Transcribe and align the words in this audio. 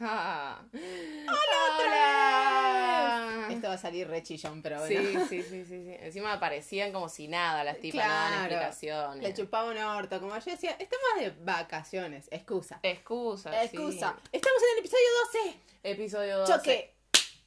¡Hola, 0.00 0.60
¡Hola! 1.78 3.48
Esto 3.50 3.68
va 3.68 3.74
a 3.74 3.78
salir 3.78 4.06
re 4.08 4.22
chillón, 4.22 4.62
pero 4.62 4.78
bueno. 4.80 5.00
Sí, 5.00 5.16
sí, 5.28 5.42
sí, 5.42 5.64
sí, 5.64 5.84
sí. 5.84 5.96
Encima 6.00 6.34
aparecían 6.34 6.92
como 6.92 7.08
si 7.08 7.26
nada 7.28 7.64
las 7.64 7.78
tipas, 7.80 8.06
no 8.06 8.12
daban 8.12 8.28
Claro. 8.30 8.44
explicaciones. 8.66 9.22
Le 9.22 9.34
chupaba 9.34 9.70
un 9.70 9.78
orto. 9.78 10.20
Como 10.20 10.36
yo 10.38 10.50
decía, 10.50 10.72
estamos 10.78 11.06
de 11.20 11.30
vacaciones. 11.44 12.28
Excusa. 12.30 12.78
Excusa. 12.82 13.50
sí. 13.50 13.76
Estamos 14.32 14.62
en 14.62 14.68
el 14.74 14.78
episodio 14.78 15.06
12. 15.32 15.58
Episodio 15.82 16.38
12. 16.40 16.52
Choque. 16.52 16.94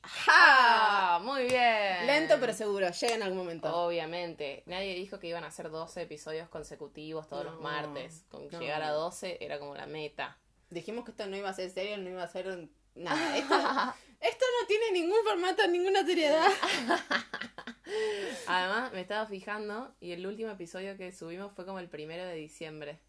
¡Ja! 0.04 1.20
Muy 1.24 1.44
bien. 1.46 2.08
Lento 2.08 2.38
pero 2.40 2.54
seguro. 2.54 2.90
Llega 2.90 3.16
en 3.16 3.24
algún 3.24 3.38
momento. 3.38 3.74
Obviamente. 3.86 4.64
Nadie 4.66 4.96
dijo 4.96 5.20
que 5.20 5.28
iban 5.28 5.44
a 5.44 5.48
hacer 5.48 5.70
12 5.70 6.02
episodios 6.02 6.50
consecutivos 6.50 7.30
todos 7.30 7.46
los 7.46 7.62
martes. 7.62 8.26
Con 8.30 8.48
no. 8.50 8.60
llegar 8.60 8.82
a 8.82 8.90
12 8.92 9.38
era 9.40 9.60
como 9.60 9.76
la 9.76 9.86
meta. 9.86 10.38
Dijimos 10.72 11.04
que 11.04 11.12
esto 11.12 11.28
no 11.28 11.36
iba 11.36 11.50
a 11.50 11.54
ser 11.54 11.70
serio, 11.70 11.98
no 11.98 12.10
iba 12.10 12.24
a 12.24 12.28
ser 12.28 12.70
nada. 12.96 13.38
Esto, 13.38 13.56
esto 14.22 14.46
no 14.60 14.68
tiene 14.68 14.92
ningún 14.94 15.20
formato, 15.24 15.68
ninguna 15.68 16.06
seriedad. 16.06 16.48
Además, 18.48 18.94
me 18.94 19.02
estaba 19.02 19.28
fijando 19.28 19.94
y 20.00 20.14
el 20.14 20.26
último 20.26 20.50
episodio 20.50 20.98
que 20.98 21.12
subimos 21.12 21.54
fue 21.54 21.66
como 21.66 21.80
el 21.80 21.90
primero 21.90 22.26
de 22.26 22.36
diciembre. 22.36 23.00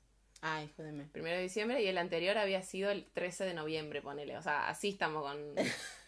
Ay, 0.40 0.72
jódeme. 0.76 1.04
Primero 1.04 1.36
de 1.36 1.44
diciembre 1.44 1.80
y 1.82 1.86
el 1.86 1.98
anterior 1.98 2.36
había 2.36 2.64
sido 2.64 2.90
el 2.90 3.04
13 3.12 3.44
de 3.44 3.54
noviembre, 3.54 4.02
ponele. 4.02 4.36
O 4.36 4.42
sea, 4.42 4.68
así 4.68 4.88
estamos 4.88 5.22
con 5.22 5.54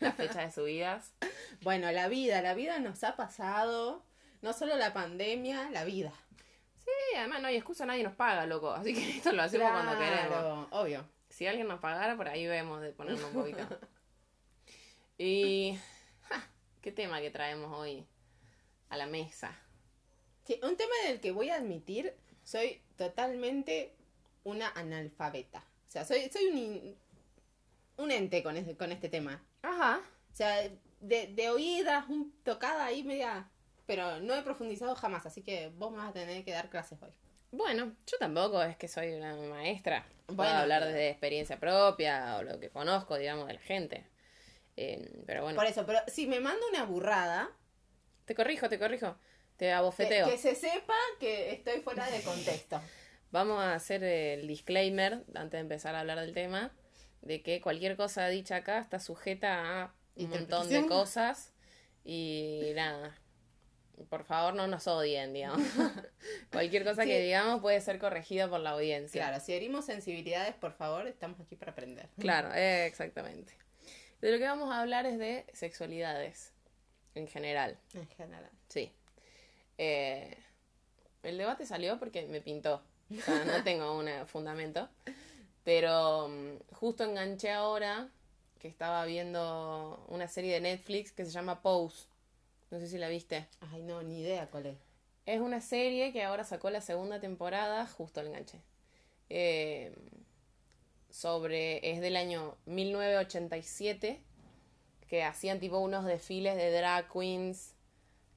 la 0.00 0.12
fecha 0.12 0.40
de 0.40 0.52
subidas. 0.52 1.12
Bueno, 1.62 1.90
la 1.92 2.08
vida, 2.08 2.42
la 2.42 2.52
vida 2.52 2.78
nos 2.78 3.04
ha 3.04 3.16
pasado. 3.16 4.04
No 4.42 4.52
solo 4.52 4.76
la 4.76 4.92
pandemia, 4.92 5.70
la 5.70 5.84
vida. 5.84 6.12
Sí, 6.74 7.16
además 7.16 7.40
no 7.40 7.48
hay 7.48 7.56
excusa, 7.56 7.86
nadie 7.86 8.02
nos 8.02 8.14
paga, 8.14 8.44
loco. 8.44 8.72
Así 8.72 8.92
que 8.92 9.16
esto 9.16 9.32
lo 9.32 9.42
hacemos 9.42 9.70
cuando 9.70 9.96
queremos. 9.96 10.68
Obvio. 10.72 11.13
Si 11.34 11.48
alguien 11.48 11.66
nos 11.66 11.80
pagara, 11.80 12.16
por 12.16 12.28
ahí 12.28 12.46
vemos 12.46 12.80
de 12.80 12.92
ponerlo 12.92 13.26
un 13.26 13.32
poquito. 13.32 13.66
Y. 15.18 15.78
ja, 16.28 16.48
¿Qué 16.80 16.92
tema 16.92 17.20
que 17.20 17.30
traemos 17.30 17.76
hoy 17.76 18.04
a 18.88 18.96
la 18.96 19.06
mesa? 19.06 19.56
Sí, 20.44 20.58
un 20.62 20.76
tema 20.76 20.92
en 21.04 21.12
el 21.12 21.20
que 21.20 21.30
voy 21.32 21.50
a 21.50 21.56
admitir, 21.56 22.14
soy 22.42 22.82
totalmente 22.96 23.94
una 24.42 24.68
analfabeta. 24.70 25.60
O 25.88 25.90
sea, 25.90 26.04
soy, 26.04 26.28
soy 26.30 26.46
un, 26.46 26.58
in- 26.58 26.96
un 27.98 28.10
ente 28.10 28.42
con 28.42 28.56
este, 28.56 28.76
con 28.76 28.92
este 28.92 29.08
tema. 29.08 29.42
Ajá. 29.62 30.00
O 30.32 30.36
sea, 30.36 30.68
de, 31.00 31.26
de 31.28 31.50
oídas, 31.50 32.08
un 32.08 32.32
tocada 32.42 32.84
ahí 32.86 33.02
media... 33.04 33.48
Pero 33.86 34.18
no 34.20 34.34
he 34.34 34.42
profundizado 34.42 34.94
jamás, 34.94 35.26
así 35.26 35.42
que 35.42 35.68
vos 35.76 35.90
me 35.92 35.98
vas 35.98 36.08
a 36.08 36.12
tener 36.14 36.42
que 36.44 36.52
dar 36.52 36.70
clases 36.70 37.00
hoy. 37.02 37.12
Bueno, 37.54 37.92
yo 38.06 38.18
tampoco 38.18 38.62
es 38.62 38.76
que 38.76 38.88
soy 38.88 39.12
una 39.12 39.34
maestra. 39.36 40.04
Puedo 40.26 40.36
Bueno, 40.36 40.58
hablar 40.58 40.84
desde 40.84 41.10
experiencia 41.10 41.60
propia 41.60 42.36
o 42.38 42.42
lo 42.42 42.58
que 42.58 42.68
conozco, 42.70 43.16
digamos, 43.16 43.46
de 43.46 43.54
la 43.54 43.60
gente. 43.60 44.06
Eh, 44.76 45.22
pero 45.24 45.42
bueno, 45.42 45.56
Por 45.56 45.66
eso, 45.66 45.86
pero 45.86 46.00
si 46.08 46.26
me 46.26 46.40
manda 46.40 46.60
una 46.68 46.84
burrada, 46.84 47.50
te 48.24 48.34
corrijo, 48.34 48.68
te 48.68 48.78
corrijo. 48.78 49.16
Te 49.56 49.66
que, 49.66 49.72
abofeteo. 49.72 50.28
que 50.28 50.36
se 50.36 50.56
sepa 50.56 50.96
que 51.20 51.52
estoy 51.52 51.80
fuera 51.80 52.10
de 52.10 52.22
contexto. 52.22 52.80
Vamos 53.30 53.60
a 53.60 53.74
hacer 53.74 54.02
el 54.02 54.48
disclaimer 54.48 55.24
antes 55.34 55.52
de 55.52 55.58
empezar 55.60 55.94
a 55.94 56.00
hablar 56.00 56.18
del 56.18 56.32
tema 56.34 56.72
de 57.22 57.42
que 57.42 57.60
cualquier 57.60 57.96
cosa 57.96 58.28
dicha 58.28 58.56
acá 58.56 58.80
está 58.80 58.98
sujeta 58.98 59.82
a 59.82 59.94
un 60.16 60.30
montón 60.30 60.68
de 60.68 60.86
cosas 60.86 61.52
y 62.04 62.72
nada. 62.74 63.16
Por 64.08 64.24
favor, 64.24 64.54
no 64.54 64.66
nos 64.66 64.86
odien, 64.86 65.32
digamos. 65.32 65.60
cualquier 66.52 66.84
cosa 66.84 67.04
que 67.04 67.20
digamos 67.20 67.60
puede 67.60 67.80
ser 67.80 67.98
corregida 67.98 68.48
por 68.48 68.60
la 68.60 68.70
audiencia. 68.70 69.22
Claro, 69.22 69.44
si 69.44 69.52
herimos 69.52 69.84
sensibilidades, 69.84 70.54
por 70.54 70.72
favor, 70.72 71.06
estamos 71.06 71.40
aquí 71.40 71.56
para 71.56 71.72
aprender. 71.72 72.08
Claro, 72.18 72.52
eh, 72.54 72.86
exactamente. 72.86 73.54
De 74.20 74.32
lo 74.32 74.38
que 74.38 74.44
vamos 74.44 74.72
a 74.72 74.80
hablar 74.80 75.06
es 75.06 75.18
de 75.18 75.46
sexualidades 75.52 76.52
en 77.14 77.28
general. 77.28 77.78
En 77.94 78.08
general. 78.08 78.50
Sí. 78.68 78.92
Eh, 79.78 80.36
el 81.22 81.38
debate 81.38 81.66
salió 81.66 81.98
porque 81.98 82.26
me 82.26 82.40
pintó. 82.40 82.82
O 83.10 83.20
sea, 83.20 83.44
no 83.44 83.62
tengo 83.64 83.96
un 83.96 84.08
eh, 84.08 84.24
fundamento. 84.26 84.88
Pero 85.62 86.28
mm, 86.28 86.74
justo 86.74 87.04
enganché 87.04 87.50
ahora 87.50 88.08
que 88.58 88.68
estaba 88.68 89.04
viendo 89.04 90.04
una 90.08 90.28
serie 90.28 90.54
de 90.54 90.60
Netflix 90.60 91.12
que 91.12 91.24
se 91.24 91.30
llama 91.30 91.60
Pose. 91.60 92.06
No 92.70 92.78
sé 92.80 92.88
si 92.88 92.98
la 92.98 93.08
viste. 93.08 93.46
Ay, 93.60 93.82
no, 93.82 94.02
ni 94.02 94.20
idea 94.20 94.46
cuál 94.50 94.66
es. 94.66 94.76
Es 95.26 95.40
una 95.40 95.60
serie 95.60 96.12
que 96.12 96.22
ahora 96.22 96.44
sacó 96.44 96.70
la 96.70 96.80
segunda 96.80 97.20
temporada, 97.20 97.86
justo 97.86 98.20
el 98.20 98.28
enganche. 98.28 98.60
Eh, 99.30 99.94
sobre. 101.10 101.90
Es 101.90 102.00
del 102.00 102.16
año 102.16 102.56
1987. 102.66 104.20
Que 105.08 105.22
hacían 105.22 105.60
tipo 105.60 105.78
unos 105.78 106.04
desfiles 106.04 106.56
de 106.56 106.70
drag 106.72 107.10
queens. 107.12 107.74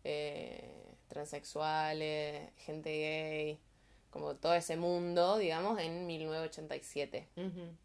eh, 0.04 0.74
transexuales, 1.10 2.50
gente 2.58 2.90
gay. 2.90 3.60
Como 4.10 4.36
todo 4.36 4.54
ese 4.54 4.78
mundo, 4.78 5.38
digamos, 5.38 5.80
en 5.80 6.06
1987. 6.06 7.28
Ujú. 7.38 7.76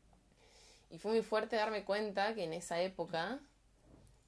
Y 0.90 0.98
fue 0.98 1.12
muy 1.12 1.22
fuerte 1.22 1.56
darme 1.56 1.84
cuenta 1.84 2.34
que 2.34 2.44
en 2.44 2.52
esa 2.52 2.80
época 2.82 3.40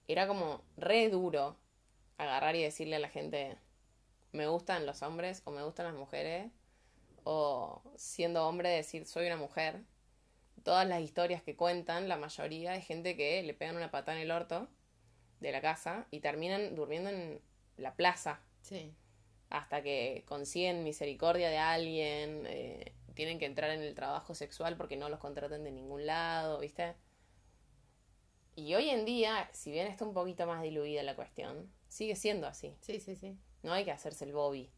era 0.08 0.26
como 0.26 0.62
re 0.76 1.08
duro 1.08 1.56
agarrar 2.18 2.56
y 2.56 2.62
decirle 2.62 2.96
a 2.96 3.00
la 3.00 3.08
gente, 3.08 3.56
me 4.32 4.46
gustan 4.46 4.86
los 4.86 5.02
hombres 5.02 5.42
o 5.44 5.50
me 5.50 5.62
gustan 5.62 5.86
las 5.86 5.94
mujeres, 5.94 6.50
o 7.24 7.82
siendo 7.96 8.46
hombre 8.46 8.68
decir, 8.68 9.06
soy 9.06 9.26
una 9.26 9.36
mujer. 9.36 9.82
Todas 10.62 10.86
las 10.86 11.00
historias 11.00 11.42
que 11.42 11.56
cuentan, 11.56 12.08
la 12.08 12.16
mayoría 12.16 12.74
es 12.74 12.86
gente 12.86 13.16
que 13.16 13.42
le 13.42 13.54
pegan 13.54 13.76
una 13.76 13.90
patada 13.90 14.16
en 14.18 14.24
el 14.24 14.30
orto 14.30 14.68
de 15.40 15.52
la 15.52 15.60
casa 15.60 16.06
y 16.10 16.20
terminan 16.20 16.74
durmiendo 16.74 17.10
en 17.10 17.40
la 17.76 17.94
plaza 17.94 18.40
Sí. 18.62 18.94
hasta 19.50 19.82
que 19.82 20.24
consiguen 20.26 20.84
misericordia 20.84 21.50
de 21.50 21.58
alguien, 21.58 22.44
eh, 22.46 22.94
tienen 23.14 23.38
que 23.38 23.46
entrar 23.46 23.70
en 23.70 23.82
el 23.82 23.94
trabajo 23.94 24.34
sexual 24.34 24.76
porque 24.76 24.96
no 24.96 25.08
los 25.08 25.18
contratan 25.20 25.64
de 25.64 25.70
ningún 25.70 26.06
lado, 26.06 26.58
¿viste? 26.60 26.94
Y 28.56 28.74
hoy 28.74 28.88
en 28.90 29.04
día, 29.04 29.48
si 29.52 29.70
bien 29.70 29.86
está 29.86 30.04
un 30.04 30.14
poquito 30.14 30.46
más 30.46 30.62
diluida 30.62 31.02
la 31.02 31.16
cuestión, 31.16 31.70
sigue 31.94 32.16
siendo 32.16 32.46
así. 32.46 32.74
Sí, 32.80 32.98
sí, 33.00 33.14
sí. 33.14 33.38
No 33.62 33.72
hay 33.72 33.84
que 33.84 33.92
hacerse 33.92 34.24
el 34.24 34.32
Bobby. 34.32 34.68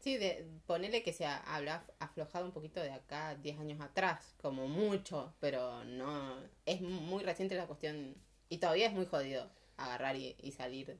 Sí, 0.00 0.16
de, 0.16 0.46
ponele 0.66 1.02
que 1.02 1.12
se 1.12 1.24
ha- 1.26 1.38
habrá 1.38 1.84
aflojado 1.98 2.44
un 2.44 2.52
poquito 2.52 2.80
de 2.80 2.90
acá 2.92 3.34
10 3.36 3.58
años 3.58 3.80
atrás, 3.80 4.34
como 4.40 4.68
mucho, 4.68 5.32
pero 5.40 5.82
no. 5.84 6.36
Es 6.66 6.80
muy 6.82 7.24
reciente 7.24 7.54
la 7.56 7.66
cuestión 7.66 8.14
y 8.48 8.58
todavía 8.58 8.86
es 8.86 8.92
muy 8.92 9.06
jodido 9.06 9.50
agarrar 9.76 10.14
y, 10.16 10.36
y 10.40 10.52
salir 10.52 10.98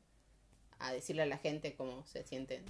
a 0.78 0.92
decirle 0.92 1.22
a 1.22 1.26
la 1.26 1.38
gente 1.38 1.76
cómo 1.76 2.04
se 2.06 2.24
sienten 2.24 2.64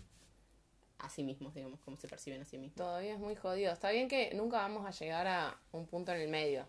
a 0.98 1.09
sí 1.09 1.22
mismos, 1.22 1.54
digamos, 1.54 1.78
cómo 1.80 1.97
se 1.97 2.09
perciben 2.09 2.42
a 2.42 2.44
sí 2.44 2.59
mismos. 2.59 2.76
Todavía 2.76 3.15
es 3.15 3.20
muy 3.20 3.36
jodido. 3.36 3.72
Está 3.72 3.91
bien 3.91 4.09
que 4.09 4.34
nunca 4.34 4.59
vamos 4.59 4.84
a 4.84 4.91
llegar 4.91 5.26
a 5.28 5.56
un 5.72 5.86
punto 5.86 6.12
en 6.12 6.20
el 6.20 6.28
medio. 6.28 6.66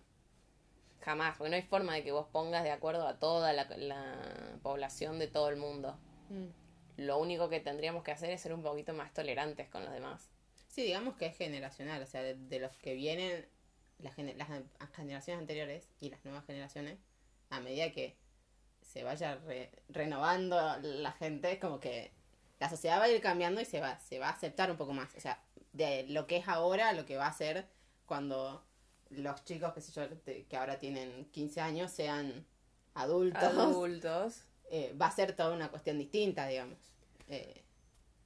Jamás, 1.02 1.38
porque 1.38 1.50
no 1.50 1.56
hay 1.56 1.64
forma 1.64 1.96
de 1.96 2.04
que 2.04 2.12
vos 2.12 2.28
pongas 2.32 2.64
de 2.64 2.72
acuerdo 2.72 3.08
a 3.08 3.18
toda 3.18 3.54
la, 3.54 3.66
la 3.78 4.60
población 4.62 5.18
de 5.18 5.28
todo 5.28 5.50
el 5.50 5.56
mundo. 5.58 5.98
Mm. 6.30 6.48
Lo 6.98 7.18
único 7.18 7.50
que 7.50 7.60
tendríamos 7.60 8.04
que 8.04 8.12
hacer 8.12 8.30
es 8.32 8.42
ser 8.42 8.54
un 8.54 8.62
poquito 8.64 8.94
más 8.94 9.14
tolerantes 9.14 9.70
con 9.70 9.84
los 9.86 9.94
demás. 9.94 10.30
Sí, 10.68 10.84
digamos 10.84 11.16
que 11.16 11.26
es 11.28 11.38
generacional, 11.38 12.02
o 12.02 12.06
sea, 12.06 12.22
de, 12.22 12.36
de 12.36 12.60
los 12.60 12.76
que 12.78 12.94
vienen, 12.94 13.46
las, 14.00 14.18
las 14.18 14.92
generaciones 14.94 15.40
anteriores 15.42 15.88
y 16.00 16.10
las 16.10 16.24
nuevas 16.26 16.46
generaciones, 16.46 16.98
a 17.50 17.60
medida 17.60 17.92
que 17.92 18.16
se 18.82 19.04
vaya 19.04 19.36
re- 19.36 19.72
renovando 19.90 20.78
la 20.82 21.12
gente, 21.14 21.52
es 21.54 21.60
como 21.60 21.80
que 21.80 22.12
la 22.60 22.70
sociedad 22.70 23.00
va 23.00 23.04
a 23.06 23.10
ir 23.10 23.22
cambiando 23.22 23.62
y 23.62 23.66
se 23.66 23.80
va, 23.80 24.00
se 24.00 24.20
va 24.20 24.28
a 24.28 24.32
aceptar 24.32 24.70
un 24.70 24.78
poco 24.78 24.94
más. 24.94 25.14
O 25.16 25.20
sea, 25.22 25.42
de 25.74 26.06
lo 26.10 26.28
que 26.28 26.38
es 26.38 26.48
ahora 26.48 26.94
lo 26.94 27.06
que 27.06 27.16
va 27.18 27.28
a 27.28 27.34
ser 27.34 27.66
cuando 28.06 28.64
los 29.10 29.44
chicos, 29.46 29.74
qué 29.74 29.82
sé 29.82 29.92
yo, 29.94 30.08
que 30.48 30.58
ahora 30.58 30.78
tienen 30.80 31.26
15 31.32 31.62
años, 31.62 31.92
sean 31.92 32.46
adultos, 32.94 33.42
Adultos. 33.44 34.44
Eh, 34.72 34.96
va 35.00 35.08
a 35.08 35.12
ser 35.12 35.36
toda 35.36 35.54
una 35.54 35.70
cuestión 35.70 35.98
distinta, 35.98 36.48
digamos. 36.48 36.78
Eh, 37.28 37.64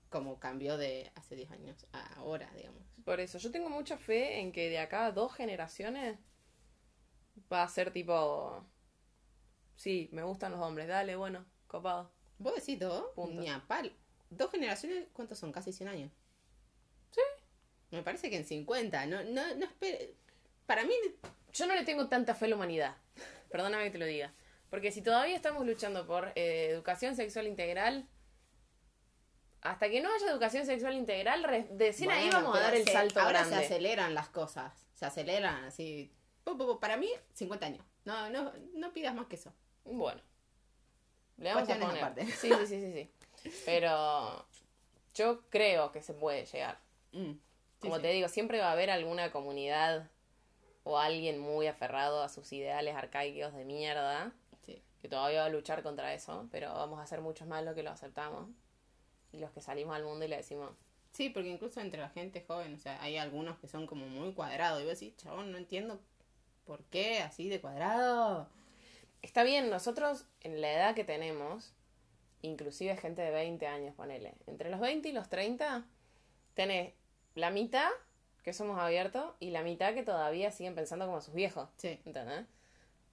como 0.09 0.39
cambió 0.39 0.77
de 0.77 1.11
hace 1.15 1.35
10 1.35 1.51
años 1.51 1.87
a 1.91 2.15
ahora, 2.15 2.51
digamos. 2.55 2.81
Por 3.03 3.19
eso, 3.19 3.37
yo 3.39 3.51
tengo 3.51 3.69
mucha 3.69 3.97
fe 3.97 4.39
en 4.39 4.51
que 4.51 4.69
de 4.69 4.79
acá 4.79 5.07
a 5.07 5.11
dos 5.11 5.33
generaciones 5.33 6.19
va 7.51 7.63
a 7.63 7.67
ser 7.67 7.91
tipo. 7.91 8.63
Sí, 9.75 10.09
me 10.11 10.23
gustan 10.23 10.51
los 10.51 10.61
hombres, 10.61 10.87
dale, 10.87 11.15
bueno, 11.15 11.45
copado. 11.67 12.11
¿Vos 12.37 12.55
decís 12.55 12.79
dos? 12.79 13.05
Punto. 13.15 13.41
Ni 13.41 13.49
a 13.49 13.65
pal. 13.67 13.91
Dos 14.29 14.51
generaciones, 14.51 15.07
¿cuántos 15.13 15.39
son? 15.39 15.51
Casi 15.51 15.73
100 15.73 15.89
años. 15.89 16.11
Sí. 17.11 17.21
Me 17.91 18.03
parece 18.03 18.29
que 18.29 18.37
en 18.37 18.45
50. 18.45 19.05
No, 19.07 19.23
no, 19.23 19.55
no 19.55 19.65
espere. 19.65 20.15
Para 20.65 20.83
mí, 20.83 20.93
Yo 21.53 21.67
no 21.67 21.75
le 21.75 21.83
tengo 21.83 22.07
tanta 22.07 22.35
fe 22.35 22.45
a 22.45 22.49
la 22.49 22.55
humanidad. 22.55 22.95
Perdóname 23.49 23.85
que 23.85 23.91
te 23.91 23.97
lo 23.97 24.05
diga. 24.05 24.33
Porque 24.73 24.91
si 24.91 25.03
todavía 25.03 25.35
estamos 25.35 25.63
luchando 25.67 26.07
por 26.07 26.31
eh, 26.33 26.69
educación 26.71 27.15
sexual 27.15 27.45
integral, 27.45 28.07
hasta 29.61 29.87
que 29.87 30.01
no 30.01 30.09
haya 30.11 30.31
educación 30.31 30.65
sexual 30.65 30.95
integral, 30.95 31.43
re- 31.43 31.67
recién 31.77 32.09
ahí 32.09 32.23
bueno, 32.31 32.41
vamos 32.41 32.57
a 32.57 32.61
dar 32.61 32.73
el 32.75 32.83
se- 32.83 32.91
salto 32.91 33.19
ahora 33.19 33.41
grande. 33.41 33.57
se 33.59 33.65
aceleran 33.65 34.15
las 34.15 34.29
cosas. 34.29 34.73
Se 34.95 35.05
aceleran 35.05 35.65
así. 35.65 36.11
Para 36.81 36.97
mí, 36.97 37.07
50 37.33 37.67
años. 37.67 37.85
No, 38.03 38.31
no, 38.31 38.51
no 38.73 38.91
pidas 38.93 39.13
más 39.13 39.27
que 39.27 39.35
eso. 39.35 39.53
Bueno. 39.85 40.19
Le 41.37 41.53
vamos 41.53 41.69
a 41.69 41.77
poner. 41.77 42.25
Sí, 42.31 42.49
sí, 42.49 42.65
sí, 42.65 42.81
sí, 42.81 43.09
sí. 43.43 43.51
Pero 43.65 44.43
yo 45.13 45.47
creo 45.51 45.91
que 45.91 46.01
se 46.01 46.15
puede 46.15 46.47
llegar. 46.47 46.79
Mm, 47.11 47.33
sí, 47.33 47.39
Como 47.79 47.97
sí. 47.97 48.01
te 48.01 48.07
digo, 48.07 48.27
siempre 48.27 48.59
va 48.59 48.69
a 48.69 48.71
haber 48.71 48.89
alguna 48.89 49.31
comunidad 49.31 50.09
o 50.83 50.97
alguien 50.97 51.37
muy 51.37 51.67
aferrado 51.67 52.23
a 52.23 52.29
sus 52.29 52.51
ideales 52.51 52.95
arcaicos 52.95 53.53
de 53.53 53.65
mierda. 53.65 54.33
Que 55.03 55.09
todavía 55.09 55.41
va 55.41 55.45
a 55.47 55.49
luchar 55.49 55.83
contra 55.83 56.13
eso, 56.13 56.47
pero 56.49 56.73
vamos 56.73 56.97
a 56.99 57.05
ser 57.05 57.19
muchos 57.19 57.45
más 57.45 57.61
los 57.63 57.75
que 57.75 57.83
lo 57.83 57.91
aceptamos 57.91 58.49
y 59.33 59.37
los 59.39 59.51
que 59.51 59.59
salimos 59.61 59.93
al 59.95 60.05
mundo 60.05 60.23
y 60.25 60.29
le 60.29 60.37
decimos, 60.37 60.71
Sí, 61.11 61.29
porque 61.29 61.49
incluso 61.49 61.79
entre 61.79 62.01
la 62.01 62.09
gente 62.09 62.43
joven, 62.47 62.73
o 62.73 62.79
sea, 62.79 62.99
hay 63.03 63.17
algunos 63.17 63.59
que 63.59 63.67
son 63.67 63.85
como 63.85 64.07
muy 64.07 64.33
cuadrados. 64.33 64.81
Y 64.81 64.85
vos 64.85 64.99
decís, 64.99 65.15
chabón, 65.17 65.51
no 65.51 65.59
entiendo 65.59 65.99
por 66.65 66.83
qué 66.85 67.19
así 67.19 67.49
de 67.49 67.61
cuadrado. 67.61 68.49
está 69.21 69.43
bien, 69.43 69.69
nosotros 69.69 70.25
en 70.41 70.59
la 70.61 70.71
edad 70.73 70.95
que 70.95 71.03
tenemos, 71.03 71.73
inclusive 72.41 72.97
gente 72.97 73.21
de 73.21 73.29
20 73.29 73.67
años, 73.67 73.93
ponele, 73.93 74.33
entre 74.47 74.71
los 74.71 74.79
20 74.79 75.07
y 75.09 75.11
los 75.11 75.29
30, 75.29 75.85
tenés 76.55 76.93
la 77.35 77.51
mitad 77.51 77.91
que 78.41 78.53
somos 78.53 78.79
abiertos 78.79 79.35
y 79.39 79.51
la 79.51 79.61
mitad 79.61 79.93
que 79.93 80.01
todavía 80.03 80.49
siguen 80.49 80.73
pensando 80.73 81.05
como 81.05 81.21
sus 81.21 81.33
viejos, 81.35 81.69
Sí. 81.77 82.01
¿entendés? 82.05 82.47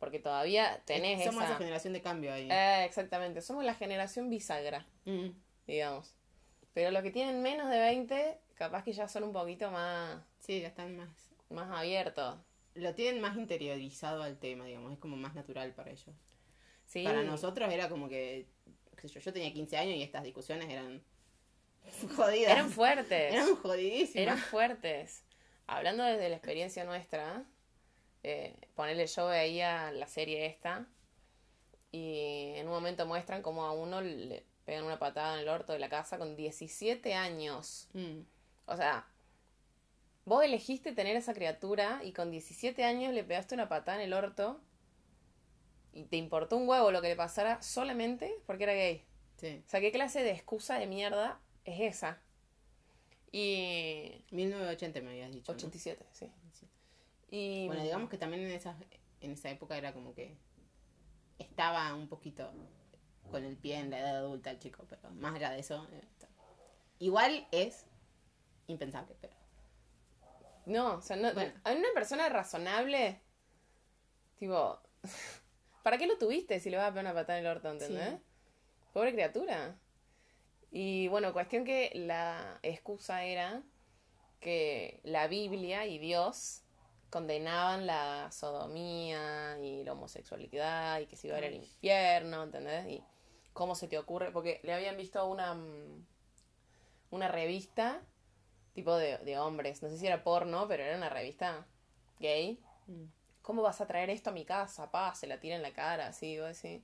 Porque 0.01 0.19
todavía 0.19 0.83
tenés 0.87 1.23
Somos 1.25 1.45
esa... 1.45 1.53
esa 1.53 1.59
generación 1.59 1.93
de 1.93 2.03
cambio 2.03 2.33
ahí. 2.33 2.49
Eh, 2.51 2.85
exactamente, 2.85 3.41
somos 3.43 3.65
la 3.65 3.75
generación 3.75 4.29
bisagra, 4.31 4.85
Mm, 5.05 5.29
digamos. 5.69 6.17
Pero 6.75 6.91
los 6.91 7.03
que 7.03 7.11
tienen 7.13 7.43
menos 7.43 7.69
de 7.71 7.79
20, 7.79 8.41
capaz 8.55 8.83
que 8.83 8.93
ya 8.93 9.07
son 9.07 9.23
un 9.25 9.33
poquito 9.33 9.71
más, 9.71 10.21
Sí, 10.41 10.61
ya 10.61 10.69
están 10.69 10.97
más. 10.97 11.09
más 11.51 11.71
abiertos. 11.79 12.39
Lo 12.75 12.95
tienen 12.95 13.21
más 13.21 13.37
interiorizado 13.37 14.23
al 14.23 14.39
tema, 14.39 14.65
digamos. 14.65 14.93
Es 14.93 14.99
como 14.99 15.17
más 15.17 15.35
natural 15.35 15.73
para 15.75 15.91
ellos. 15.91 16.17
Sí. 16.87 17.05
Para 17.05 17.23
nosotros 17.23 17.71
era 17.73 17.89
como 17.89 18.09
que. 18.09 18.47
qué 18.97 19.09
sé 19.09 19.15
yo, 19.15 19.21
yo 19.21 19.33
tenía 19.33 19.53
15 19.53 19.77
años 19.77 19.97
y 19.97 20.03
estas 20.03 20.23
discusiones 20.25 20.69
eran. 20.71 21.03
jodidas. 22.17 22.53
Eran 22.53 22.71
fuertes. 22.71 23.33
Eran 23.35 23.57
jodidísimas. 23.57 24.17
Eran 24.17 24.39
fuertes. 24.39 25.25
Hablando 25.67 26.05
desde 26.05 26.29
la 26.29 26.37
experiencia 26.37 26.85
nuestra, 26.85 27.45
eh, 28.23 28.55
ponerle 28.75 29.07
yo 29.07 29.27
veía 29.27 29.91
la 29.93 30.07
serie 30.07 30.47
esta 30.47 30.87
y 31.93 32.53
en 32.57 32.67
un 32.67 32.73
momento 32.73 33.07
muestran 33.07 33.43
cómo 33.43 33.65
a 33.65 33.73
uno 33.73 34.01
le 34.01 34.45
pegan 34.65 34.85
una 34.85 34.99
patada 34.99 35.35
en 35.35 35.41
el 35.41 35.49
orto 35.49 35.73
de 35.73 35.79
la 35.79 35.89
casa 35.89 36.19
con 36.19 36.37
17 36.37 37.15
años. 37.15 37.89
Mm, 37.95 38.21
O 38.67 38.77
sea, 38.77 39.07
vos 40.25 40.45
elegiste 40.45 40.93
tener 40.93 41.17
esa 41.17 41.35
criatura 41.35 42.01
y 42.05 42.13
con 42.13 42.31
17 42.31 42.85
años 42.85 43.13
le 43.13 43.25
pegaste 43.25 43.55
una 43.55 43.69
patada 43.69 43.99
en 43.99 44.05
el 44.05 44.13
orto 44.13 44.61
y 45.93 46.05
te 46.05 46.17
importó 46.17 46.57
un 46.57 46.69
huevo 46.69 46.93
lo 46.93 47.03
que 47.03 47.09
le 47.09 47.17
pasara 47.17 47.61
solamente 47.63 48.33
porque 48.47 48.65
era 48.65 48.75
gay. 48.75 49.05
sí. 49.39 49.63
O 49.67 49.69
sea, 49.69 49.81
¿qué 49.81 49.91
clase 49.91 50.23
de 50.23 50.31
excusa 50.31 50.79
de 50.79 50.87
mierda 50.87 51.41
es 51.65 51.81
esa? 51.97 52.21
Y... 53.33 54.25
1980 54.31 55.01
me 55.01 55.11
habías 55.11 55.33
dicho. 55.33 55.53
¿no? 55.53 55.57
87, 55.57 56.05
sí. 56.13 56.27
Sí. 56.27 56.33
Y... 57.31 57.67
Bueno, 57.67 57.83
digamos 57.83 58.11
que 58.11 58.19
también 58.19 58.43
en 58.43 58.51
esa, 58.51 58.77
en 59.21 59.33
esa 59.33 59.51
época 59.51 59.77
era 59.77 59.93
como 59.93 60.15
que 60.15 60.37
estaba 61.39 61.95
un 61.95 62.09
poquito 62.09 62.51
con 63.31 63.45
el 63.45 63.57
pie 63.57 63.79
en 63.79 63.91
la 63.91 64.01
edad 64.01 64.17
adulta 64.17 64.51
el 64.51 64.59
chico, 64.59 64.85
pero 64.89 65.11
más 65.13 65.35
allá 65.35 65.51
de 65.51 65.61
eso, 65.61 65.87
eh, 65.93 66.03
igual 66.99 67.47
es 67.53 67.87
impensable, 68.67 69.17
pero 69.21 69.35
No, 70.67 70.97
o 70.97 71.03
sea, 71.03 71.17
no, 71.17 71.33
Bueno. 71.33 71.53
a 71.65 71.73
una 71.73 71.89
persona 71.95 72.29
razonable, 72.29 73.21
tipo, 74.39 74.81
¿para 75.83 75.99
qué 75.99 76.07
lo 76.07 76.19
tuviste 76.19 76.61
si 76.61 76.71
le 76.71 76.77
vas 76.77 76.89
a 76.89 76.91
pegar 76.91 77.05
una 77.05 77.15
patada 77.15 77.39
en 77.39 77.47
el 77.47 77.51
orto, 77.51 77.71
entendés? 77.71 78.11
Sí. 78.11 78.25
Pobre 78.93 79.13
criatura. 79.13 79.77
Y 80.73 81.09
bueno, 81.09 81.33
cuestión 81.33 81.65
que 81.65 81.91
la 81.95 82.59
excusa 82.63 83.25
era 83.25 83.63
que 84.41 85.01
la 85.05 85.27
Biblia 85.27 85.87
y 85.87 85.99
Dios 85.99 86.65
condenaban 87.11 87.87
la 87.87 88.31
sodomía 88.33 89.59
y 89.61 89.85
la 89.85 89.93
homosexualidad 89.93 91.01
y 91.01 91.07
que 91.07 91.17
se 91.17 91.27
iba 91.27 91.37
a 91.37 91.41
ir 91.41 91.45
al 91.47 91.53
Ay. 91.53 91.59
infierno, 91.59 92.43
¿entendés? 92.45 92.87
Y 92.87 93.05
cómo 93.53 93.75
se 93.75 93.89
te 93.89 93.99
ocurre, 93.99 94.31
porque 94.31 94.61
le 94.63 94.73
habían 94.73 94.97
visto 94.97 95.27
una 95.27 95.55
mm, 95.55 96.07
una 97.11 97.29
revista 97.29 98.01
tipo 98.73 98.97
de, 98.97 99.19
de 99.19 99.39
hombres, 99.39 99.83
no 99.83 99.89
sé 99.89 99.99
si 99.99 100.07
era 100.07 100.23
porno, 100.23 100.69
pero 100.69 100.85
era 100.85 100.97
una 100.97 101.09
revista 101.09 101.67
gay. 102.19 102.63
Mm. 102.87 103.05
¿Cómo 103.43 103.63
vas 103.63 103.81
a 103.81 103.87
traer 103.87 104.11
esto 104.11 104.31
a 104.31 104.33
mi 104.33 104.45
casa? 104.45 104.91
Pa, 104.91 105.15
se 105.15 105.27
la 105.27 105.41
tira 105.41 105.57
en 105.57 105.63
la 105.63 105.73
cara, 105.73 106.07
así, 106.07 106.39
vos 106.39 106.63
decís. 106.63 106.83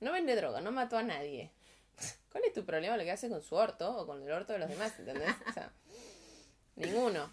No 0.00 0.12
vende 0.12 0.36
droga, 0.36 0.60
no 0.60 0.70
mató 0.72 0.96
a 0.96 1.02
nadie. 1.02 1.50
¿Cuál 2.32 2.44
es 2.44 2.52
tu 2.52 2.64
problema 2.64 2.96
lo 2.96 3.02
que 3.02 3.10
hace 3.10 3.28
con 3.28 3.42
su 3.42 3.54
orto 3.56 3.96
o 3.96 4.06
con 4.06 4.22
el 4.22 4.30
orto 4.30 4.52
de 4.52 4.60
los 4.60 4.68
demás, 4.68 4.96
entendés? 4.98 5.34
O 5.48 5.52
sea, 5.52 5.72
ninguno. 6.76 7.30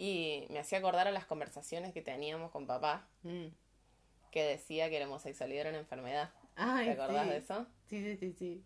Y 0.00 0.46
me 0.50 0.60
hacía 0.60 0.78
acordar 0.78 1.08
a 1.08 1.10
las 1.10 1.26
conversaciones 1.26 1.92
que 1.92 2.00
teníamos 2.02 2.52
con 2.52 2.66
papá, 2.68 3.08
Mm. 3.24 3.46
que 4.30 4.42
decía 4.44 4.88
que 4.90 5.00
la 5.00 5.06
homosexualidad 5.06 5.62
era 5.62 5.70
una 5.70 5.80
enfermedad. 5.80 6.30
Ay, 6.54 6.86
¿Te 6.86 6.92
acordás 6.92 7.24
sí. 7.24 7.30
de 7.30 7.36
eso? 7.36 7.66
Sí, 7.88 8.02
sí, 8.04 8.16
sí, 8.16 8.32
sí. 8.38 8.64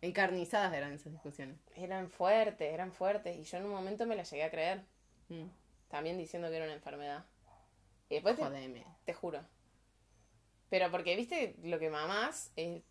Encarnizadas 0.00 0.72
eran 0.72 0.92
esas 0.92 1.12
discusiones. 1.12 1.58
Eran 1.76 2.08
fuertes, 2.08 2.72
eran 2.72 2.92
fuertes. 2.92 3.36
Y 3.36 3.42
yo 3.42 3.58
en 3.58 3.64
un 3.66 3.72
momento 3.72 4.06
me 4.06 4.16
la 4.16 4.22
llegué 4.22 4.44
a 4.44 4.50
creer. 4.50 4.84
Mm. 5.28 5.48
También 5.88 6.16
diciendo 6.16 6.48
que 6.48 6.56
era 6.56 6.64
una 6.64 6.74
enfermedad. 6.74 7.26
Y 8.08 8.14
después 8.14 8.36
te, 8.36 8.84
te 9.04 9.12
juro. 9.14 9.44
Pero 10.70 10.90
porque, 10.90 11.14
viste, 11.16 11.56
lo 11.62 11.78
que 11.78 11.90
mamás 11.90 12.52
es, 12.56 12.82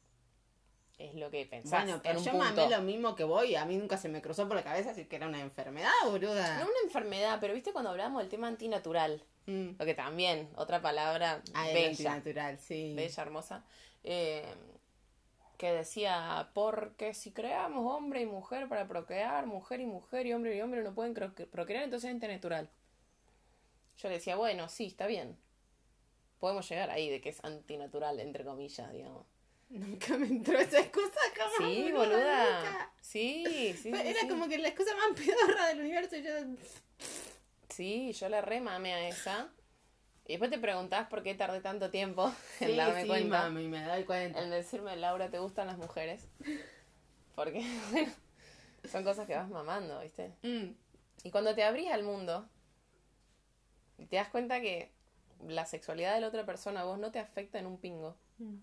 es 0.97 1.13
lo 1.15 1.29
que 1.29 1.45
pensás 1.45 1.81
Bueno, 1.83 1.95
en 1.97 2.01
pero 2.01 2.19
yo 2.19 2.31
punto. 2.31 2.45
mamé 2.45 2.69
lo 2.69 2.81
mismo 2.81 3.15
que 3.15 3.23
voy 3.23 3.55
a 3.55 3.65
mí 3.65 3.77
nunca 3.77 3.97
se 3.97 4.09
me 4.09 4.21
cruzó 4.21 4.47
por 4.47 4.57
la 4.57 4.63
cabeza 4.63 4.89
decir 4.89 5.07
que 5.07 5.15
era 5.17 5.27
una 5.27 5.39
enfermedad, 5.41 5.91
boluda. 6.05 6.57
No 6.57 6.65
una 6.65 6.79
enfermedad, 6.85 7.37
pero 7.39 7.53
viste 7.53 7.71
cuando 7.71 7.91
hablamos 7.91 8.21
del 8.21 8.29
tema 8.29 8.47
antinatural. 8.47 9.23
Mm. 9.45 9.69
Lo 9.77 9.85
que 9.85 9.93
también, 9.93 10.49
otra 10.55 10.81
palabra 10.81 11.41
Ah, 11.53 11.69
el 11.69 11.73
bella, 11.75 12.13
antinatural, 12.13 12.59
sí. 12.59 12.93
bella, 12.95 13.21
hermosa. 13.23 13.63
eh, 14.03 14.43
que 15.57 15.71
decía, 15.71 16.49
porque 16.53 17.15
si 17.15 17.31
creamos 17.31 17.91
hombre 17.91 18.21
y 18.21 18.25
mujer 18.27 18.67
para 18.69 18.87
procrear, 18.87 19.47
mujer 19.47 19.79
y 19.79 19.87
mujer 19.87 20.27
y 20.27 20.33
hombre 20.33 20.55
y 20.55 20.61
hombre 20.61 20.83
no 20.83 20.93
pueden 20.93 21.15
procrear, 21.15 21.83
entonces 21.83 22.09
es 22.09 22.13
antinatural. 22.13 22.69
Yo 23.97 24.07
le 24.09 24.15
decía, 24.15 24.35
bueno, 24.35 24.69
sí, 24.69 24.85
está 24.85 25.07
bien. 25.07 25.35
Podemos 26.39 26.69
llegar 26.69 26.91
ahí 26.91 27.09
de 27.09 27.21
que 27.21 27.29
es 27.29 27.43
antinatural, 27.43 28.19
entre 28.19 28.43
comillas, 28.45 28.91
digamos. 28.91 29.25
Nunca 29.69 30.17
me 30.17 30.27
entró 30.27 30.57
esa 30.57 30.79
excusa 30.79 31.19
jamás. 31.35 31.53
Sí, 31.57 31.91
boluda, 31.91 32.59
nunca. 32.59 32.91
Sí, 33.01 33.75
sí, 33.81 33.89
Era 33.89 34.21
sí. 34.21 34.27
como 34.27 34.47
que 34.47 34.57
la 34.57 34.69
excusa 34.69 34.91
más 34.95 35.19
pedorra 35.25 35.67
del 35.67 35.81
universo 35.81 36.15
y 36.15 36.23
yo... 36.23 36.31
Sí, 37.69 38.13
yo 38.13 38.29
le 38.29 38.41
remame 38.41 38.93
a 38.93 39.07
esa. 39.09 39.49
Y 40.25 40.33
después 40.33 40.49
te 40.51 40.57
preguntás 40.57 41.07
por 41.07 41.21
qué 41.23 41.35
tardé 41.35 41.61
tanto 41.61 41.89
tiempo 41.89 42.27
en 42.59 42.69
Sí, 42.71 42.75
darme 42.75 43.01
sí, 43.03 43.07
cuenta. 43.07 43.43
mami, 43.43 43.67
me 43.67 43.83
doy 43.83 44.03
cuenta. 44.03 44.41
En 44.41 44.49
decirme, 44.49 44.95
Laura, 44.95 45.29
¿te 45.29 45.39
gustan 45.39 45.67
las 45.67 45.77
mujeres? 45.77 46.27
Porque, 47.35 47.63
bueno, 47.91 48.11
son 48.89 49.03
cosas 49.03 49.27
que 49.27 49.35
vas 49.35 49.49
mamando, 49.49 49.99
¿viste? 50.01 50.33
Mm, 50.43 50.71
Y 51.23 51.31
cuando 51.31 51.53
te 51.55 51.63
abrís 51.63 51.91
al 51.91 52.03
mundo, 52.03 52.47
te 54.09 54.15
das 54.15 54.29
cuenta 54.29 54.59
que 54.61 54.91
la 55.47 55.65
sexualidad 55.65 56.15
de 56.15 56.21
la 56.21 56.27
otra 56.29 56.45
persona 56.45 56.81
a 56.81 56.85
vos 56.85 56.97
no 56.99 57.11
te 57.11 57.19
afecta 57.19 57.59
en 57.59 57.67
un 57.67 57.77
pingo. 57.79 58.17
Mm. 58.39 58.55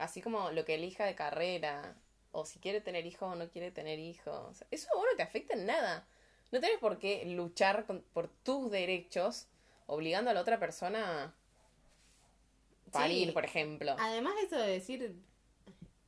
Así 0.00 0.22
como 0.22 0.50
lo 0.50 0.64
que 0.64 0.74
elija 0.76 1.04
de 1.04 1.14
carrera, 1.14 1.94
o 2.32 2.44
si 2.46 2.58
quiere 2.58 2.80
tener 2.80 3.04
hijos 3.06 3.32
o 3.32 3.34
no 3.34 3.48
quiere 3.50 3.70
tener 3.70 3.98
hijos. 3.98 4.64
Eso 4.70 4.88
a 4.92 4.96
vos 4.96 5.04
no 5.10 5.16
te 5.16 5.22
afecta 5.22 5.54
en 5.54 5.66
nada. 5.66 6.06
No 6.52 6.58
tenés 6.60 6.78
por 6.78 6.98
qué 6.98 7.24
luchar 7.26 7.84
con- 7.86 8.02
por 8.14 8.28
tus 8.28 8.70
derechos 8.70 9.46
obligando 9.86 10.30
a 10.30 10.34
la 10.34 10.40
otra 10.40 10.58
persona 10.58 11.24
a 11.24 12.90
parir, 12.92 13.26
Sí. 13.28 13.32
por 13.32 13.44
ejemplo. 13.44 13.94
Además 13.98 14.34
eso 14.42 14.56
de 14.56 14.68
decir 14.68 15.14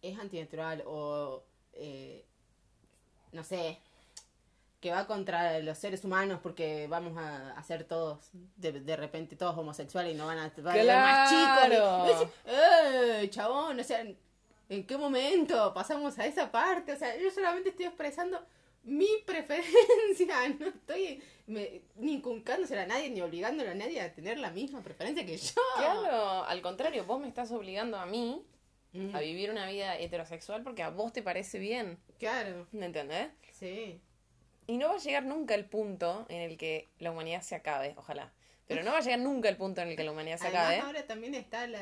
es 0.00 0.18
antinatural 0.18 0.82
o 0.86 1.42
eh, 1.74 2.24
no 3.32 3.44
sé 3.44 3.78
que 4.82 4.90
va 4.90 5.06
contra 5.06 5.60
los 5.60 5.78
seres 5.78 6.04
humanos 6.04 6.40
porque 6.42 6.86
vamos 6.88 7.16
a 7.16 7.52
hacer 7.52 7.84
todos 7.84 8.28
de, 8.56 8.72
de 8.72 8.96
repente 8.96 9.36
todos 9.36 9.56
homosexuales 9.56 10.12
y 10.12 10.16
no 10.18 10.26
van 10.26 10.38
a, 10.38 10.52
van 10.58 10.66
a 10.66 10.72
haber 10.72 10.86
más 10.96 11.30
chicos 11.30 11.64
y- 11.64 11.68
Claro. 11.70 12.04
y 12.04 12.08
decís, 12.12 12.28
¡Eh, 12.44 13.30
chabón! 13.30 13.80
O 13.80 13.84
sea, 13.84 14.00
¿en 14.68 14.86
qué 14.86 14.96
momento 14.98 15.72
pasamos 15.72 16.18
a 16.18 16.26
esa 16.26 16.50
parte? 16.50 16.92
O 16.92 16.96
sea, 16.96 17.16
yo 17.16 17.30
solamente 17.30 17.70
estoy 17.70 17.86
expresando 17.86 18.44
mi 18.82 19.06
preferencia, 19.26 20.36
no 20.58 20.66
estoy 20.66 21.22
me- 21.46 21.82
ni 21.96 22.14
inculcándosela 22.14 22.82
a 22.82 22.86
nadie 22.86 23.08
ni 23.10 23.20
obligándole 23.20 23.70
a 23.70 23.74
nadie 23.74 24.00
a 24.00 24.12
tener 24.12 24.38
la 24.38 24.50
misma 24.50 24.82
preferencia 24.82 25.24
que 25.24 25.36
yo. 25.36 25.62
Claro, 25.76 26.44
al 26.44 26.60
contrario, 26.60 27.04
vos 27.04 27.20
me 27.20 27.28
estás 27.28 27.50
obligando 27.52 27.96
a 27.98 28.06
mí 28.06 28.44
Mm, 28.94 29.16
a 29.16 29.20
vivir 29.20 29.50
una 29.50 29.66
vida 29.68 29.96
heterosexual 29.96 30.62
porque 30.62 30.82
a 30.82 30.90
vos 30.90 31.14
te 31.14 31.22
parece 31.22 31.58
bien. 31.58 31.98
claro, 32.18 32.66
¿Me 32.72 32.84
entendés? 32.84 33.28
sí. 33.52 33.98
Y 34.72 34.78
no 34.78 34.88
va 34.88 34.94
a 34.94 34.98
llegar 34.98 35.24
nunca 35.24 35.54
el 35.54 35.66
punto 35.66 36.24
en 36.30 36.40
el 36.40 36.56
que 36.56 36.88
la 36.98 37.10
humanidad 37.10 37.42
se 37.42 37.54
acabe, 37.54 37.94
ojalá. 37.98 38.32
Pero 38.66 38.82
no 38.84 38.92
va 38.92 38.98
a 38.98 39.00
llegar 39.02 39.18
nunca 39.18 39.48
el 39.50 39.56
punto 39.58 39.82
en 39.82 39.88
el 39.88 39.96
que 39.96 40.04
la 40.04 40.12
humanidad 40.12 40.38
se 40.38 40.46
Además, 40.46 40.62
acabe. 40.66 40.80
ahora 40.80 41.06
también 41.06 41.34
está 41.34 41.66
la, 41.66 41.80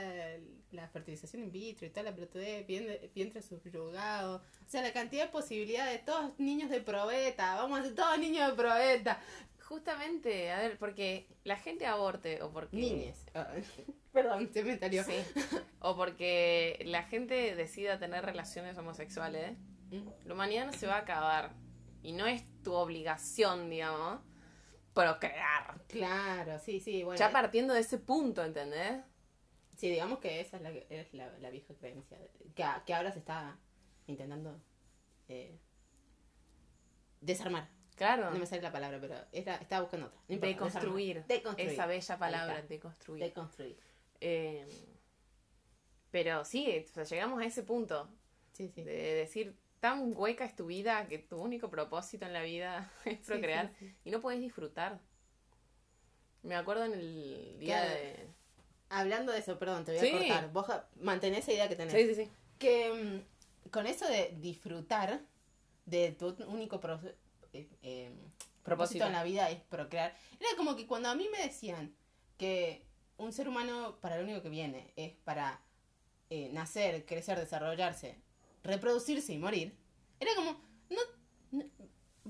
la 0.72 0.88
fertilización 0.88 1.42
in 1.44 1.52
vitro 1.52 1.86
y 1.86 1.90
toda 1.90 2.02
la 2.04 2.12
pelotudez, 2.14 2.66
vientre, 3.14 3.42
subyugado. 3.42 4.36
O 4.38 4.68
sea, 4.68 4.82
la 4.82 4.92
cantidad 4.92 5.26
de 5.26 5.30
posibilidades, 5.30 6.04
todos 6.04 6.36
niños 6.40 6.68
de 6.68 6.80
probeta, 6.80 7.54
vamos 7.56 7.78
a 7.78 7.82
ser 7.84 7.94
todos 7.94 8.18
niños 8.18 8.48
de 8.50 8.56
probeta. 8.56 9.20
Justamente, 9.60 10.50
a 10.50 10.58
ver, 10.58 10.78
porque 10.78 11.28
la 11.44 11.56
gente 11.56 11.86
aborte 11.86 12.42
o 12.42 12.50
porque... 12.50 12.76
Niñes. 12.76 13.24
Ah, 13.34 13.46
Perdón, 14.12 14.50
se 14.52 14.64
me 14.64 14.76
salió. 14.76 15.04
Sí. 15.04 15.14
O 15.78 15.96
porque 15.96 16.82
la 16.86 17.04
gente 17.04 17.54
decida 17.54 17.98
tener 18.00 18.24
relaciones 18.24 18.76
homosexuales, 18.76 19.56
Mm. 19.92 20.08
la 20.24 20.34
humanidad 20.34 20.66
no 20.66 20.72
se 20.72 20.86
va 20.86 20.94
a 20.96 21.00
acabar. 21.00 21.50
Y 22.02 22.12
no 22.12 22.26
es 22.26 22.44
tu 22.62 22.72
obligación, 22.72 23.68
digamos, 23.70 24.20
procrear. 24.94 25.80
Claro, 25.86 26.58
sí, 26.58 26.80
sí, 26.80 27.02
bueno. 27.02 27.18
Ya 27.18 27.30
partiendo 27.30 27.74
de 27.74 27.80
ese 27.80 27.98
punto, 27.98 28.44
¿entendés? 28.44 29.02
Sí, 29.76 29.88
digamos 29.90 30.18
que 30.18 30.40
esa 30.40 30.56
es 30.56 30.62
la, 30.62 30.70
es 30.70 31.14
la, 31.14 31.38
la 31.38 31.50
vieja 31.50 31.74
creencia, 31.74 32.18
que, 32.54 32.64
que 32.84 32.94
ahora 32.94 33.12
se 33.12 33.18
está 33.20 33.58
intentando 34.06 34.60
eh, 35.28 35.58
desarmar. 37.20 37.68
Claro. 37.96 38.30
No 38.30 38.38
me 38.38 38.46
sale 38.46 38.62
la 38.62 38.72
palabra, 38.72 38.98
pero 39.00 39.14
era, 39.32 39.56
estaba 39.56 39.82
buscando 39.82 40.06
otra. 40.06 40.18
No 40.28 40.34
importa, 40.34 40.54
Deconstruir. 40.54 41.24
Deconstruir. 41.26 41.70
Esa 41.70 41.86
bella 41.86 42.18
palabra, 42.18 42.62
deconstruir. 42.62 43.22
Deconstruir. 43.22 43.78
Eh, 44.20 44.66
pero 46.10 46.44
sí, 46.44 46.84
o 46.86 46.88
sea, 46.94 47.04
llegamos 47.04 47.40
a 47.40 47.44
ese 47.44 47.62
punto 47.62 48.08
Sí, 48.52 48.68
sí. 48.68 48.82
de 48.82 49.14
decir, 49.14 49.56
tan 49.80 50.12
hueca 50.16 50.44
es 50.44 50.54
tu 50.54 50.66
vida 50.66 51.06
que 51.08 51.18
tu 51.18 51.36
único 51.40 51.70
propósito 51.70 52.26
en 52.26 52.32
la 52.32 52.42
vida 52.42 52.90
es 53.04 53.18
procrear 53.20 53.72
sí, 53.78 53.86
sí. 53.88 53.94
y 54.04 54.10
no 54.10 54.20
podés 54.20 54.40
disfrutar. 54.40 55.00
Me 56.42 56.54
acuerdo 56.56 56.84
en 56.84 56.92
el 56.94 57.58
día 57.58 57.82
Claro. 57.82 57.94
de... 58.00 58.26
Hablando 58.92 59.30
de 59.32 59.38
eso, 59.38 59.58
perdón, 59.58 59.84
te 59.84 59.96
voy 59.96 60.08
a 60.08 60.12
cortar. 60.18 60.52
Vos 60.52 60.66
mantenés 61.00 61.40
esa 61.40 61.52
idea 61.52 61.68
que 61.68 61.76
tenés. 61.76 61.92
Sí, 61.94 62.06
sí, 62.08 62.24
sí. 62.24 62.30
Que 62.58 63.22
mm, 63.64 63.70
con 63.70 63.86
eso 63.86 64.06
de 64.08 64.34
disfrutar 64.40 65.20
de 65.86 66.10
tu 66.12 66.34
único 66.48 66.80
pro- 66.80 67.00
eh, 67.52 67.68
eh, 67.82 68.10
propósito 68.10 68.64
Propósito. 68.64 69.06
en 69.06 69.12
la 69.12 69.22
vida 69.22 69.48
es 69.50 69.60
procrear. 69.60 70.14
Era 70.40 70.48
como 70.56 70.74
que 70.76 70.86
cuando 70.86 71.08
a 71.08 71.14
mí 71.14 71.28
me 71.30 71.42
decían 71.42 71.94
que 72.36 72.84
un 73.16 73.32
ser 73.32 73.48
humano 73.48 73.98
para 74.00 74.16
lo 74.16 74.24
único 74.24 74.42
que 74.42 74.48
viene 74.48 74.92
es 74.96 75.12
para 75.24 75.60
eh, 76.30 76.48
nacer, 76.52 77.04
crecer, 77.06 77.38
desarrollarse, 77.38 78.16
reproducirse 78.62 79.32
y 79.32 79.38
morir, 79.38 79.76
era 80.18 80.34
como, 80.34 80.60
no, 80.90 81.00
no- 81.52 81.64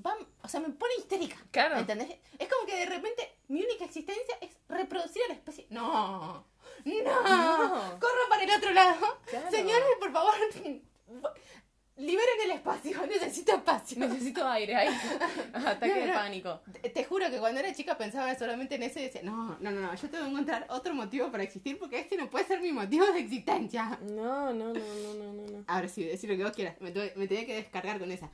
va- 0.05 0.17
o 0.43 0.49
sea, 0.49 0.61
me 0.61 0.71
pone 0.71 0.93
histérica. 0.99 1.37
Claro. 1.51 1.79
¿Entendés? 1.79 2.19
Es 2.39 2.49
como 2.49 2.67
que 2.67 2.77
de 2.77 2.87
repente 2.87 3.37
mi 3.49 3.63
única 3.63 3.85
existencia 3.85 4.37
es 4.41 4.51
reproducir 4.69 5.23
a 5.25 5.29
la 5.29 5.35
especie. 5.35 5.67
No, 5.71 6.47
no, 6.85 7.23
No. 7.23 7.99
corro 8.01 8.29
para 8.29 8.45
el 8.45 8.51
otro 8.51 8.71
lado. 8.73 9.19
Claro. 9.27 9.51
Señores, 9.51 9.89
por 9.99 10.13
favor, 10.13 10.35
liberen 12.01 12.41
el 12.45 12.51
espacio, 12.53 13.07
necesito 13.07 13.53
espacio. 13.57 13.99
Necesito 13.99 14.47
aire 14.49 14.75
ahí. 14.75 14.89
Ataque 15.53 15.95
de 16.01 16.07
No, 16.07 16.13
pánico. 16.15 16.61
Te, 16.81 16.91
te 16.91 17.05
juro 17.05 17.31
que 17.31 17.39
cuando 17.39 17.61
era 17.61 17.73
chica 17.75 17.97
pensaba 17.99 18.35
solamente 18.39 18.75
en 18.77 18.83
eso 18.85 18.99
y 18.99 19.03
decía, 19.03 19.23
no, 19.23 19.57
no, 19.61 19.71
no, 19.71 19.81
no, 19.81 19.95
yo 19.95 20.09
tengo 20.11 20.25
que 20.25 20.31
encontrar 20.31 20.67
otro 20.71 20.95
motivo 20.95 21.31
para 21.31 21.43
existir 21.43 21.79
porque 21.79 21.99
este 22.01 22.17
no 22.17 22.29
puede 22.31 22.45
ser 22.47 22.61
mi 22.61 22.73
motivo 22.73 23.07
de 23.07 23.21
existencia. 23.21 23.99
No, 24.03 24.53
no, 24.53 24.73
no, 24.73 24.75
no, 24.75 25.15
no, 25.15 25.33
no, 25.33 25.47
no. 25.59 25.65
Ahora 25.67 25.89
sí, 25.89 26.05
decir 26.05 26.31
lo 26.31 26.37
que 26.37 26.45
vos 26.45 26.53
quieras, 26.53 26.81
me, 26.81 26.93
tuve- 26.93 27.13
me 27.17 27.27
tenía 27.29 27.47
que 27.47 27.55
descargar 27.55 27.99
con 27.99 28.11
esa. 28.11 28.31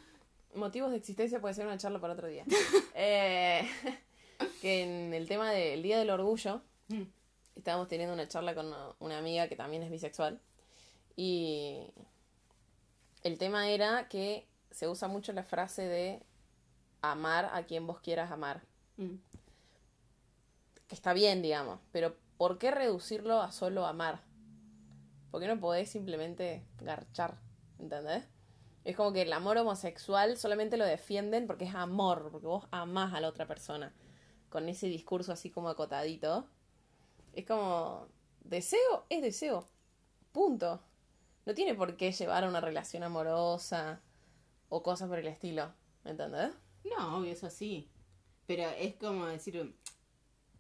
Motivos 0.55 0.91
de 0.91 0.97
existencia 0.97 1.41
puede 1.41 1.55
ser 1.55 1.67
una 1.67 1.77
charla 1.79 2.01
para 2.01 2.13
otro 2.15 2.29
día. 2.29 2.45
Eh, 2.95 3.69
que 4.63 4.83
en 4.83 5.13
el 5.13 5.29
tema 5.29 5.51
del 5.51 5.83
Día 5.83 5.99
del 5.99 6.09
Orgullo, 6.11 6.63
Mm. 6.89 7.03
estábamos 7.57 7.89
teniendo 7.89 8.15
una 8.15 8.29
charla 8.29 8.55
con 8.55 8.67
una, 8.69 8.95
una 9.01 9.19
amiga 9.19 9.49
que 9.49 9.57
también 9.57 9.83
es 9.83 9.91
bisexual. 9.91 10.41
Y 11.17 11.81
el 13.27 13.39
tema 13.39 13.69
era 13.69 14.09
que 14.09 14.47
se 14.71 14.89
usa 14.89 15.09
mucho 15.09 15.33
la 15.33 15.43
frase 15.43 15.83
de 15.83 16.23
amar 17.03 17.51
a 17.53 17.65
quien 17.65 17.87
vos 17.87 18.01
quieras 18.01 18.31
amar. 18.31 18.63
Mm. 18.97 19.17
Que 20.87 20.95
está 20.95 21.13
bien, 21.13 21.43
digamos, 21.43 21.81
pero 21.91 22.17
¿por 22.37 22.59
qué 22.59 22.71
reducirlo 22.71 23.41
a 23.41 23.51
solo 23.51 23.87
amar? 23.87 24.23
¿Por 25.31 25.41
qué 25.41 25.49
no 25.49 25.59
podés 25.59 25.91
simplemente 25.91 26.65
garchar? 26.79 27.39
¿Entendés? 27.79 28.25
Es 28.85 28.95
como 28.97 29.13
que 29.13 29.23
el 29.23 29.33
amor 29.33 29.59
homosexual 29.59 30.37
solamente 30.37 30.77
lo 30.77 30.85
defienden 30.85 31.49
porque 31.49 31.65
es 31.65 31.75
amor, 31.75 32.29
porque 32.31 32.47
vos 32.47 32.67
amás 32.71 33.13
a 33.13 33.21
la 33.21 33.29
otra 33.29 33.47
persona. 33.47 33.93
Con 34.49 34.69
ese 34.69 34.87
discurso 34.87 35.33
así 35.33 35.51
como 35.51 35.69
acotadito. 35.69 36.47
Es 37.33 37.45
como, 37.45 38.07
deseo 38.45 39.05
es 39.09 39.23
deseo. 39.23 39.67
Punto. 40.31 40.81
No 41.47 41.55
tiene 41.55 41.75
por 41.75 41.97
qué 41.97 42.11
llevar 42.11 42.45
a 42.45 42.49
una 42.49 42.61
relación 42.61 43.05
amorosa 43.05 44.03
o 44.69 44.83
cosas 44.83 45.09
por 45.09 45.21
el 45.21 45.29
estilo. 45.29 45.73
¿Me 46.05 46.11
entendés? 46.11 46.51
No, 46.85 47.19
obvio, 47.19 47.33
eso 47.33 47.49
sí. 47.51 47.89
Pero 48.47 48.65
es 48.71 48.97
como 48.97 49.27
decir, 49.27 49.75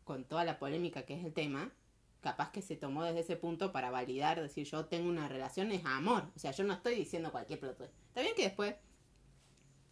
con 0.05 0.25
toda 0.25 0.45
la 0.45 0.61
polémica 0.61 1.03
que 1.03 1.19
es 1.19 1.25
el 1.25 1.33
tema, 1.33 1.73
capaz 2.21 2.53
que 2.53 2.63
se 2.63 2.77
tomó 2.77 3.03
desde 3.03 3.21
ese 3.21 3.37
punto 3.37 3.73
para 3.73 3.91
validar, 3.91 4.41
decir 4.41 4.65
yo 4.65 4.87
tengo 4.87 5.09
una 5.09 5.29
relación, 5.29 5.73
es 5.73 5.85
amor. 5.85 6.31
O 6.37 6.39
sea, 6.39 6.53
yo 6.53 6.63
no 6.63 6.75
estoy 6.75 6.95
diciendo 6.95 7.33
cualquier 7.33 7.59
pelotudez. 7.59 7.91
Está 8.09 8.21
bien 8.21 8.35
que 8.37 8.45
después 8.45 8.77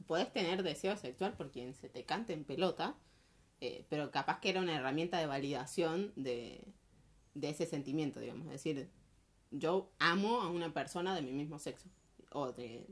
podés 0.07 0.33
tener 0.33 0.63
deseo 0.63 0.97
sexual 0.97 1.35
por 1.35 1.51
quien 1.51 1.75
se 1.75 1.89
te 1.89 2.05
cante 2.05 2.33
en 2.33 2.45
pelota, 2.45 2.97
eh, 3.61 3.85
pero 3.89 4.13
capaz 4.13 4.39
que 4.39 4.51
era 4.51 4.61
una 4.61 4.77
herramienta 4.77 5.19
de 5.19 5.27
validación 5.27 6.13
de, 6.15 6.65
de 7.35 7.51
ese 7.51 7.67
sentimiento, 7.67 8.21
digamos. 8.21 8.47
Es 8.47 8.53
decir, 8.53 8.91
yo 9.59 9.91
amo 9.99 10.41
a 10.41 10.49
una 10.51 10.73
persona 10.73 11.15
de 11.15 11.23
mi 11.23 11.33
mismo 11.33 11.59
sexo, 11.59 11.89
o 12.33 12.53
de 12.53 12.87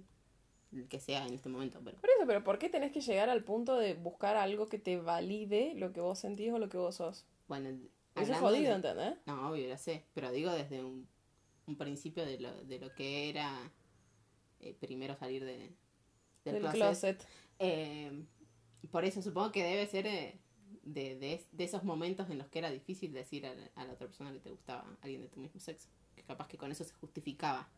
que 0.89 1.01
sea 1.01 1.27
en 1.27 1.35
este 1.35 1.49
momento, 1.51 1.81
pero... 1.85 1.99
Por 2.01 2.09
eso, 2.09 2.27
pero 2.27 2.43
¿por 2.45 2.59
qué 2.59 2.71
tenés 2.71 2.93
que 2.93 3.01
llegar 3.03 3.29
al 3.29 3.45
punto 3.45 3.77
de 3.77 3.93
buscar 3.95 4.37
algo 4.37 4.67
que 4.69 4.79
te 4.79 4.97
valide 4.99 5.75
lo 5.75 5.93
que 5.93 6.01
vos 6.01 6.19
sentís 6.19 6.51
o 6.53 6.59
lo 6.59 6.69
que 6.71 6.79
vos 6.79 6.95
sos? 6.97 7.27
Bueno, 7.47 7.69
Eso 8.15 8.33
es 8.33 8.39
jodido, 8.39 8.71
de- 8.71 8.77
¿entendés? 8.77 9.19
No, 9.27 9.51
obvio, 9.51 9.69
ya 9.69 9.77
sé, 9.77 10.05
pero 10.15 10.31
digo 10.33 10.51
desde 10.51 10.83
un, 10.83 11.07
un 11.67 11.77
principio 11.77 12.25
de 12.25 12.41
lo, 12.41 12.65
de 12.65 12.79
lo 12.79 12.95
que 12.95 13.29
era 13.29 13.71
eh, 14.61 14.75
primero 14.81 15.15
salir 15.17 15.45
de, 15.45 15.73
del, 16.47 16.55
Del 16.55 16.61
closet. 16.63 16.79
closet. 17.19 17.27
Eh, 17.59 18.25
por 18.91 19.05
eso 19.05 19.21
supongo 19.21 19.53
que 19.53 19.63
debe 19.65 19.87
ser 19.87 20.07
eh, 20.07 20.39
de, 20.85 21.17
de, 21.19 21.45
de 21.53 21.65
esos 21.65 21.85
momentos 21.85 22.31
en 22.31 22.39
los 22.39 22.49
que 22.49 22.61
era 22.61 22.71
difícil 22.71 23.13
decir 23.13 23.45
a, 23.47 23.53
a 23.75 23.85
la 23.85 23.93
otra 23.93 24.07
persona 24.07 24.33
que 24.33 24.41
te 24.41 24.51
gustaba 24.51 24.87
alguien 25.03 25.21
de 25.21 25.29
tu 25.29 25.39
mismo 25.39 25.61
sexo. 25.61 25.89
Que 26.15 26.23
capaz 26.23 26.49
que 26.49 26.59
con 26.59 26.71
eso 26.71 26.85
se 26.85 26.93
justificaba. 26.95 27.69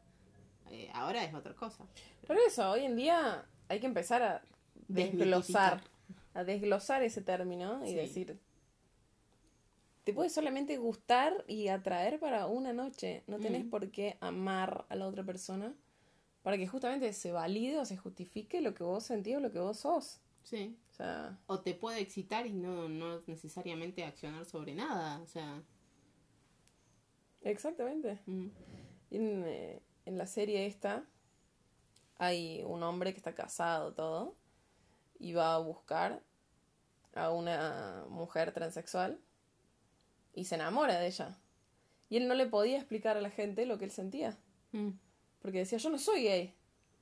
Eh, 0.71 0.91
ahora 0.95 1.25
es 1.25 1.35
otra 1.35 1.55
cosa. 1.55 1.85
Por 2.27 2.37
eso, 2.39 2.71
hoy 2.71 2.85
en 2.85 2.97
día 2.97 3.45
hay 3.69 3.81
que 3.81 3.87
empezar 3.87 4.23
a 4.23 4.43
desglosar, 4.89 5.83
a 6.35 6.45
desglosar 6.45 7.03
ese 7.03 7.23
término 7.23 7.85
y 7.85 7.91
Sí. 7.91 7.95
decir, 7.95 8.39
te 10.05 10.13
puede 10.13 10.29
solamente 10.31 10.77
gustar 10.77 11.45
y 11.49 11.69
atraer 11.69 12.19
para 12.21 12.47
una 12.47 12.73
noche, 12.73 13.23
no 13.27 13.39
tenés 13.39 13.65
Mm. 13.65 13.71
por 13.71 13.91
qué 13.91 14.17
amar 14.21 14.85
a 14.91 14.97
la 14.97 15.07
otra 15.07 15.25
persona 15.25 15.75
para 16.43 16.59
que 16.59 16.67
justamente 16.67 17.11
se 17.15 17.33
valide 17.33 17.79
o 17.79 17.85
se 17.87 17.97
justifique 17.97 18.61
lo 18.61 18.75
que 18.75 18.85
vos 18.85 19.05
sentís 19.05 19.37
o 19.37 19.41
lo 19.41 19.51
que 19.51 19.59
vos 19.61 19.79
sos. 19.79 20.21
Sí. 20.43 20.77
O 20.91 20.95
sea, 20.95 21.39
O 21.47 21.61
te 21.61 21.73
puede 21.75 22.01
excitar 22.01 22.47
y 22.47 22.53
no, 22.53 22.89
no 22.89 23.23
necesariamente 23.27 24.05
accionar 24.05 24.45
sobre 24.45 24.75
nada. 24.75 25.21
O 25.21 25.27
sea. 25.27 25.63
Exactamente. 27.51 28.19
mm, 28.27 28.47
En, 29.11 29.45
eh, 29.47 29.83
en 30.07 30.19
la 30.19 30.27
serie 30.27 30.67
esta 30.67 31.05
hay 32.19 32.63
un 32.67 32.83
hombre 32.83 33.13
que 33.13 33.19
está 33.19 33.35
casado 33.35 33.93
todo 33.93 34.35
y 35.19 35.33
va 35.33 35.55
a 35.55 35.59
buscar 35.59 36.23
a 37.15 37.31
una 37.31 38.05
mujer 38.09 38.53
transexual 38.53 39.21
y 40.35 40.45
se 40.45 40.57
enamora 40.57 40.99
de 40.99 41.07
ella. 41.07 41.39
Y 42.09 42.17
él 42.17 42.29
no 42.29 42.35
le 42.35 42.47
podía 42.47 42.77
explicar 42.77 43.17
a 43.17 43.21
la 43.21 43.31
gente 43.31 43.67
lo 43.67 43.79
que 43.79 43.87
él 43.87 43.91
sentía, 43.91 44.37
mm. 44.73 44.91
porque 45.41 45.59
decía, 45.59 45.79
yo 45.79 45.91
no 45.91 45.99
soy 45.99 46.25
gay. 46.25 46.55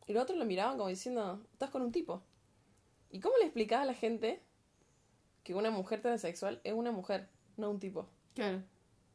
Y 0.07 0.13
los 0.13 0.23
otros 0.23 0.39
lo 0.39 0.45
miraban 0.45 0.77
como 0.77 0.89
diciendo, 0.89 1.45
estás 1.53 1.71
con 1.71 1.83
un 1.83 1.93
tipo. 1.93 2.23
¿Y 3.11 3.21
cómo 3.21 3.37
le 3.39 3.45
explicaba 3.45 3.83
a 3.83 3.87
la 3.87 3.95
gente 3.95 4.43
que 5.45 5.55
una 5.55 5.71
mujer 5.71 6.01
transexual 6.01 6.61
es 6.65 6.73
una 6.73 6.93
mujer, 6.93 7.29
no 7.57 7.71
un 7.71 7.81
tipo? 7.81 8.09
Claro. 8.35 8.63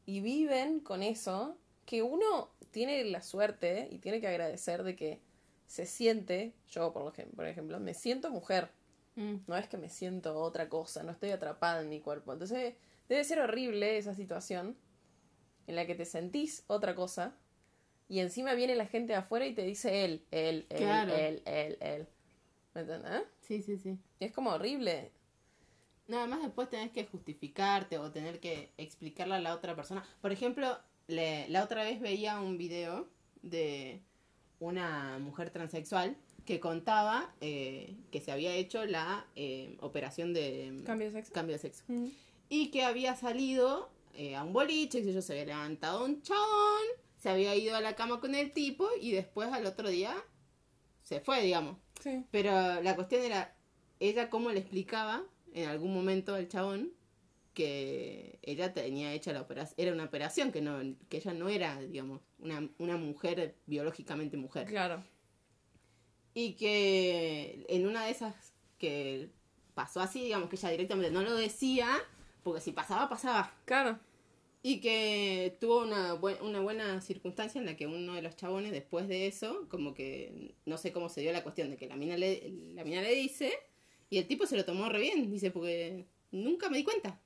Y 0.07 0.21
viven 0.21 0.79
con 0.79 1.03
eso, 1.03 1.57
que 1.85 2.01
uno 2.01 2.49
tiene 2.71 3.03
la 3.03 3.21
suerte 3.21 3.87
y 3.91 3.99
tiene 3.99 4.19
que 4.19 4.27
agradecer 4.27 4.81
de 4.83 4.95
que 4.95 5.19
se 5.67 5.85
siente, 5.85 6.53
yo 6.69 6.93
por, 6.93 7.13
ejem- 7.13 7.29
por 7.35 7.45
ejemplo, 7.45 7.79
me 7.79 7.93
siento 7.93 8.31
mujer, 8.31 8.71
Mm. 9.15 9.37
no 9.47 9.57
es 9.57 9.67
que 9.67 9.77
me 9.77 9.89
siento 9.89 10.39
otra 10.39 10.69
cosa, 10.69 11.03
no 11.03 11.11
estoy 11.11 11.31
atrapada 11.31 11.81
en 11.81 11.89
mi 11.89 11.99
cuerpo. 11.99 12.31
Entonces 12.33 12.75
debe 13.09 13.23
ser 13.23 13.39
horrible 13.39 13.97
esa 13.97 14.13
situación 14.13 14.77
en 15.67 15.75
la 15.75 15.85
que 15.85 15.95
te 15.95 16.05
sentís 16.05 16.63
otra 16.67 16.95
cosa 16.95 17.35
y 18.07 18.19
encima 18.19 18.53
viene 18.53 18.75
la 18.75 18.85
gente 18.85 19.13
de 19.13 19.19
afuera 19.19 19.45
y 19.45 19.53
te 19.55 19.63
dice 19.63 20.05
él, 20.05 20.23
él, 20.31 20.67
él, 20.69 20.77
Claro. 20.77 21.13
él, 21.15 21.41
él, 21.45 21.77
él. 21.81 22.07
¿Me 22.75 22.81
entendés? 22.81 23.23
Sí, 23.41 23.61
sí, 23.61 23.77
sí. 23.77 23.97
Y 24.19 24.25
es 24.25 24.31
como 24.31 24.51
horrible. 24.51 25.11
No, 26.07 26.19
además 26.19 26.41
después 26.41 26.69
tenés 26.69 26.91
que 26.91 27.05
justificarte 27.05 27.97
o 27.97 28.11
tener 28.11 28.39
que 28.39 28.71
explicarle 28.77 29.35
a 29.35 29.39
la 29.41 29.53
otra 29.53 29.75
persona. 29.75 30.03
Por 30.21 30.31
ejemplo, 30.31 30.77
le- 31.07 31.47
la 31.49 31.63
otra 31.63 31.83
vez 31.83 31.99
veía 31.99 32.39
un 32.39 32.57
video 32.57 33.07
de 33.41 34.01
una 34.59 35.19
mujer 35.19 35.49
transexual 35.49 36.17
que 36.45 36.59
contaba 36.61 37.33
eh, 37.41 37.95
que 38.11 38.21
se 38.21 38.31
había 38.31 38.53
hecho 38.55 38.85
la 38.85 39.25
eh, 39.35 39.77
operación 39.81 40.33
de 40.33 40.81
Cambio 40.85 41.07
de 41.07 41.13
sexo. 41.13 41.33
cambio 41.33 41.55
de 41.55 41.59
sexo. 41.59 41.83
Mm. 41.87 42.07
Y 42.49 42.71
que 42.71 42.83
había 42.83 43.15
salido 43.15 43.89
eh, 44.13 44.35
a 44.37 44.43
un 44.43 44.53
boliche, 44.53 45.03
que 45.03 45.13
yo 45.13 45.21
se 45.21 45.33
había 45.33 45.45
levantado 45.45 46.05
un 46.05 46.21
chabón, 46.21 46.85
se 47.17 47.29
había 47.29 47.53
ido 47.55 47.75
a 47.75 47.81
la 47.81 47.95
cama 47.95 48.21
con 48.21 48.33
el 48.33 48.53
tipo 48.53 48.87
y 49.01 49.11
después 49.11 49.51
al 49.51 49.65
otro 49.65 49.89
día 49.89 50.15
se 51.03 51.19
fue, 51.19 51.41
digamos. 51.41 51.75
Sí. 52.01 52.23
Pero 52.31 52.81
la 52.81 52.95
cuestión 52.95 53.23
era, 53.23 53.53
ella 53.99 54.29
cómo 54.29 54.49
le 54.51 54.59
explicaba 54.59 55.23
en 55.57 55.67
algún 55.69 55.93
momento 55.93 56.35
al 56.35 56.47
chabón 56.47 56.91
que 57.55 58.37
ella 58.43 58.73
tenía 58.73 59.13
hecha 59.13 59.33
la 59.33 59.41
operación, 59.41 59.73
era 59.77 59.91
una 59.91 60.03
operación, 60.03 60.51
que 60.51 60.61
no, 60.61 60.79
que 61.09 61.17
ella 61.17 61.33
no 61.33 61.49
era, 61.49 61.81
digamos, 61.81 62.21
una, 62.37 62.69
una 62.77 62.97
mujer 62.97 63.55
biológicamente 63.65 64.37
mujer. 64.37 64.67
Claro. 64.67 65.03
Y 66.35 66.53
que 66.53 67.65
en 67.67 67.87
una 67.87 68.05
de 68.05 68.11
esas 68.11 68.53
que 68.77 69.31
pasó 69.73 70.01
así, 70.01 70.21
digamos 70.21 70.49
que 70.49 70.55
ella 70.57 70.69
directamente 70.69 71.11
no 71.11 71.23
lo 71.23 71.33
decía, 71.33 71.89
porque 72.43 72.61
si 72.61 72.71
pasaba, 72.71 73.09
pasaba. 73.09 73.51
Claro. 73.65 73.99
Y 74.61 74.79
que 74.79 75.57
tuvo 75.59 75.79
una, 75.81 76.13
una 76.13 76.59
buena 76.59 77.01
circunstancia 77.01 77.57
en 77.57 77.65
la 77.65 77.75
que 77.75 77.87
uno 77.87 78.13
de 78.13 78.21
los 78.21 78.35
chabones, 78.35 78.71
después 78.71 79.07
de 79.07 79.25
eso, 79.25 79.67
como 79.69 79.95
que 79.95 80.53
no 80.65 80.77
sé 80.77 80.91
cómo 80.91 81.09
se 81.09 81.21
dio 81.21 81.31
la 81.31 81.41
cuestión 81.41 81.71
de 81.71 81.77
que 81.77 81.87
la 81.87 81.95
mina 81.95 82.17
le, 82.17 82.53
la 82.75 82.83
mina 82.83 83.01
le 83.01 83.15
dice, 83.15 83.51
y 84.09 84.17
el 84.17 84.27
tipo 84.27 84.45
se 84.45 84.55
lo 84.55 84.65
tomó 84.65 84.89
re 84.89 84.99
bien, 84.99 85.29
dice, 85.31 85.51
porque 85.51 86.05
nunca 86.31 86.69
me 86.69 86.77
di 86.77 86.83
cuenta. 86.83 87.19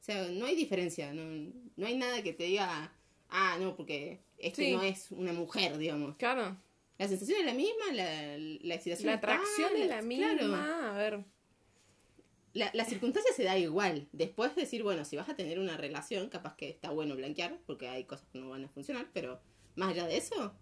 O 0.00 0.04
sea, 0.06 0.28
no 0.28 0.46
hay 0.46 0.54
diferencia, 0.54 1.12
no, 1.12 1.52
no 1.76 1.86
hay 1.86 1.96
nada 1.96 2.22
que 2.22 2.32
te 2.32 2.44
diga, 2.44 2.92
ah, 3.28 3.56
no, 3.60 3.74
porque 3.76 4.20
este 4.38 4.66
Sí. 4.66 4.72
no 4.72 4.82
es 4.82 5.10
una 5.10 5.32
mujer, 5.32 5.78
digamos. 5.78 6.16
Claro. 6.16 6.56
La 6.98 7.08
sensación 7.08 7.40
es 7.40 7.46
la 7.46 7.54
misma, 7.54 7.92
la, 7.92 8.38
la 8.38 8.74
excitación 8.74 9.06
La 9.08 9.14
atracción 9.14 9.70
es 9.76 9.88
la 9.88 10.02
misma. 10.02 10.36
claro. 10.38 10.54
A 10.54 10.92
ver. 10.96 11.24
La, 12.54 12.70
la 12.72 12.84
circunstancia 12.86 13.32
se 13.34 13.42
da 13.44 13.58
igual. 13.58 14.08
Después 14.12 14.54
decir, 14.56 14.82
bueno, 14.82 15.04
si 15.04 15.16
vas 15.16 15.28
a 15.28 15.36
tener 15.36 15.58
una 15.58 15.76
relación, 15.76 16.28
capaz 16.30 16.56
que 16.56 16.70
está 16.70 16.90
bueno 16.90 17.14
blanquear, 17.16 17.58
porque 17.66 17.88
hay 17.88 18.04
cosas 18.04 18.26
que 18.32 18.38
no 18.38 18.48
van 18.48 18.64
a 18.64 18.68
funcionar, 18.68 19.08
pero 19.12 19.40
más 19.74 19.90
allá 19.90 20.06
de 20.06 20.16
eso. 20.16 20.54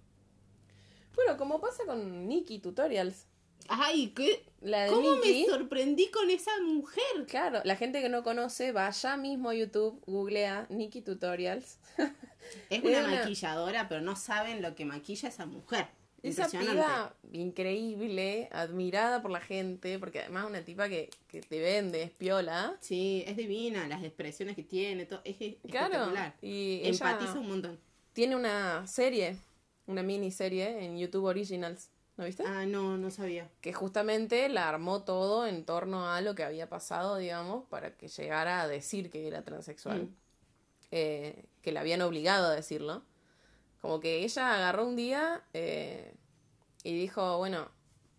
Bueno, 1.14 1.36
como 1.36 1.60
pasa 1.60 1.84
con 1.86 2.26
Nikki 2.26 2.58
Tutorials. 2.58 3.26
¡Ay! 3.68 4.12
¿qué? 4.14 4.44
La 4.60 4.84
de 4.84 4.90
¿Cómo 4.90 5.16
me 5.16 5.44
sorprendí 5.46 6.08
con 6.10 6.30
esa 6.30 6.50
mujer? 6.62 7.02
Claro, 7.28 7.60
la 7.64 7.76
gente 7.76 8.00
que 8.02 8.08
no 8.08 8.22
conoce, 8.22 8.72
vaya 8.72 9.16
mismo 9.16 9.50
a 9.50 9.54
YouTube, 9.54 10.00
googlea 10.06 10.66
Nikki 10.70 11.00
Tutorials. 11.02 11.78
Es 12.70 12.82
una 12.84 12.98
una- 13.06 13.10
maquilladora, 13.20 13.88
pero 13.88 14.02
no 14.02 14.16
saben 14.16 14.60
lo 14.60 14.74
que 14.74 14.84
maquilla 14.84 15.28
esa 15.30 15.46
mujer. 15.46 15.86
Esa 16.22 16.46
piba 16.48 17.14
increíble, 17.32 18.48
admirada 18.52 19.22
por 19.22 19.30
la 19.30 19.40
gente, 19.40 19.98
porque 19.98 20.20
además 20.20 20.44
es 20.44 20.50
una 20.50 20.60
tipa 20.62 20.88
que, 20.88 21.10
que 21.28 21.40
te 21.40 21.60
vende, 21.60 22.02
es 22.02 22.10
piola. 22.10 22.76
Sí, 22.80 23.24
es 23.26 23.36
divina, 23.36 23.88
las 23.88 24.02
expresiones 24.04 24.56
que 24.56 24.62
tiene, 24.62 25.06
todo, 25.06 25.20
es 25.24 25.36
es 25.40 25.54
Claro. 25.70 25.86
espectacular. 25.94 26.34
Y 26.42 26.80
Empatiza 26.84 27.38
un 27.38 27.48
montón. 27.48 27.78
tiene 28.12 28.36
una 28.36 28.86
serie, 28.86 29.36
una 29.86 30.02
miniserie 30.02 30.84
en 30.84 30.98
YouTube 30.98 31.24
Originals, 31.24 31.88
¿no 32.16 32.24
viste? 32.24 32.44
Ah, 32.46 32.66
no, 32.66 32.96
no 32.96 33.10
sabía. 33.10 33.50
que 33.60 33.72
justamente 33.72 34.48
la 34.48 34.68
armó 34.68 35.02
todo 35.02 35.46
en 35.46 35.64
torno 35.64 36.08
a 36.10 36.20
lo 36.20 36.34
que 36.34 36.44
había 36.44 36.68
pasado, 36.68 37.16
digamos, 37.16 37.64
para 37.68 37.96
que 37.96 38.08
llegara 38.08 38.62
a 38.62 38.68
decir 38.68 39.10
que 39.10 39.26
era 39.26 39.42
transexual. 39.42 40.04
Mm. 40.04 40.16
Eh, 40.90 41.44
que 41.60 41.72
la 41.72 41.80
habían 41.80 42.02
obligado 42.02 42.46
a 42.46 42.54
decirlo. 42.54 43.02
Como 43.80 44.00
que 44.00 44.24
ella 44.24 44.54
agarró 44.54 44.86
un 44.86 44.96
día 44.96 45.42
eh, 45.52 46.14
y 46.84 46.94
dijo, 46.94 47.38
bueno, 47.38 47.68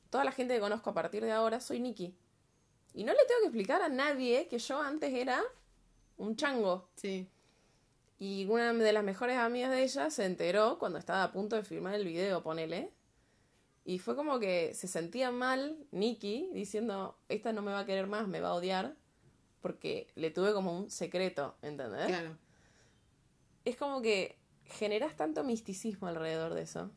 toda 0.10 0.26
la 0.26 0.32
gente 0.32 0.56
que 0.56 0.60
conozco 0.60 0.90
a 0.90 0.94
partir 0.94 1.24
de 1.24 1.32
ahora 1.32 1.60
soy 1.60 1.80
Nikki. 1.80 2.14
Y 2.94 3.04
no 3.04 3.14
le 3.14 3.20
tengo 3.28 3.42
que 3.42 3.48
explicar 3.48 3.82
a 3.82 3.90
nadie 3.90 4.48
que 4.48 4.60
yo 4.60 4.82
antes 4.82 5.14
era 5.14 5.42
un 6.18 6.36
chango. 6.36 6.90
Sí. 6.96 7.30
Y 8.18 8.46
una 8.46 8.74
de 8.74 8.94
las 8.94 9.04
mejores 9.04 9.38
amigas 9.38 9.72
de 9.72 9.84
ella 9.84 10.10
se 10.10 10.26
enteró 10.26 10.80
cuando 10.80 11.00
estaba 11.00 11.24
a 11.24 11.32
punto 11.32 11.56
de 11.56 11.64
filmar 11.64 11.96
el 11.96 12.06
video, 12.06 12.44
ponele. 12.44 12.92
Y 13.86 14.00
fue 14.00 14.16
como 14.16 14.40
que 14.40 14.74
se 14.74 14.88
sentía 14.88 15.30
mal 15.30 15.78
Nikki 15.92 16.50
diciendo, 16.54 17.20
esta 17.30 17.54
no 17.54 17.62
me 17.62 17.72
va 17.72 17.82
a 17.82 17.86
querer 17.86 18.08
más, 18.08 18.28
me 18.28 18.42
va 18.42 18.50
a 18.50 18.56
odiar. 18.56 18.98
Porque 19.62 20.08
le 20.16 20.32
tuve 20.32 20.54
como 20.54 20.78
un 20.78 20.90
secreto, 20.90 21.56
¿entendés? 21.62 22.08
Claro. 22.08 22.38
Es 23.64 23.78
como 23.78 24.02
que 24.02 24.38
generas 24.64 25.16
tanto 25.16 25.44
misticismo 25.44 26.08
alrededor 26.08 26.56
de 26.56 26.64
eso. 26.64 26.92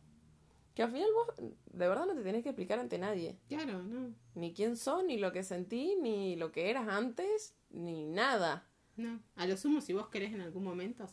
Que 0.75 0.83
al 0.83 0.91
final 0.91 1.09
vos 1.13 1.35
de 1.37 1.89
verdad 1.89 2.07
no 2.07 2.15
te 2.15 2.23
tenés 2.23 2.43
que 2.43 2.51
explicar 2.51 2.79
ante 2.79 2.99
nadie. 2.99 3.39
Claro, 3.49 3.83
no. 3.83 4.15
Ni 4.35 4.55
quién 4.55 4.77
sos, 4.77 5.05
ni 5.05 5.19
lo 5.19 5.33
que 5.33 5.45
sentí, 5.45 5.97
ni 6.01 6.37
lo 6.37 6.53
que 6.53 6.71
eras 6.71 6.89
antes, 6.89 7.55
ni 7.71 8.07
nada. 8.07 8.67
No, 8.97 9.21
a 9.37 9.47
lo 9.47 9.57
sumo, 9.57 9.81
si 9.81 9.93
vos 9.93 10.09
querés 10.09 10.33
en 10.33 10.41
algún 10.41 10.65
momento, 10.65 11.05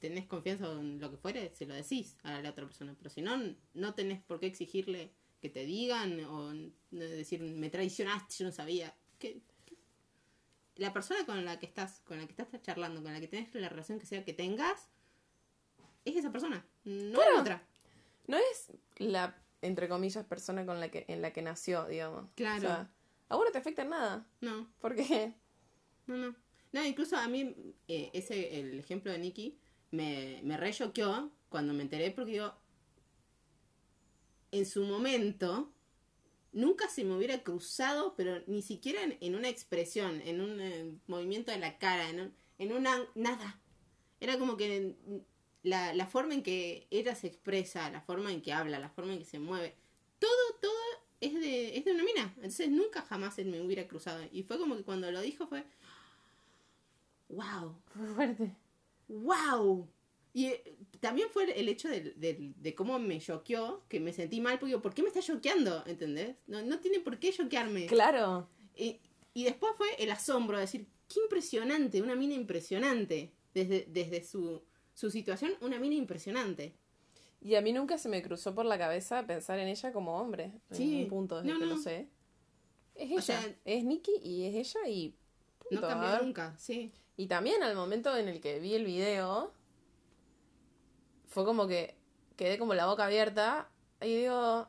tenés 0.00 0.26
confianza 0.26 0.70
en 0.72 0.98
lo 1.00 1.10
que 1.10 1.16
fuere, 1.16 1.52
se 1.54 1.66
lo 1.66 1.74
decís 1.74 2.16
a 2.22 2.40
la 2.42 2.50
otra 2.50 2.64
persona. 2.64 2.94
Pero 2.98 3.10
si 3.10 3.22
no, 3.22 3.38
no 3.74 3.94
tenés 3.94 4.20
por 4.22 4.40
qué 4.40 4.46
exigirle 4.46 5.12
que 5.40 5.48
te 5.48 5.64
digan 5.64 6.20
o 6.24 6.52
decir, 6.90 7.40
me 7.42 7.70
traicionaste, 7.70 8.34
yo 8.38 8.44
no 8.46 8.52
sabía. 8.52 8.94
Que- 9.18 9.40
La 10.76 10.92
persona 10.92 11.24
con 11.26 11.44
la 11.44 11.58
que 11.58 11.66
estás, 11.66 12.00
con 12.06 12.18
la 12.18 12.26
que 12.26 12.32
estás 12.32 12.48
charlando, 12.62 13.02
con 13.02 13.12
la 13.12 13.20
que 13.20 13.28
tenés 13.28 13.54
la 13.54 13.68
relación 13.68 13.98
que 13.98 14.06
sea 14.06 14.24
que 14.24 14.32
tengas, 14.32 14.88
es 16.04 16.16
esa 16.16 16.32
persona, 16.32 16.66
no 16.84 17.18
Claro. 17.18 17.34
es 17.34 17.40
otra. 17.40 17.66
No 18.26 18.36
es 18.38 18.72
la, 18.96 19.36
entre 19.60 19.88
comillas, 19.88 20.24
persona 20.24 20.64
con 20.64 20.80
la 20.80 20.90
que, 20.90 21.04
en 21.08 21.20
la 21.20 21.32
que 21.32 21.42
nació, 21.42 21.86
digamos. 21.86 22.30
Claro. 22.36 22.56
O 22.58 22.60
sea, 22.60 22.90
a 23.28 23.36
vos 23.36 23.44
no 23.44 23.52
te 23.52 23.58
afecta 23.58 23.82
en 23.82 23.90
nada. 23.90 24.26
No, 24.40 24.70
Porque, 24.80 25.34
no, 26.06 26.16
no. 26.16 26.34
No, 26.72 26.84
incluso 26.84 27.16
a 27.16 27.26
mí, 27.28 27.54
eh, 27.88 28.10
ese, 28.14 28.60
el 28.60 28.78
ejemplo 28.78 29.10
de 29.10 29.18
Nicky, 29.18 29.58
me, 29.90 30.40
me 30.44 30.56
re 30.56 30.72
cuando 31.48 31.72
me 31.74 31.82
enteré 31.82 32.10
porque 32.12 32.34
yo, 32.34 32.54
en 34.52 34.66
su 34.66 34.84
momento, 34.84 35.70
nunca 36.52 36.88
se 36.88 37.04
me 37.04 37.16
hubiera 37.16 37.42
cruzado, 37.42 38.14
pero 38.16 38.42
ni 38.46 38.62
siquiera 38.62 39.00
en, 39.20 39.34
una 39.34 39.48
expresión, 39.48 40.22
en 40.24 40.40
un 40.40 40.60
eh, 40.60 40.92
movimiento 41.06 41.52
de 41.52 41.58
la 41.58 41.78
cara, 41.78 42.10
en, 42.10 42.20
un- 42.20 42.34
en 42.58 42.72
una... 42.72 43.06
nada. 43.14 43.60
Era 44.20 44.38
como 44.38 44.56
que 44.56 44.96
la, 45.64 45.94
la 45.94 46.06
forma 46.06 46.34
en 46.34 46.42
que 46.42 46.88
ella 46.90 47.14
se 47.16 47.28
expresa, 47.28 47.90
la 47.90 48.02
forma 48.02 48.32
en 48.32 48.42
que 48.42 48.52
habla, 48.52 48.78
la 48.80 48.90
forma 48.90 49.12
en 49.14 49.20
que 49.20 49.24
se 49.26 49.38
mueve, 49.40 49.74
todo, 50.18 50.30
todo 50.62 50.72
es 51.20 51.34
de, 51.34 51.78
es 51.78 51.84
de 51.84 51.92
una 51.92 52.04
mina. 52.04 52.32
Entonces 52.36 52.70
nunca 52.70 53.02
jamás 53.02 53.34
se 53.36 53.44
me 53.44 53.60
hubiera 53.62 53.88
cruzado. 53.88 54.24
Y 54.32 54.44
fue 54.44 54.58
como 54.58 54.76
que 54.76 54.84
cuando 54.84 55.10
lo 55.12 55.20
dijo 55.22 55.46
fue... 55.48 55.64
¡Wow! 57.30 57.76
fue 57.94 58.06
fuerte. 58.14 58.56
¡Wow! 59.14 59.88
Y 60.32 60.46
eh, 60.46 60.76
también 61.00 61.28
fue 61.32 61.44
el 61.58 61.68
hecho 61.68 61.88
de, 61.88 62.12
de- 62.14 62.52
de 62.56 62.74
cómo 62.74 62.98
me 62.98 63.18
choqueó, 63.20 63.82
que 63.88 63.98
me 64.00 64.12
sentí 64.12 64.40
mal, 64.40 64.58
porque 64.58 64.78
¿por 64.78 64.94
qué 64.94 65.02
me 65.02 65.08
está 65.08 65.20
choqueando? 65.20 65.82
¿Entendés? 65.86 66.36
No, 66.46 66.62
no 66.62 66.78
tiene 66.78 67.00
por 67.00 67.18
qué 67.18 67.32
choquearme. 67.32 67.86
Claro. 67.86 68.48
Y, 68.76 69.00
y 69.34 69.44
después 69.44 69.72
fue 69.76 69.88
el 69.98 70.10
asombro, 70.10 70.56
de 70.56 70.62
decir, 70.62 70.86
qué 71.08 71.20
impresionante, 71.20 72.00
una 72.00 72.14
mina 72.14 72.34
impresionante. 72.34 73.32
Desde, 73.52 73.84
desde 73.88 74.22
su, 74.22 74.62
su 74.94 75.10
situación, 75.10 75.52
una 75.60 75.80
mina 75.80 75.96
impresionante. 75.96 76.72
Y 77.40 77.56
a 77.56 77.60
mí 77.60 77.72
nunca 77.72 77.98
se 77.98 78.08
me 78.08 78.22
cruzó 78.22 78.54
por 78.54 78.64
la 78.64 78.78
cabeza 78.78 79.26
pensar 79.26 79.58
en 79.58 79.66
ella 79.66 79.92
como 79.92 80.16
hombre. 80.20 80.52
Sí. 80.70 80.94
En 80.98 81.02
un 81.02 81.08
punto 81.08 81.36
desde 81.42 81.52
No, 81.52 81.58
que 81.58 81.64
no. 81.66 81.74
lo 81.74 81.78
sé. 81.82 82.06
Es 82.94 83.10
O 83.10 83.14
ella. 83.14 83.22
sea- 83.22 83.56
es 83.64 83.82
Nikki 83.84 84.12
y 84.22 84.44
es 84.44 84.54
ella 84.54 84.88
y. 84.88 85.16
No 85.72 85.80
punto. 85.80 85.88
Cambió 85.88 86.22
nunca, 86.24 86.54
sí. 86.58 86.92
Y 87.20 87.26
también 87.26 87.62
al 87.62 87.76
momento 87.76 88.16
en 88.16 88.28
el 88.30 88.40
que 88.40 88.60
vi 88.60 88.72
el 88.74 88.86
video, 88.86 89.52
fue 91.26 91.44
como 91.44 91.68
que 91.68 91.94
quedé 92.36 92.58
como 92.58 92.72
la 92.72 92.86
boca 92.86 93.04
abierta 93.04 93.68
y 94.00 94.16
digo, 94.22 94.66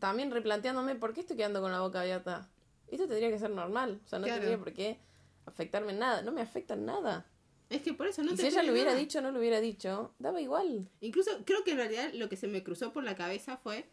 también 0.00 0.32
replanteándome 0.32 0.96
por 0.96 1.14
qué 1.14 1.20
estoy 1.20 1.36
quedando 1.36 1.60
con 1.60 1.70
la 1.70 1.78
boca 1.80 2.00
abierta. 2.00 2.50
Esto 2.88 3.06
tendría 3.06 3.30
que 3.30 3.38
ser 3.38 3.50
normal, 3.50 4.00
o 4.04 4.08
sea, 4.08 4.18
no 4.18 4.24
Claro. 4.24 4.40
tendría 4.40 4.58
por 4.58 4.72
qué 4.72 4.98
afectarme 5.46 5.92
en 5.92 6.00
nada, 6.00 6.22
no 6.22 6.32
me 6.32 6.40
afecta 6.40 6.74
en 6.74 6.84
nada. 6.84 7.30
Es 7.70 7.82
que 7.82 7.94
por 7.94 8.08
eso 8.08 8.24
no 8.24 8.32
y 8.32 8.34
te 8.34 8.42
si 8.42 8.48
ella 8.48 8.64
lo 8.64 8.72
hubiera 8.72 8.90
nada. 8.90 9.00
dicho 9.00 9.20
no 9.20 9.30
lo 9.30 9.38
hubiera 9.38 9.60
dicho, 9.60 10.12
daba 10.18 10.40
igual. 10.40 10.90
Incluso 11.00 11.30
creo 11.44 11.62
que 11.62 11.70
en 11.70 11.76
realidad 11.76 12.10
lo 12.12 12.28
que 12.28 12.36
se 12.36 12.48
me 12.48 12.64
cruzó 12.64 12.92
por 12.92 13.04
la 13.04 13.14
cabeza 13.14 13.56
fue. 13.56 13.88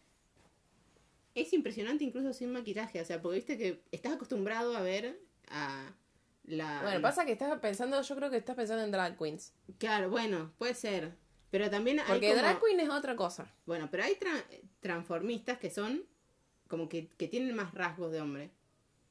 Es 1.36 1.54
impresionante 1.54 2.04
incluso 2.04 2.34
sin 2.34 2.52
maquillaje. 2.52 3.00
O 3.00 3.06
sea, 3.06 3.22
porque 3.22 3.36
viste 3.38 3.60
que 3.60 3.84
estás 3.92 4.14
acostumbrado 4.14 4.76
a 4.76 4.82
ver 4.82 5.20
a 5.50 5.94
la. 6.48 6.82
Bueno, 6.84 7.02
pasa 7.02 7.26
que 7.26 7.32
estás 7.34 7.58
pensando, 7.60 8.02
yo 8.02 8.16
creo 8.16 8.30
que 8.30 8.38
estás 8.38 8.56
pensando 8.56 8.84
en 8.84 8.92
drag 8.92 9.18
queens. 9.18 9.54
Claro, 9.78 10.10
bueno, 10.10 10.54
puede 10.58 10.74
ser. 10.74 11.14
Pero 11.52 11.70
también 11.70 12.00
hay. 12.00 12.06
Porque 12.08 12.30
como- 12.30 12.42
drag 12.42 12.60
queen 12.62 12.80
es 12.80 12.90
otra 12.90 13.16
cosa. 13.16 13.52
Bueno, 13.66 13.88
pero 13.92 14.04
hay 14.04 14.14
tra- 14.16 14.46
transformistas 14.80 15.58
que 15.60 15.70
son 15.70 16.04
como 16.68 16.90
que, 16.90 17.08
que 17.10 17.28
tienen 17.28 17.56
más 17.56 17.74
rasgos 17.74 18.12
de 18.12 18.22
hombre. 18.22 18.52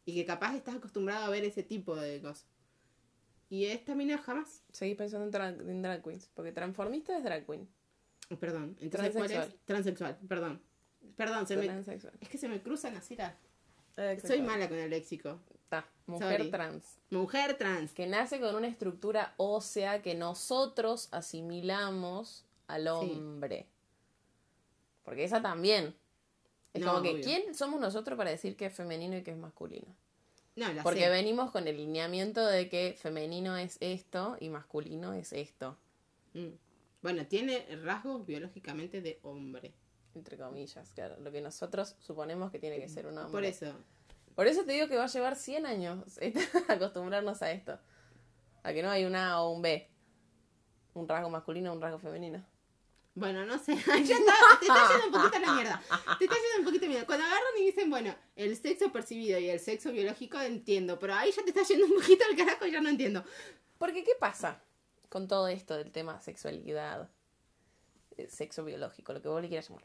Y 0.07 0.14
que 0.14 0.27
capaz 0.27 0.55
estás 0.55 0.75
acostumbrado 0.75 1.25
a 1.25 1.31
ver 1.31 1.44
ese 1.44 1.62
tipo 1.62 1.97
de 1.97 2.20
cosas. 2.20 2.47
Y 3.49 3.66
esta 3.66 3.94
mina 3.94 4.18
jamás. 4.18 4.62
Seguís 4.70 4.97
pensando 4.97 5.25
en, 5.27 5.33
tra- 5.33 5.70
en 5.70 5.81
drag 5.83 6.03
queens, 6.03 6.31
porque 6.35 6.53
transformista 6.53 7.16
es 7.16 7.25
drag 7.25 7.47
queen. 7.47 7.68
Oh, 8.31 8.37
Perdón. 8.37 8.77
Entonces, 8.81 9.12
¿cuál 9.12 9.31
es? 9.31 9.31
Transexual. 9.33 9.61
Transexual. 9.64 10.18
Perdón. 10.29 10.62
Perdón, 11.16 11.47
se 11.47 11.57
me... 11.57 11.64
Transexual. 11.66 12.14
es 12.20 12.29
que 12.29 12.38
se 12.38 12.49
me 12.49 12.61
cruzan 12.62 12.97
así 12.97 13.14
las... 13.16 13.35
Soy 14.27 14.42
mala 14.42 14.68
con 14.68 14.79
el 14.79 14.90
léxico. 14.90 15.40
Mujer 16.07 16.38
Sorry. 16.38 16.50
trans. 16.50 16.98
Mujer 17.11 17.57
trans. 17.57 17.92
Que 17.92 18.07
nace 18.07 18.38
con 18.40 18.55
una 18.55 18.66
estructura 18.68 19.35
ósea 19.38 20.03
que 20.03 20.14
nosotros 20.14 21.09
asimilamos 21.12 22.44
al 22.66 22.88
hombre. 22.88 23.66
Porque 25.03 25.24
esa 25.24 25.40
también. 25.42 25.94
Es 26.74 26.83
No, 26.83 26.88
como 26.92 27.03
que, 27.03 27.11
obvio. 27.12 27.24
¿quién 27.24 27.55
somos 27.55 27.81
nosotros 27.81 28.16
para 28.16 28.31
decir 28.31 28.57
que 28.57 28.66
es 28.66 28.74
femenino 28.74 29.16
y 29.16 29.22
que 29.22 29.31
es 29.31 29.37
masculino? 29.37 29.87
No, 30.57 30.72
la 30.72 30.83
Porque 30.83 31.00
sé. 31.05 31.09
venimos 31.11 31.50
con 31.50 31.66
el 31.68 31.77
lineamiento 31.77 32.44
de 32.46 32.68
que 32.68 32.96
femenino 33.00 33.57
es 33.57 33.77
esto 33.81 34.37
y 34.40 34.48
masculino 34.50 35.12
es 35.12 35.33
esto, 35.33 35.77
Mm. 36.35 36.48
Bueno, 37.00 37.27
tiene 37.27 37.64
rasgos 37.85 38.27
biológicamente 38.27 39.00
de 39.00 39.20
hombre. 39.22 39.72
entre 40.16 40.37
comillas, 40.38 40.90
claro. 40.94 41.16
Lo 41.20 41.31
que 41.33 41.40
nosotros 41.40 41.96
suponemos 42.00 42.50
que 42.53 42.59
tiene 42.61 42.79
que 42.81 42.88
ser 42.88 43.07
un 43.07 43.18
hombre. 43.18 43.33
Por 43.33 43.44
eso. 43.44 43.72
Por 44.35 44.47
eso 44.47 44.64
te 44.64 44.73
digo 44.73 44.88
que 44.88 44.97
va 44.97 45.05
a 45.05 45.09
llevar 45.09 45.37
100 45.37 45.66
años 45.66 46.18
acostumbrarnos 46.68 47.42
a 47.42 47.53
esto. 47.53 47.79
A 48.62 48.73
que 48.73 48.83
no 48.83 48.90
hay 48.90 49.05
un 49.05 49.14
A 49.14 49.40
o 49.40 49.53
un 49.53 49.62
B. 49.62 49.90
Un 50.94 51.09
rasgo 51.09 51.31
masculino 51.31 51.70
o 51.70 51.75
un 51.75 51.81
rasgo 51.81 51.99
femenino. 51.99 52.44
Bueno, 53.14 53.47
no 53.47 53.59
sé. 53.59 53.77
Ya 53.77 53.94
está, 53.97 54.35
te 54.61 54.66
está 54.66 54.88
yendo 54.88 55.07
un 55.07 55.12
poquito 55.12 55.37
a 55.37 55.40
la 55.40 55.53
mierda. 55.55 55.83
Te 56.18 56.25
está 56.25 56.37
yendo 56.37 56.59
un 56.59 56.64
poquito 56.64 56.85
a 56.85 56.87
la 56.87 56.90
mierda. 56.90 57.07
Cuando 57.07 57.25
agarran 57.25 57.59
y 57.59 57.66
dicen, 57.66 57.90
bueno, 57.90 58.14
el 58.35 58.57
sexo 58.57 58.90
percibido 58.90 59.38
y 59.38 59.49
el 59.49 59.61
sexo 59.61 59.92
biológico 59.92 60.40
entiendo. 60.40 60.99
Pero 60.99 61.14
ahí 61.14 61.31
ya 61.31 61.42
te 61.44 61.51
está 61.51 61.62
yendo 61.62 61.87
un 61.87 61.94
poquito 61.94 62.25
al 62.29 62.37
carajo 62.37 62.66
y 62.66 62.73
ya 62.73 62.81
no 62.81 62.88
entiendo. 62.88 63.25
Porque, 63.79 64.03
¿qué 64.03 64.12
pasa 64.18 64.62
con 65.09 65.29
todo 65.29 65.47
esto 65.47 65.77
del 65.77 65.92
tema 65.92 66.20
sexualidad, 66.20 67.09
eh, 68.16 68.29
sexo 68.29 68.64
biológico, 68.64 69.12
lo 69.12 69.23
que 69.23 69.29
vos 69.29 69.40
le 69.40 69.49
quieras 69.49 69.68
llamar? 69.68 69.85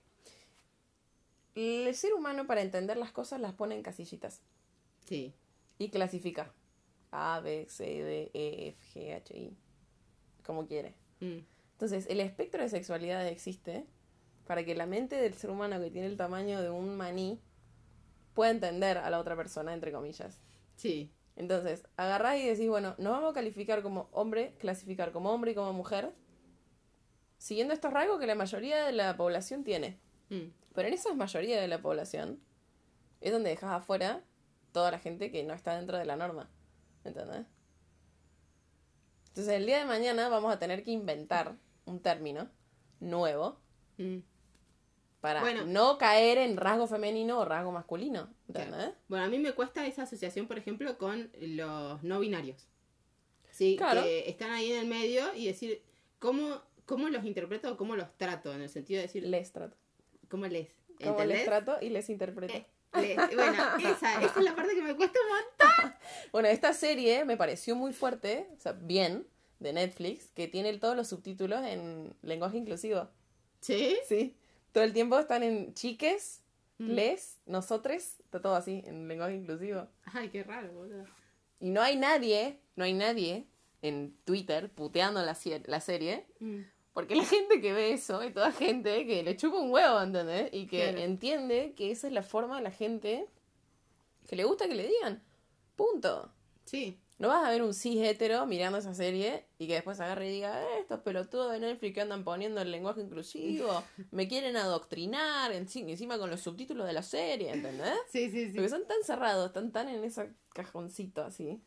El 1.59 1.93
ser 1.95 2.13
humano, 2.13 2.47
para 2.47 2.61
entender 2.61 2.97
las 2.97 3.11
cosas, 3.11 3.41
las 3.41 3.53
pone 3.53 3.75
en 3.75 3.83
casillitas 3.83 4.41
Sí. 5.05 5.33
y 5.77 5.89
clasifica. 5.89 6.53
A, 7.11 7.39
B, 7.41 7.65
C, 7.67 7.83
D, 8.03 8.31
E, 8.33 8.67
F, 8.69 8.99
G, 8.99 9.13
H, 9.15 9.37
I. 9.37 9.57
Como 10.45 10.65
quiere. 10.67 10.95
Mm. 11.19 11.39
Entonces, 11.73 12.07
el 12.09 12.19
espectro 12.19 12.61
de 12.61 12.69
sexualidad 12.69 13.27
existe 13.27 13.85
para 14.45 14.63
que 14.63 14.75
la 14.75 14.85
mente 14.85 15.15
del 15.15 15.33
ser 15.33 15.49
humano 15.49 15.79
que 15.79 15.91
tiene 15.91 16.07
el 16.07 16.17
tamaño 16.17 16.61
de 16.61 16.69
un 16.69 16.95
maní 16.95 17.41
pueda 18.33 18.51
entender 18.51 18.97
a 18.97 19.09
la 19.09 19.19
otra 19.19 19.35
persona, 19.35 19.73
entre 19.73 19.91
comillas. 19.91 20.39
Sí. 20.75 21.11
Entonces, 21.35 21.87
agarrás 21.97 22.37
y 22.39 22.45
decís, 22.47 22.67
bueno, 22.69 22.95
nos 22.97 23.11
vamos 23.13 23.31
a 23.31 23.33
calificar 23.33 23.81
como 23.81 24.09
hombre, 24.11 24.55
clasificar 24.59 25.11
como 25.11 25.31
hombre 25.31 25.51
y 25.51 25.55
como 25.55 25.73
mujer, 25.73 26.13
siguiendo 27.37 27.73
estos 27.73 27.91
rasgos 27.93 28.19
que 28.19 28.27
la 28.27 28.35
mayoría 28.35 28.85
de 28.85 28.91
la 28.91 29.15
población 29.17 29.63
tiene. 29.63 29.99
Mm. 30.29 30.47
Pero 30.73 30.87
en 30.87 30.93
esa 30.93 31.13
mayoría 31.13 31.59
de 31.59 31.67
la 31.67 31.81
población 31.81 32.39
es 33.21 33.31
donde 33.31 33.49
dejas 33.49 33.71
afuera 33.71 34.23
toda 34.71 34.91
la 34.91 34.99
gente 34.99 35.31
que 35.31 35.43
no 35.43 35.53
está 35.53 35.75
dentro 35.75 35.97
de 35.97 36.05
la 36.05 36.15
norma. 36.15 36.49
¿Entendés? 37.03 37.45
Entonces, 39.29 39.53
el 39.53 39.65
día 39.65 39.79
de 39.79 39.85
mañana 39.85 40.29
vamos 40.29 40.53
a 40.53 40.59
tener 40.59 40.83
que 40.83 40.91
inventar 40.91 41.55
un 41.85 41.99
término 42.01 42.49
nuevo 42.99 43.59
Mm. 43.97 44.19
para 45.21 45.41
Bueno. 45.41 45.65
no 45.65 45.97
caer 45.97 46.37
en 46.37 46.55
rasgo 46.55 46.87
femenino 46.87 47.39
o 47.39 47.45
rasgo 47.45 47.71
masculino. 47.71 48.33
¿Entendés? 48.47 48.91
Bueno, 49.09 49.25
a 49.25 49.27
mí 49.29 49.37
me 49.39 49.51
cuesta 49.53 49.85
esa 49.85 50.03
asociación, 50.03 50.47
por 50.47 50.57
ejemplo, 50.57 50.97
con 50.97 51.29
los 51.39 52.01
no 52.03 52.19
binarios. 52.19 52.67
Sí, 53.51 53.75
Claro. 53.77 54.03
que 54.03 54.29
están 54.29 54.51
ahí 54.51 54.71
en 54.71 54.79
el 54.79 54.87
medio 54.87 55.33
y 55.35 55.47
decir, 55.47 55.83
¿cómo, 56.19 56.61
cómo 56.85 57.09
los 57.09 57.25
interpreto 57.25 57.73
o 57.73 57.77
cómo 57.77 57.95
los 57.97 58.15
trato? 58.17 58.53
En 58.53 58.61
el 58.61 58.69
sentido 58.69 58.99
de 58.99 59.07
decir, 59.07 59.23
Les 59.25 59.51
trato. 59.51 59.75
¿Cómo 60.29 60.47
les? 60.47 60.67
Como 61.01 61.11
les 61.17 61.21
¿Entendés? 61.21 61.45
trato 61.45 61.77
y 61.81 61.89
les 61.89 62.09
interpreto. 62.09 62.53
Eh, 62.53 62.65
les- 62.93 63.35
bueno, 63.35 63.63
esa, 63.79 64.21
esa 64.21 64.39
es 64.39 64.43
la 64.43 64.55
parte 64.55 64.73
que 64.75 64.81
me 64.81 64.95
cuesta 64.95 65.19
un 65.21 65.29
montón. 65.29 65.93
Bueno, 66.31 66.47
esta 66.47 66.73
serie 66.73 67.23
me 67.25 67.37
pareció 67.37 67.75
muy 67.75 67.93
fuerte, 67.93 68.47
o 68.55 68.59
sea, 68.59 68.71
bien, 68.73 69.25
de 69.59 69.73
Netflix, 69.73 70.29
que 70.35 70.47
tiene 70.47 70.75
todos 70.77 70.95
los 70.95 71.07
subtítulos 71.07 71.63
en 71.65 72.15
lenguaje 72.21 72.57
inclusivo. 72.57 73.09
¿Sí? 73.61 73.97
Sí. 74.07 74.35
Todo 74.71 74.83
el 74.83 74.93
tiempo 74.93 75.17
están 75.19 75.43
en 75.43 75.73
chiques, 75.73 76.41
Mm. 76.77 76.91
les, 76.91 77.37
nosotres, 77.45 78.19
está 78.21 78.41
todo 78.41 78.55
así, 78.55 78.81
en 78.85 79.07
lenguaje 79.09 79.35
inclusivo. 79.35 79.87
Ay, 80.05 80.29
qué 80.29 80.43
raro, 80.43 80.71
boludo. 80.71 81.05
Y 81.59 81.71
no 81.71 81.81
hay 81.81 81.97
nadie, 81.97 82.57
no 82.77 82.85
hay 82.85 82.93
nadie 82.93 83.47
en 83.81 84.15
Twitter 84.23 84.69
puteando 84.71 85.21
la, 85.23 85.37
la 85.65 85.81
serie, 85.81 86.25
Mm. 86.39 86.61
Porque 86.99 87.15
la 87.15 87.23
gente 87.25 87.61
que 87.61 87.73
ve 87.73 87.93
eso 87.93 88.21
es 88.21 88.33
toda 88.33 88.51
gente 88.51 89.05
que 89.05 89.23
le 89.23 89.35
chupa 89.37 89.57
un 89.57 89.71
huevo, 89.71 90.01
¿entendés? 90.01 90.49
Y 90.53 90.67
que 90.67 90.83
Claro. 90.83 90.97
entiende 90.99 91.73
que 91.75 91.91
esa 91.91 92.07
es 92.07 92.13
la 92.13 92.23
forma 92.23 92.57
de 92.57 92.63
la 92.63 92.71
gente 92.71 93.27
que 94.27 94.35
le 94.35 94.43
gusta 94.43 94.67
que 94.67 94.75
le 94.75 94.87
digan. 94.87 95.23
Punto. 95.75 96.31
Sí. 96.65 96.99
No 97.17 97.27
vas 97.27 97.45
a 97.45 97.49
ver 97.49 97.61
un 97.63 97.73
cis 97.73 98.01
hetero 98.01 98.45
mirando 98.45 98.77
esa 98.77 98.93
serie 98.93 99.45
y 99.57 99.67
que 99.67 99.73
después 99.73 99.99
agarre 99.99 100.29
y 100.29 100.33
diga, 100.35 100.61
eh, 100.63 100.79
estos 100.79 101.01
pelotudos 101.01 101.51
de 101.51 101.59
Netflix 101.59 101.93
que 101.93 101.99
andan 102.01 102.23
poniendo 102.23 102.61
el 102.61 102.71
lenguaje 102.71 103.01
inclusivo, 103.01 103.83
me 104.11 104.27
quieren 104.29 104.55
adoctrinar 104.55 105.51
enci- 105.51 105.89
encima 105.89 106.17
con 106.17 106.29
los 106.29 106.39
subtítulos 106.39 106.87
de 106.87 106.93
la 106.93 107.03
serie, 107.03 107.51
¿entendés? 107.51 107.93
Sí, 108.09 108.29
sí, 108.31 108.47
sí. 108.47 108.53
Porque 108.53 108.69
son 108.69 108.85
tan 108.87 109.03
cerrados, 109.03 109.47
están 109.47 109.71
tan 109.73 109.89
en 109.89 110.03
ese 110.05 110.31
cajoncito 110.53 111.21
así, 111.23 111.59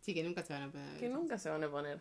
Sí, 0.00 0.14
que 0.14 0.22
nunca 0.24 0.42
se 0.42 0.52
van 0.54 0.62
a 0.62 0.72
poder. 0.72 0.98
que 0.98 1.08
nunca 1.08 1.38
se 1.38 1.50
van 1.50 1.62
a 1.62 1.70
poner. 1.70 2.00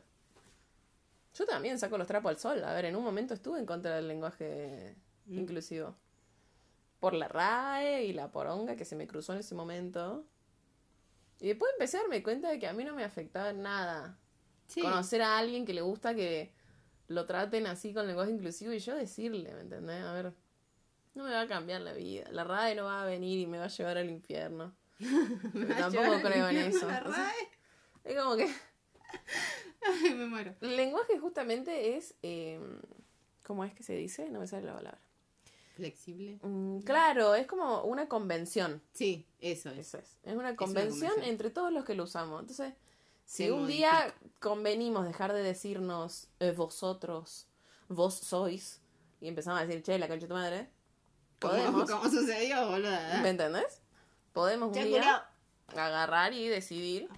Yo 1.37 1.45
también 1.45 1.77
saco 1.79 1.97
los 1.97 2.07
trapos 2.07 2.29
al 2.31 2.37
sol. 2.37 2.63
A 2.63 2.73
ver, 2.73 2.85
en 2.85 2.95
un 2.95 3.03
momento 3.03 3.33
estuve 3.33 3.59
en 3.59 3.65
contra 3.65 3.95
del 3.95 4.07
lenguaje 4.07 4.95
Mm. 5.27 5.39
inclusivo. 5.39 5.95
Por 6.99 7.13
la 7.13 7.27
RAE 7.27 8.05
y 8.05 8.13
la 8.13 8.31
poronga 8.31 8.75
que 8.75 8.85
se 8.85 8.95
me 8.95 9.07
cruzó 9.07 9.33
en 9.33 9.39
ese 9.39 9.53
momento. 9.53 10.25
Y 11.39 11.49
después 11.49 11.71
empecé 11.73 11.97
a 11.97 12.01
darme 12.01 12.23
cuenta 12.23 12.49
de 12.49 12.57
que 12.57 12.67
a 12.67 12.73
mí 12.73 12.83
no 12.83 12.95
me 12.95 13.03
afectaba 13.03 13.53
nada. 13.53 14.17
Sí. 14.67 14.81
conocer 14.81 15.21
a 15.21 15.37
alguien 15.37 15.65
que 15.65 15.73
le 15.73 15.79
gusta 15.81 16.13
que 16.13 16.51
lo 17.07 17.25
traten 17.25 17.67
así 17.67 17.93
con 17.93 18.05
lenguaje 18.05 18.31
inclusivo 18.31 18.73
y 18.73 18.79
yo 18.79 18.95
decirle, 18.95 19.53
¿me 19.53 19.61
entendés? 19.61 20.03
A 20.03 20.11
ver, 20.11 20.33
no 21.15 21.23
me 21.23 21.31
va 21.31 21.41
a 21.41 21.47
cambiar 21.47 21.79
la 21.81 21.93
vida. 21.93 22.25
La 22.31 22.43
RAE 22.43 22.75
no 22.75 22.83
va 22.83 23.03
a 23.03 23.05
venir 23.05 23.39
y 23.39 23.47
me 23.47 23.59
va 23.59 23.65
a 23.65 23.69
llevar 23.69 23.97
al 23.97 24.09
infierno. 24.09 24.75
Tampoco 25.77 26.21
creo 26.21 26.49
en 26.49 26.57
eso. 26.57 26.85
la 26.87 26.97
O 27.05 27.13
sea, 27.13 27.23
RAE. 27.23 27.49
Es 28.03 28.15
como 28.21 28.35
que 28.35 28.49
Ay, 29.87 30.13
me 30.15 30.25
muero. 30.27 30.53
el 30.61 30.75
lenguaje 30.75 31.17
justamente 31.19 31.97
es, 31.97 32.15
eh, 32.23 32.59
¿cómo 33.43 33.63
es 33.63 33.73
que 33.73 33.83
se 33.83 33.93
dice? 33.95 34.29
No 34.29 34.39
me 34.39 34.47
sale 34.47 34.65
la 34.65 34.75
palabra. 34.75 34.99
Flexible. 35.75 36.39
Mm, 36.41 36.79
claro, 36.79 37.35
es 37.35 37.45
como 37.45 37.83
una 37.83 38.07
convención. 38.07 38.81
Sí, 38.93 39.27
eso 39.39 39.69
es. 39.69 39.79
Eso 39.79 39.99
es. 39.99 40.17
Es 40.23 40.35
una 40.35 40.55
convención 40.55 41.11
convención. 41.11 41.29
entre 41.29 41.49
todos 41.51 41.71
los 41.71 41.85
que 41.85 41.93
lo 41.93 42.05
usamos. 42.05 42.41
Entonces, 42.41 42.73
si 43.25 43.43
Se 43.43 43.51
un 43.51 43.67
día 43.67 44.13
convenimos 44.39 45.05
dejar 45.05 45.33
de 45.33 45.43
decirnos 45.43 46.29
eh, 46.39 46.51
vosotros, 46.51 47.45
vos 47.89 48.15
sois, 48.15 48.81
y 49.21 49.27
empezamos 49.27 49.61
a 49.61 49.65
decir, 49.65 49.83
che, 49.83 49.99
la 49.99 50.07
concha 50.07 50.23
de 50.23 50.27
tu 50.27 50.33
madre, 50.33 50.69
¿Cómo, 51.39 51.53
podemos, 51.53 51.91
cómo 51.91 52.09
sucedió, 52.09 52.69
boludo? 52.69 52.97
¿me 53.21 53.29
entendés? 53.29 53.81
Podemos 54.33 54.75
un 54.75 54.83
día 54.83 55.29
agarrar 55.75 56.33
y 56.33 56.47
decidir 56.47 57.09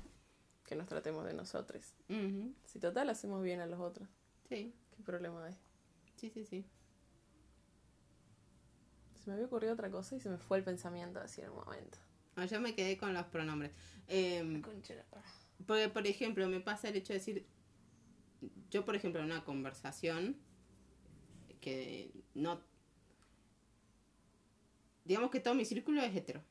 que 0.69 0.75
nos 0.75 0.88
tratemos 0.88 1.25
de 1.25 1.34
nosotros. 1.34 1.95
Ujú, 2.10 2.53
Si 2.63 2.79
total 2.79 3.10
hacemos 3.10 3.41
bien 3.41 3.60
a 3.60 3.65
los 3.65 3.79
otros, 3.79 4.08
Sí, 4.47 4.75
¿qué 4.95 5.03
problema 5.03 5.43
hay? 5.45 5.55
sí, 6.15 6.29
sí, 6.29 6.45
sí. 6.45 6.63
Se 9.15 9.29
me 9.29 9.34
había 9.34 9.47
ocurrido 9.47 9.73
otra 9.73 9.89
cosa 9.89 10.15
y 10.15 10.19
se 10.19 10.29
me 10.29 10.38
fue 10.38 10.60
el 10.60 10.63
pensamiento 10.63 11.19
así 11.19 11.41
en 11.41 11.49
un 11.49 11.55
momento. 11.58 11.97
No, 12.36 12.45
yo 12.45 12.62
me 12.62 12.75
quedé 12.75 12.97
con 12.97 13.13
los 13.13 13.25
pronombres. 13.25 13.71
Lora. 14.08 15.23
porque, 15.65 15.89
por 15.89 16.05
ejemplo, 16.08 16.47
me 16.47 16.60
pasa 16.62 16.88
el 16.89 16.95
hecho 16.97 17.13
de 17.13 17.19
decir, 17.19 17.45
yo, 18.69 18.86
por 18.86 18.95
ejemplo, 18.95 19.19
en 19.21 19.25
una 19.25 19.43
conversación 19.43 20.38
que 21.62 22.12
no... 22.36 22.62
Digamos 25.03 25.32
que 25.32 25.39
todo 25.39 25.55
mi 25.55 25.65
círculo 25.65 26.01
es 26.01 26.15
hetero. 26.15 26.43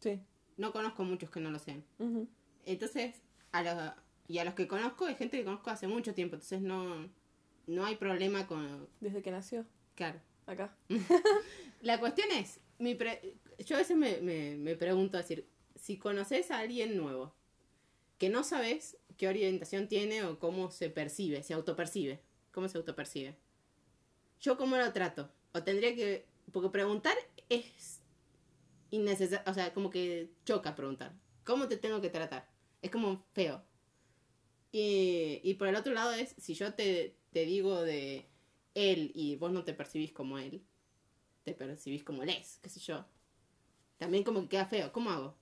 Sí. 0.00 0.20
No 0.56 0.72
conozco 0.72 1.04
muchos 1.04 1.30
que 1.30 1.40
no 1.40 1.50
lo 1.50 1.58
sean. 1.60 1.84
Ujú. 1.98 2.28
Entonces, 2.66 3.22
a 3.52 3.62
los, 3.62 3.92
y 4.28 4.38
a 4.38 4.44
los 4.44 4.54
que 4.54 4.68
conozco, 4.68 5.06
hay 5.06 5.14
gente 5.16 5.38
que 5.38 5.44
conozco 5.44 5.70
hace 5.70 5.86
mucho 5.88 6.14
tiempo. 6.14 6.36
Entonces, 6.36 6.60
no, 6.62 7.08
no 7.66 7.84
hay 7.86 7.96
problema 7.96 8.46
con... 8.46 8.88
Desde 9.00 9.22
que 9.22 9.30
nació, 9.30 9.66
Claro. 9.94 10.20
acá. 10.46 10.76
La 11.82 11.98
cuestión 11.98 12.30
es, 12.32 12.60
mi 12.78 12.94
pre- 12.94 13.34
yo 13.58 13.76
a 13.76 13.78
veces 13.80 13.96
me, 13.96 14.18
me, 14.20 14.56
me 14.56 14.76
pregunto, 14.76 15.16
decir, 15.16 15.46
si 15.74 15.98
conoces 15.98 16.50
a 16.50 16.58
alguien 16.58 16.96
nuevo, 16.96 17.34
que 18.18 18.28
no 18.28 18.44
sabes 18.44 18.98
qué 19.16 19.28
orientación 19.28 19.88
tiene 19.88 20.24
o 20.24 20.38
cómo 20.38 20.70
se 20.70 20.90
percibe, 20.90 21.42
se 21.42 21.54
autopercibe, 21.54 22.20
cómo 22.52 22.68
se 22.68 22.78
autopercibe. 22.78 23.36
¿Yo 24.40 24.56
cómo 24.56 24.76
lo 24.76 24.92
trato? 24.92 25.30
O 25.52 25.62
tendría 25.62 25.94
que, 25.94 26.26
porque 26.52 26.68
preguntar 26.70 27.16
es 27.48 28.00
innecesario, 28.90 29.50
o 29.50 29.54
sea, 29.54 29.72
como 29.72 29.90
que 29.90 30.30
choca 30.44 30.74
preguntar, 30.74 31.14
¿cómo 31.44 31.68
te 31.68 31.76
tengo 31.76 32.00
que 32.00 32.10
tratar? 32.10 32.48
Es 32.82 32.90
como 32.90 33.24
feo. 33.32 33.62
Y, 34.72 35.40
y 35.42 35.54
por 35.54 35.68
el 35.68 35.76
otro 35.76 35.92
lado 35.92 36.12
es, 36.12 36.34
si 36.38 36.54
yo 36.54 36.74
te, 36.74 37.16
te 37.32 37.44
digo 37.44 37.82
de 37.82 38.26
él 38.74 39.10
y 39.14 39.36
vos 39.36 39.52
no 39.52 39.64
te 39.64 39.74
percibís 39.74 40.12
como 40.12 40.38
él, 40.38 40.64
te 41.44 41.54
percibís 41.54 42.04
como 42.04 42.22
él 42.22 42.30
es, 42.30 42.58
qué 42.62 42.68
sé 42.68 42.80
yo. 42.80 43.04
También 43.98 44.24
como 44.24 44.42
que 44.42 44.48
queda 44.48 44.66
feo, 44.66 44.92
¿cómo 44.92 45.10
hago? 45.10 45.36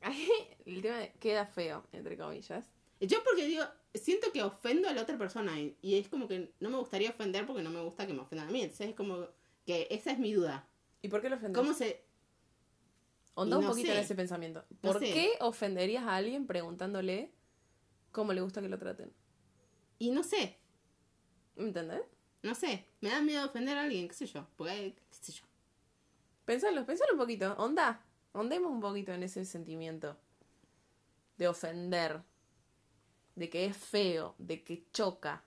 El 0.64 0.82
tema 0.82 0.98
de 0.98 1.12
queda 1.20 1.46
feo, 1.46 1.86
entre 1.92 2.16
comillas. 2.16 2.70
Yo 3.00 3.22
porque 3.24 3.46
digo, 3.46 3.64
siento 3.94 4.32
que 4.32 4.42
ofendo 4.42 4.88
a 4.88 4.92
la 4.92 5.02
otra 5.02 5.18
persona 5.18 5.60
y, 5.60 5.76
y 5.82 5.96
es 5.96 6.08
como 6.08 6.28
que 6.28 6.52
no 6.60 6.70
me 6.70 6.78
gustaría 6.78 7.10
ofender 7.10 7.46
porque 7.46 7.62
no 7.62 7.70
me 7.70 7.82
gusta 7.82 8.06
que 8.06 8.14
me 8.14 8.20
ofendan 8.20 8.48
a 8.48 8.50
mí. 8.50 8.62
Entonces 8.62 8.90
es 8.90 8.94
como 8.94 9.28
que 9.66 9.88
esa 9.90 10.12
es 10.12 10.18
mi 10.18 10.32
duda. 10.32 10.68
¿Y 11.02 11.08
por 11.08 11.20
qué 11.20 11.28
lo 11.28 11.36
ofendes? 11.36 11.60
¿Cómo 11.60 11.74
se...? 11.74 12.04
Onda 13.34 13.58
un 13.58 13.66
poquito 13.66 13.88
sé. 13.88 13.94
en 13.94 14.04
ese 14.04 14.14
pensamiento. 14.14 14.64
No 14.82 14.92
¿Por 14.92 15.00
sé. 15.00 15.12
qué 15.12 15.32
ofenderías 15.40 16.04
a 16.04 16.16
alguien 16.16 16.46
preguntándole 16.46 17.32
cómo 18.12 18.32
le 18.32 18.40
gusta 18.40 18.60
que 18.62 18.68
lo 18.68 18.78
traten? 18.78 19.12
Y 19.98 20.10
no 20.10 20.22
sé, 20.22 20.58
¿Me 21.56 21.64
entendés? 21.64 22.02
no 22.42 22.54
sé. 22.54 22.86
Me 23.00 23.10
da 23.10 23.20
miedo 23.22 23.46
ofender 23.46 23.78
a 23.78 23.82
alguien, 23.82 24.06
qué 24.08 24.14
sé 24.14 24.26
yo. 24.26 24.46
Porque, 24.56 24.94
qué 25.10 25.16
sé 25.18 25.32
yo. 25.32 25.44
Pensalo, 26.44 26.84
pensalo 26.84 27.12
un 27.12 27.18
poquito. 27.18 27.54
Onda, 27.58 28.04
ondemos 28.32 28.70
un 28.70 28.80
poquito 28.80 29.12
en 29.12 29.22
ese 29.22 29.44
sentimiento 29.44 30.16
de 31.38 31.48
ofender, 31.48 32.22
de 33.34 33.48
que 33.50 33.64
es 33.64 33.76
feo, 33.76 34.34
de 34.38 34.62
que 34.62 34.84
choca. 34.92 35.42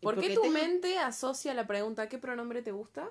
¿Por 0.00 0.20
qué 0.20 0.34
tu 0.34 0.44
mente 0.50 0.98
asocia 0.98 1.54
la 1.54 1.66
pregunta 1.66 2.08
¿qué 2.08 2.18
pronombre 2.18 2.62
te 2.62 2.70
gusta? 2.70 3.10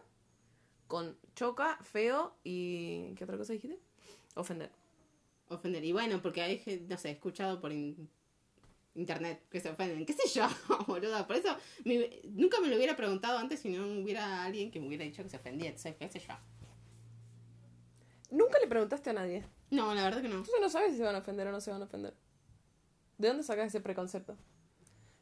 Con 0.88 1.18
choca, 1.36 1.78
feo 1.82 2.36
y... 2.44 3.14
¿qué 3.16 3.24
otra 3.24 3.38
cosa 3.38 3.54
dijiste? 3.54 3.80
Ofender. 4.36 4.72
Ofender. 5.50 5.84
Y 5.84 5.92
bueno, 5.92 6.22
porque 6.22 6.42
hay, 6.42 6.86
no 6.90 6.98
sé, 6.98 7.10
he 7.10 7.12
escuchado 7.14 7.60
por 7.62 7.72
in- 7.72 8.10
internet 8.96 9.44
que 9.50 9.60
se 9.60 9.70
ofenden. 9.70 10.06
¿Qué 10.06 10.14
sé 10.14 10.28
yo, 10.30 10.48
boluda? 10.88 11.26
Por 11.28 11.36
eso 11.36 11.56
nunca 12.26 12.60
me 12.60 12.68
lo 12.68 12.76
hubiera 12.76 12.96
preguntado 12.96 13.38
antes 13.38 13.60
si 13.60 13.70
no 13.70 14.02
hubiera 14.02 14.44
alguien 14.44 14.72
que 14.72 14.80
me 14.80 14.88
hubiera 14.88 15.04
dicho 15.04 15.24
que 15.24 15.30
se 15.30 15.38
ofendía. 15.38 15.70
Entonces, 15.70 15.96
qué 15.98 16.10
sé 16.10 16.20
yo. 16.20 16.34
Nunca 18.32 18.60
le 18.60 18.68
preguntaste 18.68 19.10
a 19.10 19.14
nadie. 19.14 19.46
No, 19.70 19.94
la 19.94 20.04
verdad 20.04 20.22
que 20.22 20.28
no. 20.28 20.36
Entonces 20.36 20.60
no 20.62 20.70
sabes 20.70 20.92
si 20.92 20.98
se 20.98 21.04
van 21.04 21.16
a 21.16 21.20
ofender 21.20 21.48
o 21.48 21.52
no 21.52 21.62
se 21.62 21.72
van 21.72 21.82
a 21.82 21.86
ofender. 21.86 22.14
¿De 23.18 23.28
dónde 23.28 23.44
sacas 23.44 23.68
ese 23.68 23.82
preconcepto? 23.82 24.38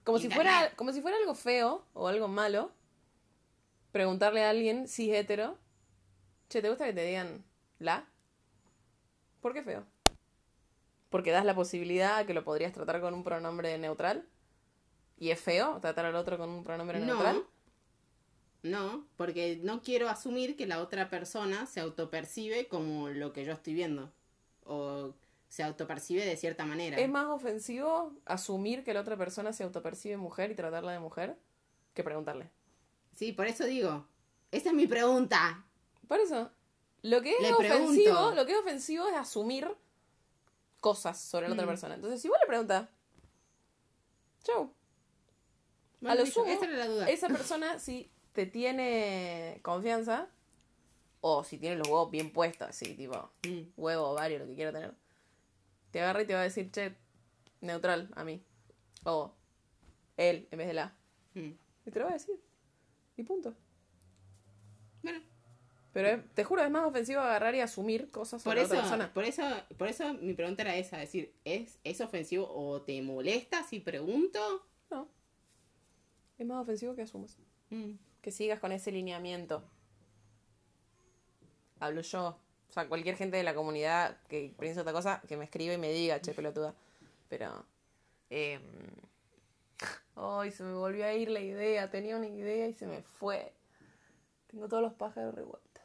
Como 0.04 0.20
si, 0.20 0.30
fuera, 0.30 0.74
como 0.76 0.92
si 0.92 1.02
fuera 1.02 1.18
algo 1.18 1.34
feo 1.34 1.86
o 1.94 2.08
algo 2.08 2.28
malo, 2.28 2.72
preguntarle 3.94 4.44
a 4.44 4.50
alguien 4.50 4.90
si 4.90 5.12
es 5.12 5.20
hetero, 5.20 5.58
che, 6.50 6.62
¿te 6.62 6.68
gusta 6.68 6.86
que 6.86 6.94
te 6.94 7.06
digan 7.06 7.46
la? 7.80 8.10
¿Por 9.40 9.54
qué 9.54 9.64
feo? 9.64 9.86
Porque 11.10 11.32
das 11.32 11.46
la 11.46 11.56
posibilidad 11.56 12.18
a 12.18 12.26
que 12.26 12.34
lo 12.34 12.44
podrías 12.44 12.74
tratar 12.74 13.00
con 13.00 13.14
un 13.14 13.24
pronombre 13.24 13.78
neutral. 13.78 14.28
¿Y 15.18 15.30
es 15.30 15.40
feo 15.40 15.80
tratar 15.80 16.06
al 16.06 16.16
otro 16.16 16.38
con 16.38 16.50
un 16.50 16.64
pronombre 16.64 17.00
neutral? 17.00 17.38
No. 17.38 17.54
No, 18.64 19.06
porque 19.18 19.60
no 19.62 19.82
quiero 19.82 20.10
asumir 20.10 20.56
que 20.56 20.66
la 20.66 20.82
otra 20.82 21.10
persona 21.10 21.66
se 21.66 21.82
autopercibe 21.82 22.68
como 22.68 23.10
lo 23.10 23.32
que 23.32 23.46
yo 23.46 23.52
estoy 23.52 23.74
viendo. 23.74 24.12
O 24.66 25.14
se 25.50 25.62
autopercibe 25.62 26.26
de 26.26 26.36
cierta 26.36 26.66
manera. 26.66 26.98
¿Es 26.98 27.10
más 27.10 27.28
ofensivo 27.28 28.14
asumir 28.26 28.84
que 28.84 28.94
la 28.94 29.02
otra 29.02 29.18
persona 29.18 29.54
se 29.54 29.64
autopercibe 29.64 30.18
mujer 30.18 30.50
y 30.50 30.56
tratarla 30.56 30.94
de 30.94 31.00
mujer 31.00 31.38
que 31.94 32.04
preguntarle? 32.04 32.50
Sí, 33.16 33.32
por 33.32 33.48
eso 33.48 33.66
digo. 33.66 34.08
Esa 34.52 34.70
es 34.70 34.76
mi 34.76 34.88
pregunta. 34.88 35.66
Por 36.08 36.20
eso, 36.20 36.52
lo 37.02 37.22
que 37.22 37.34
es 37.36 37.42
Le 37.42 37.54
ofensivo, 37.54 37.88
pregunto. 38.16 38.36
lo 38.36 38.46
que 38.46 38.52
es 38.54 38.60
ofensivo 38.60 39.08
es 39.08 39.16
asumir 39.16 39.68
cosas 40.80 41.20
sobre 41.20 41.48
la 41.48 41.54
otra 41.54 41.66
Mm. 41.66 41.70
persona. 41.70 41.96
Entonces, 41.96 42.22
si 42.22 42.28
vos 42.28 42.38
le 42.42 42.48
preguntas, 42.48 42.90
chau, 44.44 44.74
Bueno, 46.02 46.12
a 46.12 46.16
lo 46.16 46.26
sumo, 46.30 46.46
esa 46.52 46.66
era 46.66 46.76
la 46.78 46.88
duda. 46.88 47.10
esa 47.10 47.28
persona 47.30 47.80
si 47.80 48.12
te 48.34 48.46
tiene 48.46 49.60
confianza 49.64 50.28
o 51.22 51.44
si 51.46 51.58
tiene 51.58 51.78
los 51.78 51.88
huevos 51.88 52.12
bien 52.12 52.32
puestos, 52.34 52.68
así, 52.70 52.94
tipo, 52.96 53.32
Mm. 53.48 53.62
huevo, 53.78 54.10
ovario, 54.10 54.40
lo 54.40 54.46
que 54.46 54.56
quiera 54.56 54.72
tener, 54.74 54.94
te 55.92 56.02
agarra 56.02 56.24
y 56.24 56.26
te 56.26 56.34
va 56.34 56.42
a 56.42 56.44
decir, 56.44 56.70
che, 56.72 56.96
neutral 57.62 58.10
a 58.16 58.24
mí. 58.26 58.44
O 59.06 59.34
él 60.18 60.48
en 60.52 60.58
vez 60.58 60.68
de 60.68 60.74
la. 60.74 60.96
Mm. 61.36 61.52
Y 61.86 61.92
te 61.92 62.00
lo 62.00 62.06
va 62.06 62.12
a 62.12 62.14
decir. 62.16 62.36
Y 63.18 63.24
punto. 63.24 63.54
Bueno, 65.04 65.22
Pero 65.92 66.08
es- 66.08 66.30
te 66.34 66.44
juro, 66.44 66.64
es 66.64 66.72
más 66.72 66.86
ofensivo 66.86 67.22
agarrar 67.22 67.54
y 67.56 67.60
asumir 67.60 68.10
cosas 68.10 68.42
por 68.42 68.54
sobre 68.54 68.62
eso, 68.64 68.74
otra 68.74 68.82
persona. 68.82 69.14
por 69.14 69.24
eso, 69.26 69.44
por 69.78 69.88
eso 69.88 70.14
mi 70.16 70.34
pregunta 70.34 70.64
era 70.64 70.76
esa, 70.76 71.02
es 71.04 71.10
decir, 71.10 71.34
¿es, 71.46 71.78
¿es 71.84 72.02
ofensivo 72.02 72.48
o 72.52 72.82
te 72.82 73.00
molesta 73.02 73.64
si 73.64 73.80
pregunto? 73.80 74.66
No. 74.90 75.08
Es 76.40 76.48
más 76.48 76.64
ofensivo 76.64 76.96
que 76.96 77.04
asumas. 77.04 77.38
Mm. 77.70 77.92
Que 78.22 78.32
sigas 78.32 78.60
con 78.60 78.72
ese 78.72 78.92
lineamiento. 78.92 79.64
Hablo 81.80 82.02
yo. 82.02 82.40
O 82.70 82.74
sea, 82.74 82.88
cualquier 82.88 83.16
gente 83.16 83.38
de 83.38 83.44
la 83.44 83.54
comunidad 83.54 84.18
que 84.30 84.52
piensa 84.60 84.82
otra 84.82 84.94
cosa, 84.94 85.22
que 85.28 85.38
me 85.38 85.44
escribe 85.44 85.76
y 85.76 85.78
me 85.78 85.92
diga, 85.92 86.20
che, 86.22 86.34
pelotuda. 86.34 86.74
Pero. 87.30 87.66
Eh... 88.30 88.60
Ay, 90.16 90.52
se 90.52 90.64
me 90.64 90.74
volvió 90.74 91.06
a 91.06 91.14
ir 91.14 91.30
la 91.30 91.40
idea. 91.40 91.90
Tenía 91.90 92.18
una 92.18 92.28
idea 92.28 92.68
y 92.68 92.74
se 92.74 92.86
me 92.86 93.02
fue. 93.02 93.54
Tengo 94.48 94.68
todos 94.68 94.84
los 94.84 94.94
pájaros 94.94 95.34
revueltos. 95.34 95.84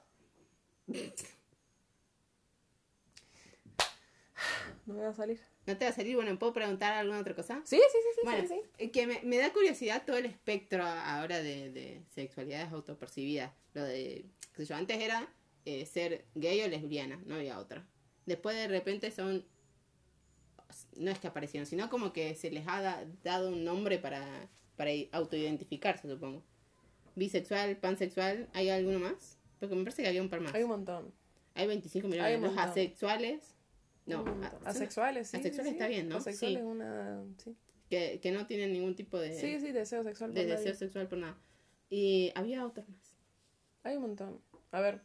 No 4.87 4.95
me 4.95 5.03
va 5.03 5.11
a 5.11 5.15
salir. 5.15 5.41
¿No 5.67 5.77
te 5.77 5.85
va 5.85 5.91
a 5.91 5.95
salir? 5.95 6.17
Bueno, 6.17 6.39
¿puedo 6.39 6.53
preguntar 6.55 6.95
alguna 6.95 7.21
otra 7.21 7.35
cosa? 7.35 7.61
Sí, 7.65 7.77
sí, 7.77 7.83
sí, 7.93 8.09
sí, 8.15 8.21
Bueno, 8.25 8.49
sí, 8.49 8.61
sí. 8.79 8.89
que 8.91 9.07
me, 9.07 9.21
me 9.23 9.37
da 9.37 9.53
curiosidad 9.53 10.03
todo 10.07 10.17
el 10.17 10.25
espectro 10.25 10.83
ahora 10.85 11.39
de, 11.43 11.71
de 11.71 12.03
sexualidades 12.15 12.73
autopercibidas. 12.73 13.53
Lo 13.75 13.85
de, 13.85 14.25
qué 14.55 14.63
sé 14.63 14.67
yo, 14.67 14.77
antes 14.77 14.99
era 14.99 15.29
eh, 15.67 15.85
ser 15.85 16.25
gay 16.35 16.63
o 16.63 16.69
lesbiana, 16.69 17.21
no 17.27 17.35
había 17.35 17.59
otra. 17.59 17.87
Después 18.25 18.57
de 18.57 18.69
repente 18.69 19.11
son, 19.11 19.45
no 20.97 21.11
es 21.11 21.19
que 21.19 21.27
aparecieron, 21.27 21.67
sino 21.67 21.89
como 21.91 22.13
que 22.13 22.35
se 22.35 22.51
les 22.51 22.67
ha 22.69 22.81
da- 22.83 23.05
dado 23.25 23.49
un 23.51 23.65
nombre 23.65 23.99
para, 23.99 24.49
para 24.77 24.91
autoidentificarse, 25.13 26.09
supongo. 26.09 26.43
Bisexual, 27.17 27.77
pansexual, 27.79 28.49
¿hay 28.53 28.71
alguno 28.71 28.99
más? 29.01 29.39
Porque 29.59 29.75
me 29.75 29.83
parece 29.83 30.03
que 30.03 30.09
había 30.09 30.23
un 30.23 30.29
par 30.29 30.41
más. 30.41 30.55
Hay 30.55 30.63
un 30.63 30.69
montón. 30.71 31.13
Hay 31.55 31.67
25 31.67 32.07
Hay 32.07 32.11
millones. 32.13 32.37
un 32.37 32.43
Los 32.43 32.53
montón. 32.55 32.71
asexuales, 32.71 33.55
no, 34.07 34.25
asexuales, 34.65 35.29
sí. 35.29 35.37
asexuales 35.37 35.73
sí, 35.73 35.77
está 35.77 35.87
sí. 35.89 35.95
bien, 35.95 36.09
¿no? 36.09 36.17
Asexual 36.19 36.51
Sí. 36.53 36.57
es 36.57 36.63
una. 36.65 37.25
Sí, 37.43 37.57
que, 37.91 38.21
que 38.21 38.31
no 38.31 38.47
tienen 38.47 38.73
ningún 38.73 38.95
tipo 38.95 39.19
de... 39.19 39.35
sí, 39.35 39.59
sí, 39.61 39.73
deseo 39.73 40.05
sexual. 40.05 40.33
de 40.33 40.41
por 40.43 40.49
nadie. 40.51 40.57
deseo 40.65 40.75
sexual 40.79 41.09
por 41.09 41.19
nada. 41.19 41.37
Y 41.91 42.31
había 42.35 42.65
otros 42.67 42.89
más. 42.89 43.13
Hay 43.83 43.97
un 43.97 44.03
montón. 44.03 44.41
A 44.71 44.81
ver, 44.81 45.01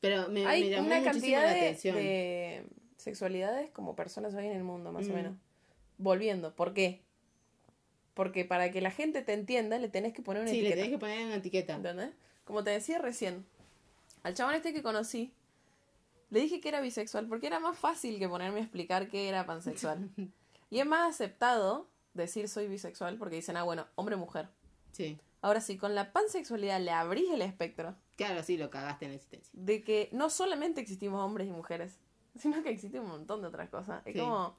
Pero 0.00 0.28
me, 0.28 0.40
me 0.42 0.46
hay 0.46 0.68
llamó 0.70 0.86
una 0.88 0.96
muchísimo 1.00 1.12
cantidad 1.20 1.42
la 1.44 1.52
de, 1.54 1.60
atención. 1.60 1.96
de 1.96 2.64
sexualidades 3.00 3.70
como 3.70 3.96
personas 3.96 4.34
hoy 4.34 4.46
en 4.46 4.52
el 4.52 4.64
mundo, 4.64 4.92
más 4.92 5.06
o 5.08 5.10
Mm. 5.10 5.14
menos. 5.14 5.36
Volviendo, 5.98 6.54
¿por 6.54 6.72
qué? 6.74 7.02
Porque 8.14 8.44
para 8.44 8.70
que 8.70 8.80
la 8.80 8.90
gente 8.90 9.22
te 9.22 9.32
entienda, 9.32 9.78
le 9.78 9.88
tenés 9.88 10.12
que 10.12 10.22
poner 10.22 10.42
una 10.42 10.50
Sí, 10.50 10.56
le 10.60 10.68
etiqueta. 10.68 10.82
tenés 10.84 10.90
que 10.96 10.98
poner 11.00 11.26
una 11.26 11.34
etiqueta. 11.36 11.74
¿Entendés? 11.74 12.10
Como 12.44 12.64
te 12.64 12.70
decía 12.70 12.98
recién, 12.98 13.46
al 14.22 14.34
chabón 14.34 14.54
este 14.54 14.72
que 14.72 14.82
conocí, 14.82 15.32
le 16.30 16.40
dije 16.40 16.60
que 16.60 16.68
era 16.68 16.80
bisexual 16.80 17.26
porque 17.28 17.46
era 17.46 17.60
más 17.60 17.78
fácil 17.78 18.18
que 18.18 18.28
ponerme 18.28 18.58
a 18.60 18.62
explicar 18.62 19.08
que 19.08 19.28
era 19.28 19.46
pansexual. 19.46 20.10
y 20.70 20.78
es 20.80 20.86
más 20.86 21.08
aceptado 21.08 21.88
decir 22.14 22.48
soy 22.48 22.68
bisexual 22.68 23.16
porque 23.18 23.36
dicen, 23.36 23.56
ah, 23.56 23.62
bueno, 23.62 23.86
hombre-mujer. 23.94 24.48
Sí. 24.92 25.18
Ahora 25.42 25.60
sí, 25.60 25.78
con 25.78 25.94
la 25.94 26.12
pansexualidad 26.12 26.80
le 26.80 26.90
abrís 26.90 27.30
el 27.30 27.40
espectro 27.42 27.96
Claro, 28.16 28.42
sí, 28.42 28.58
lo 28.58 28.68
cagaste 28.68 29.06
en 29.06 29.12
la 29.12 29.16
existencia. 29.16 29.50
de 29.54 29.82
que 29.82 30.10
no 30.12 30.28
solamente 30.28 30.80
existimos 30.82 31.24
hombres 31.24 31.46
y 31.48 31.50
mujeres, 31.52 31.98
sino 32.40 32.62
que 32.62 32.70
existe 32.70 32.98
un 33.00 33.08
montón 33.08 33.42
de 33.42 33.48
otras 33.48 33.68
cosas. 33.68 34.02
Es 34.06 34.14
Sí. 34.14 34.18
como 34.20 34.56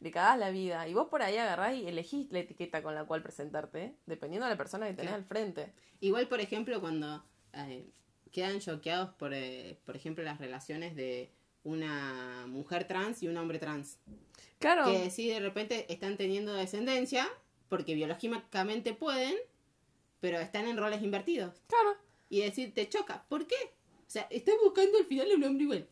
le 0.00 0.10
cagás 0.10 0.38
la 0.38 0.50
vida 0.50 0.88
y 0.88 0.94
vos 0.94 1.08
por 1.08 1.22
ahí 1.22 1.36
agarrás 1.36 1.74
y 1.76 1.86
elegís 1.86 2.30
la 2.32 2.38
etiqueta 2.40 2.82
con 2.82 2.94
la 2.94 3.04
cual 3.04 3.22
presentarte, 3.22 3.94
dependiendo 4.06 4.46
de 4.46 4.52
la 4.52 4.56
persona 4.56 4.86
que 4.86 4.94
tenés 4.94 5.12
al 5.12 5.24
frente. 5.24 5.72
Igual, 6.00 6.26
por 6.28 6.40
ejemplo, 6.40 6.80
cuando 6.80 7.22
eh, 7.52 7.86
quedan 8.32 8.60
choqueados 8.60 9.10
por, 9.14 9.34
eh, 9.34 9.78
por 9.84 9.96
ejemplo, 9.96 10.24
las 10.24 10.38
relaciones 10.38 10.96
de 10.96 11.30
una 11.64 12.46
mujer 12.46 12.86
trans 12.88 13.22
y 13.22 13.28
un 13.28 13.36
hombre 13.36 13.58
trans. 13.58 13.98
Claro. 14.58 14.86
Que 14.86 15.10
sí, 15.10 15.28
de 15.28 15.40
repente 15.40 15.92
están 15.92 16.16
teniendo 16.16 16.54
descendencia, 16.54 17.28
porque 17.68 17.94
biológicamente 17.94 18.94
pueden, 18.94 19.34
pero 20.20 20.38
están 20.38 20.66
en 20.66 20.78
roles 20.78 21.02
invertidos. 21.02 21.54
Claro. 21.66 21.96
Y 22.30 22.40
decir, 22.40 22.72
te 22.72 22.88
choca. 22.88 23.24
¿Por 23.28 23.46
qué? 23.46 23.56
O 24.06 24.10
sea, 24.10 24.26
estás 24.30 24.54
buscando 24.64 24.96
al 24.98 25.04
final 25.04 25.28
un 25.36 25.44
hombre 25.44 25.64
igual. 25.64 25.88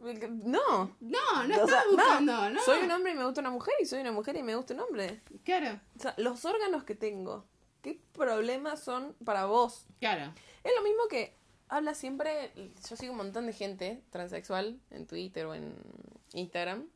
No. 0.00 0.96
no, 1.00 1.46
no 1.46 1.62
O 1.62 1.66
sea, 1.66 1.80
estás 1.80 1.84
buscando, 1.90 2.50
¿no? 2.50 2.62
Soy 2.62 2.84
un 2.84 2.90
hombre 2.90 3.12
y 3.12 3.14
me 3.14 3.24
gusta 3.24 3.40
una 3.40 3.50
mujer 3.50 3.74
y 3.80 3.86
soy 3.86 4.00
una 4.00 4.12
mujer 4.12 4.36
y 4.36 4.42
me 4.42 4.54
gusta 4.56 4.74
un 4.74 4.80
hombre. 4.80 5.22
Claro, 5.44 5.80
O 5.96 6.00
sea, 6.00 6.14
los 6.16 6.44
órganos 6.44 6.84
que 6.84 6.94
tengo, 6.94 7.46
¿qué 7.82 8.00
problemas 8.12 8.82
son 8.82 9.14
para 9.24 9.46
vos? 9.46 9.86
claro. 10.00 10.32
Es 10.62 10.72
lo 10.76 10.82
mismo 10.82 11.08
que 11.08 11.34
habla 11.68 11.94
siempre, 11.94 12.52
yo 12.88 12.96
sigo 12.96 13.12
un 13.12 13.18
montón 13.18 13.46
de 13.46 13.52
gente 13.52 14.02
transexual 14.10 14.78
en 14.90 15.06
Twitter 15.06 15.46
o 15.46 15.54
en 15.54 15.74
Instagram, 16.34 16.86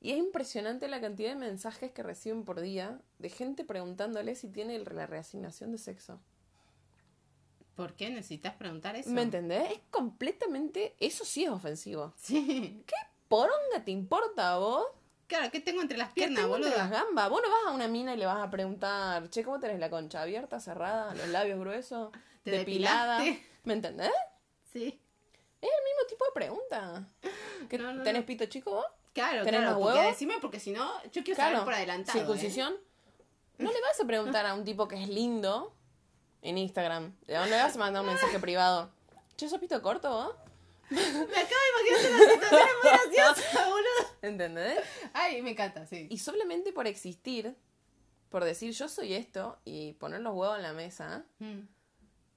y 0.00 0.12
es 0.12 0.18
impresionante 0.18 0.86
la 0.86 1.00
cantidad 1.00 1.30
de 1.30 1.36
mensajes 1.36 1.90
que 1.90 2.02
reciben 2.02 2.44
por 2.44 2.60
día 2.60 3.00
de 3.18 3.30
gente 3.30 3.64
preguntándole 3.64 4.36
si 4.36 4.48
tiene 4.48 4.78
la 4.78 5.06
reasignación 5.06 5.72
de 5.72 5.78
sexo. 5.78 6.20
¿Por 7.78 7.94
qué 7.94 8.10
necesitas 8.10 8.54
preguntar 8.56 8.96
eso? 8.96 9.08
¿Me 9.10 9.22
entendés? 9.22 9.70
Es 9.70 9.78
completamente, 9.92 10.96
eso 10.98 11.24
sí 11.24 11.44
es 11.44 11.50
ofensivo. 11.50 12.12
Sí. 12.16 12.82
¿Poronga 13.28 13.84
te 13.84 13.92
importa 13.92 14.54
a 14.54 14.58
vos? 14.58 14.84
Claro, 15.28 15.48
¿qué 15.52 15.60
tengo 15.60 15.80
entre 15.80 15.96
las 15.96 16.08
¿Qué 16.08 16.22
piernas, 16.22 16.38
tengo 16.40 16.48
boludo? 16.54 16.66
entre 16.70 16.78
las 16.82 16.90
gambas? 16.90 17.30
Vos 17.30 17.40
no 17.40 17.48
vas 17.48 17.66
a 17.68 17.70
una 17.70 17.86
mina 17.86 18.14
y 18.14 18.16
le 18.16 18.26
vas 18.26 18.42
a 18.44 18.50
preguntar, 18.50 19.30
che, 19.30 19.44
¿cómo 19.44 19.60
tenés 19.60 19.78
la 19.78 19.90
concha? 19.90 20.22
¿Abierta, 20.22 20.58
cerrada, 20.58 21.14
los 21.14 21.28
labios 21.28 21.60
gruesos, 21.60 22.10
¿Te 22.42 22.50
depilada? 22.50 23.18
depilaste? 23.20 23.46
¿Me 23.62 23.74
entendés? 23.74 24.10
Sí. 24.72 25.00
Es 25.60 25.70
el 25.70 25.84
mismo 25.84 26.06
tipo 26.08 26.24
de 26.24 26.30
pregunta. 26.34 27.08
¿Que 27.68 27.78
No, 27.78 27.92
no, 27.92 28.02
¿Tenés 28.02 28.22
no. 28.22 28.26
pito 28.26 28.46
chico 28.46 28.72
vos? 28.72 28.86
Claro, 29.12 29.44
¿Tenés 29.44 29.60
claro, 29.60 29.76
los 29.76 29.82
porque 29.86 29.98
huevos? 30.00 30.12
decime 30.14 30.34
porque 30.40 30.58
si 30.58 30.72
no, 30.72 30.90
yo 31.12 31.22
quiero 31.22 31.36
Claro. 31.36 31.52
saber 31.52 31.64
por 31.64 31.74
adelantado. 31.74 32.18
¿eh? 32.18 32.22
¿Circuncisión? 32.22 32.74
No 33.58 33.70
le 33.70 33.80
vas 33.82 34.00
a 34.00 34.04
preguntar 34.04 34.46
a 34.46 34.54
un 34.54 34.64
tipo 34.64 34.88
que 34.88 35.00
es 35.00 35.08
lindo 35.08 35.74
en 36.42 36.58
Instagram. 36.58 37.14
¿De 37.26 37.34
dónde 37.34 37.56
vas 37.56 37.74
a 37.74 37.78
mandar 37.78 38.02
un 38.02 38.08
mensaje 38.08 38.38
privado? 38.38 38.90
Che, 39.36 39.48
¿sos 39.48 39.58
pito 39.60 39.80
corto 39.82 40.10
vos? 40.10 40.34
Me 40.90 41.00
acabo 41.00 41.20
de 41.24 41.90
imaginar 41.90 42.22
una 42.22 42.32
situación 42.32 42.68
muy 42.82 42.90
graciosa, 42.90 43.66
boludo. 43.68 44.16
¿Entendés? 44.22 44.80
Ay, 45.12 45.42
me 45.42 45.50
encanta, 45.50 45.86
sí. 45.86 46.06
Y 46.10 46.18
solamente 46.18 46.72
por 46.72 46.86
existir, 46.86 47.54
por 48.30 48.44
decir 48.44 48.72
yo 48.72 48.88
soy 48.88 49.14
esto 49.14 49.58
y 49.64 49.92
poner 49.94 50.20
los 50.22 50.34
huevos 50.34 50.56
en 50.56 50.62
la 50.62 50.72
mesa, 50.72 51.24
Mm. 51.40 51.60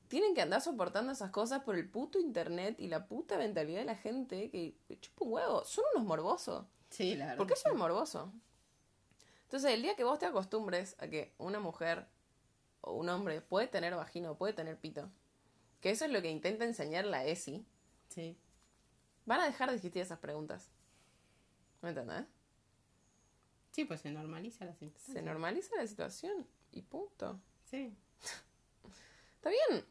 tienen 0.10 0.36
que 0.36 0.42
andar 0.42 0.62
soportando 0.62 1.12
esas 1.14 1.32
cosas 1.32 1.64
por 1.64 1.76
el 1.76 1.90
puto 1.90 2.20
internet 2.20 2.76
y 2.78 2.88
la 2.88 3.08
puta 3.08 3.38
mentalidad 3.38 3.80
de 3.80 3.86
la 3.86 3.96
gente 3.96 4.50
que 4.50 4.76
chupa 5.00 5.24
un 5.26 5.32
huevo. 5.34 5.64
Son 5.64 5.86
unos 5.96 6.06
morbosos. 6.06 6.66
Sí, 6.90 7.16
la 7.16 7.26
verdad. 7.28 7.38
¿Por 7.38 7.48
qué 7.48 7.56
son 7.56 7.78
morbosos? 7.78 8.28
Entonces, 9.44 9.72
el 9.72 9.82
día 9.82 9.96
que 9.96 10.04
vos 10.04 10.20
te 10.20 10.26
acostumbres 10.26 10.96
a 11.00 11.08
que 11.08 11.34
una 11.38 11.60
mujer 11.60 12.06
o 12.82 12.94
un 12.94 13.10
hombre 13.10 13.42
puede 13.42 13.68
tener 13.68 13.96
vagina 13.96 14.32
o 14.32 14.38
puede 14.38 14.54
tener 14.54 14.78
pito, 14.78 15.10
que 15.80 15.92
eso 15.92 16.06
es 16.06 16.12
lo 16.12 16.22
que 16.22 16.30
intenta 16.30 16.66
enseñar 16.66 17.06
la 17.06 17.26
ESI, 17.26 17.66
Sí. 18.10 18.38
van 19.26 19.40
a 19.42 19.46
dejar 19.46 19.70
de 19.70 19.76
existir 19.76 20.02
esas 20.02 20.20
preguntas. 20.20 20.70
¿Me 21.82 21.90
entendés? 21.90 22.26
Sí, 23.72 23.86
pues 23.86 24.02
se 24.02 24.12
normaliza 24.12 24.66
la 24.66 24.76
situación. 24.76 25.16
Se 25.16 25.22
normaliza 25.22 25.76
la 25.78 25.88
situación 25.88 26.46
y 26.72 26.82
punto. 26.82 27.40
Sí. 27.64 27.96
Está 29.36 29.50
bien. 29.50 29.86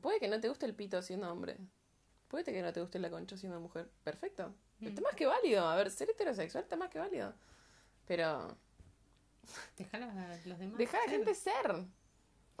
Puede 0.00 0.20
que 0.20 0.28
no 0.28 0.40
te 0.40 0.48
guste 0.48 0.66
el 0.66 0.74
pito 0.74 1.00
siendo 1.02 1.30
hombre. 1.32 1.56
Puede 2.28 2.44
que 2.44 2.62
no 2.62 2.72
te 2.72 2.80
guste 2.80 2.98
la 2.98 3.10
concha 3.10 3.36
siendo 3.36 3.58
mujer. 3.60 3.90
Perfecto. 4.04 4.54
Está 4.80 5.00
más 5.00 5.14
que 5.14 5.26
válido. 5.26 5.66
A 5.66 5.76
ver, 5.76 5.90
ser 5.90 6.10
heterosexual 6.10 6.64
está 6.64 6.76
más 6.76 6.90
que 6.90 6.98
válido. 6.98 7.34
Pero 8.06 8.56
Deja 9.76 9.96
a 9.96 10.00
los 10.46 10.58
demás. 10.58 10.78
deja 10.78 10.98
a 10.98 11.04
la 11.06 11.10
gente 11.10 11.34
ser. 11.34 11.84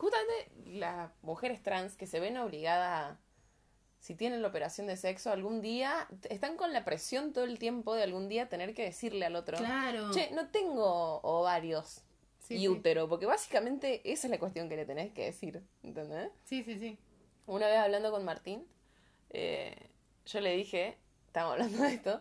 Justamente 0.02 0.50
las 0.66 1.12
mujeres 1.22 1.62
trans 1.62 1.96
que 1.96 2.08
se 2.08 2.18
ven 2.18 2.36
obligadas, 2.36 3.16
si 4.00 4.16
tienen 4.16 4.42
la 4.42 4.48
operación 4.48 4.88
de 4.88 4.96
sexo, 4.96 5.30
algún 5.30 5.60
día 5.62 6.08
están 6.28 6.56
con 6.56 6.72
la 6.72 6.84
presión 6.84 7.32
todo 7.32 7.44
el 7.44 7.60
tiempo 7.60 7.94
de 7.94 8.02
algún 8.02 8.28
día 8.28 8.48
tener 8.48 8.74
que 8.74 8.82
decirle 8.82 9.26
al 9.26 9.36
otro, 9.36 9.58
Claro. 9.58 10.10
che, 10.12 10.32
no 10.32 10.48
tengo 10.48 11.20
ovarios 11.22 12.02
Sí, 12.40 12.54
y 12.56 12.58
sí. 12.62 12.68
útero, 12.68 13.08
porque 13.08 13.26
básicamente 13.26 14.00
esa 14.12 14.26
es 14.26 14.32
la 14.32 14.40
cuestión 14.40 14.68
que 14.68 14.74
le 14.74 14.86
tenés 14.86 15.12
que 15.12 15.26
decir, 15.26 15.62
¿entendés? 15.84 16.32
Sí, 16.46 16.64
sí, 16.64 16.80
sí. 16.80 16.98
Una 17.46 17.68
vez 17.68 17.78
hablando 17.78 18.10
con 18.10 18.24
Martín, 18.24 18.66
eh, 19.30 19.86
yo 20.26 20.40
le 20.40 20.56
dije, 20.56 20.98
estábamos 21.28 21.52
hablando 21.60 21.80
de 21.84 21.94
esto, 21.94 22.20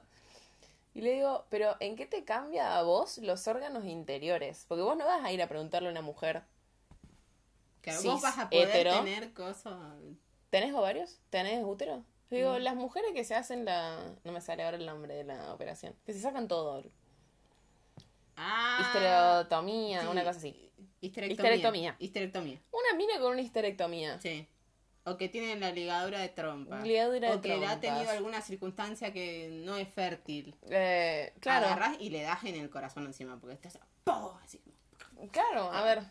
y 0.94 1.02
le 1.02 1.14
digo, 1.14 1.46
pero 1.50 1.78
¿en 1.80 1.96
qué 1.96 2.06
te 2.06 2.24
cambia 2.26 2.78
a 2.78 2.84
vos 2.84 3.18
los 3.18 3.48
órganos 3.48 3.86
interiores? 3.86 4.66
Porque 4.68 4.84
vos 4.84 4.96
no 4.96 5.08
vas 5.08 5.26
a 5.26 5.32
ir 5.32 5.42
a 5.42 5.48
preguntarle 5.48 5.88
a 5.88 5.92
una 5.92 6.04
mujer, 6.04 6.44
Claro, 7.82 8.00
Cis, 8.00 8.12
vos 8.12 8.22
vas 8.22 8.38
a 8.38 8.50
poder 8.50 8.70
hetero. 8.70 9.04
tener 9.04 9.34
cosas. 9.34 9.76
¿tenés 10.50 10.74
ovarios? 10.74 11.20
¿Tenés 11.30 11.64
útero? 11.64 12.04
Yo 12.30 12.38
digo, 12.38 12.60
las 12.60 12.76
mujeres 12.76 13.12
que 13.14 13.24
se 13.26 13.36
hacen 13.36 13.66
la... 13.66 14.16
No 14.24 14.32
me 14.32 14.40
sale 14.40 14.64
ahora 14.64 14.78
el 14.78 14.86
nombre 14.86 15.14
de 15.16 15.24
la 15.26 15.54
operación. 15.54 15.96
Que 16.06 16.14
se 16.14 16.20
sacan 16.20 16.48
todo. 16.48 16.84
Ah. 18.38 18.80
Histerectomía, 18.82 20.02
sí. 20.02 20.08
una 20.08 20.24
cosa 20.24 20.38
así. 20.40 20.72
Histerectomía. 21.02 21.34
Histerectomía. 21.34 21.96
Histerectomía. 22.00 22.62
Una 22.72 22.98
mina 22.98 23.20
con 23.20 23.34
una 23.34 23.42
histerectomía. 23.42 24.20
Sí. 24.22 24.48
O 25.04 25.18
que 25.18 25.30
tiene 25.30 25.60
la 25.60 25.72
ligadura 25.72 26.20
de 26.20 26.30
trompa. 26.30 26.80
Ligadura 26.82 27.32
de 27.32 27.36
o 27.36 27.42
que 27.42 27.58
le 27.58 27.66
ha 27.66 27.80
tenido 27.80 28.02
trompas. 28.02 28.18
alguna 28.18 28.42
circunstancia 28.42 29.12
que 29.12 29.50
no 29.66 29.76
es 29.78 29.90
fértil. 29.90 30.56
Eh, 30.70 31.34
claro. 31.40 31.66
Agarrás 31.66 31.98
y 32.00 32.12
le 32.12 32.22
das 32.22 32.44
en 32.44 32.56
el 32.56 32.70
corazón 32.70 33.06
encima 33.08 33.40
porque 33.40 33.56
estás 33.56 33.80
¡pum! 34.04 34.38
así. 34.44 34.62
Claro, 35.32 35.72
a 35.72 35.84
ver. 35.84 36.04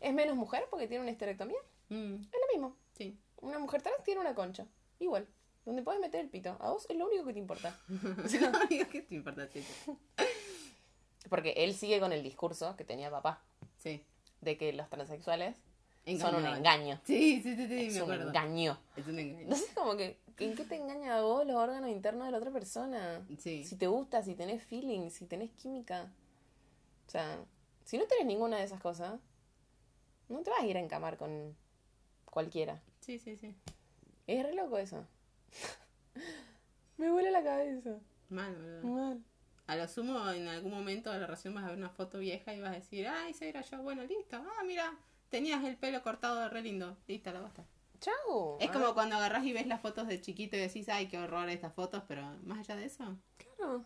¿Es 0.00 0.12
menos 0.14 0.36
mujer 0.36 0.66
porque 0.70 0.86
tiene 0.88 1.02
una 1.02 1.10
histerectomía? 1.10 1.58
Mm, 1.88 2.14
Es 2.14 2.28
lo 2.40 2.46
mismo. 2.52 2.76
sí. 2.96 3.18
Una 3.40 3.58
mujer 3.60 3.82
trans 3.82 4.02
tiene 4.02 4.20
una 4.20 4.34
concha. 4.34 4.66
Igual. 4.98 5.26
Donde 5.64 5.82
puedes 5.82 6.00
meter 6.00 6.20
el 6.20 6.28
pito. 6.28 6.56
A 6.60 6.70
vos 6.72 6.86
es 6.88 6.96
lo 6.96 7.06
único 7.06 7.24
que 7.24 7.32
te 7.34 7.38
importa. 7.38 7.78
No 7.88 8.66
digas 8.68 8.88
que 8.88 9.02
te 9.02 9.14
importa, 9.14 9.46
sí. 9.46 9.64
Porque 11.28 11.50
él 11.56 11.74
sigue 11.74 12.00
con 12.00 12.12
el 12.12 12.22
discurso 12.22 12.74
que 12.76 12.84
tenía 12.84 13.10
papá. 13.10 13.42
Sí. 13.76 14.02
De 14.40 14.56
que 14.56 14.72
los 14.72 14.88
transexuales 14.88 15.56
son 16.18 16.36
un 16.36 16.46
engaño. 16.46 16.98
Sí, 17.04 17.42
sí, 17.42 17.54
sí, 17.54 17.68
sí, 17.68 17.86
es 17.86 17.94
me 17.94 18.02
un 18.02 18.10
acuerdo. 18.12 18.28
engaño. 18.28 18.78
Es 18.96 19.06
un 19.06 19.18
engaño. 19.18 19.42
Entonces 19.42 19.70
como 19.74 19.94
que, 19.96 20.18
¿en 20.38 20.54
qué 20.56 20.64
te 20.64 20.76
engaña 20.76 21.18
a 21.18 21.20
vos 21.22 21.46
los 21.46 21.54
órganos 21.56 21.90
internos 21.90 22.24
de 22.26 22.32
la 22.32 22.38
otra 22.38 22.50
persona? 22.50 23.24
Sí. 23.38 23.62
Si 23.64 23.76
te 23.76 23.86
gusta, 23.88 24.22
si 24.22 24.34
tenés 24.34 24.64
feeling, 24.64 25.10
si 25.10 25.26
tenés 25.26 25.50
química. 25.52 26.10
O 27.06 27.10
sea, 27.10 27.38
si 27.84 27.98
no 27.98 28.06
tenés 28.06 28.24
ninguna 28.26 28.56
de 28.56 28.64
esas 28.64 28.80
cosas, 28.80 29.20
no 30.28 30.42
te 30.42 30.50
vas 30.50 30.60
a 30.60 30.66
ir 30.66 30.76
a 30.76 30.80
encamar 30.80 31.16
con 31.16 31.56
cualquiera. 32.24 32.80
Sí, 33.00 33.18
sí, 33.18 33.36
sí. 33.36 33.54
Es 34.26 34.42
re 34.44 34.54
loco 34.54 34.78
eso. 34.78 35.06
Me 36.96 37.10
vuela 37.10 37.30
la 37.30 37.42
cabeza. 37.42 37.98
Mal, 38.28 38.54
boludo. 38.56 38.82
Mal. 38.82 39.22
A 39.66 39.76
lo 39.76 39.86
sumo, 39.86 40.30
en 40.30 40.48
algún 40.48 40.72
momento 40.72 41.12
de 41.12 41.18
la 41.20 41.26
relación 41.26 41.54
vas 41.54 41.64
a 41.64 41.68
ver 41.68 41.76
una 41.76 41.90
foto 41.90 42.18
vieja 42.18 42.54
y 42.54 42.60
vas 42.60 42.70
a 42.72 42.74
decir, 42.76 43.06
ay, 43.06 43.30
ese 43.32 43.48
era 43.48 43.60
yo. 43.60 43.82
Bueno, 43.82 44.02
listo. 44.04 44.36
Ah, 44.36 44.64
mira, 44.66 44.96
tenías 45.28 45.62
el 45.64 45.76
pelo 45.76 46.02
cortado 46.02 46.48
re 46.48 46.62
lindo. 46.62 46.96
Listo, 47.06 47.30
la 47.32 47.40
basta. 47.40 47.64
Chau. 48.00 48.56
Es 48.60 48.70
Ah, 48.70 48.72
como 48.72 48.94
cuando 48.94 49.16
agarras 49.16 49.44
y 49.44 49.52
ves 49.52 49.66
las 49.66 49.80
fotos 49.80 50.08
de 50.08 50.20
chiquito 50.20 50.56
y 50.56 50.60
decís, 50.60 50.88
ay, 50.88 51.08
qué 51.08 51.18
horror 51.18 51.48
estas 51.50 51.74
fotos, 51.74 52.02
pero 52.08 52.22
más 52.44 52.58
allá 52.60 52.76
de 52.76 52.86
eso, 52.86 53.16
Claro. 53.36 53.84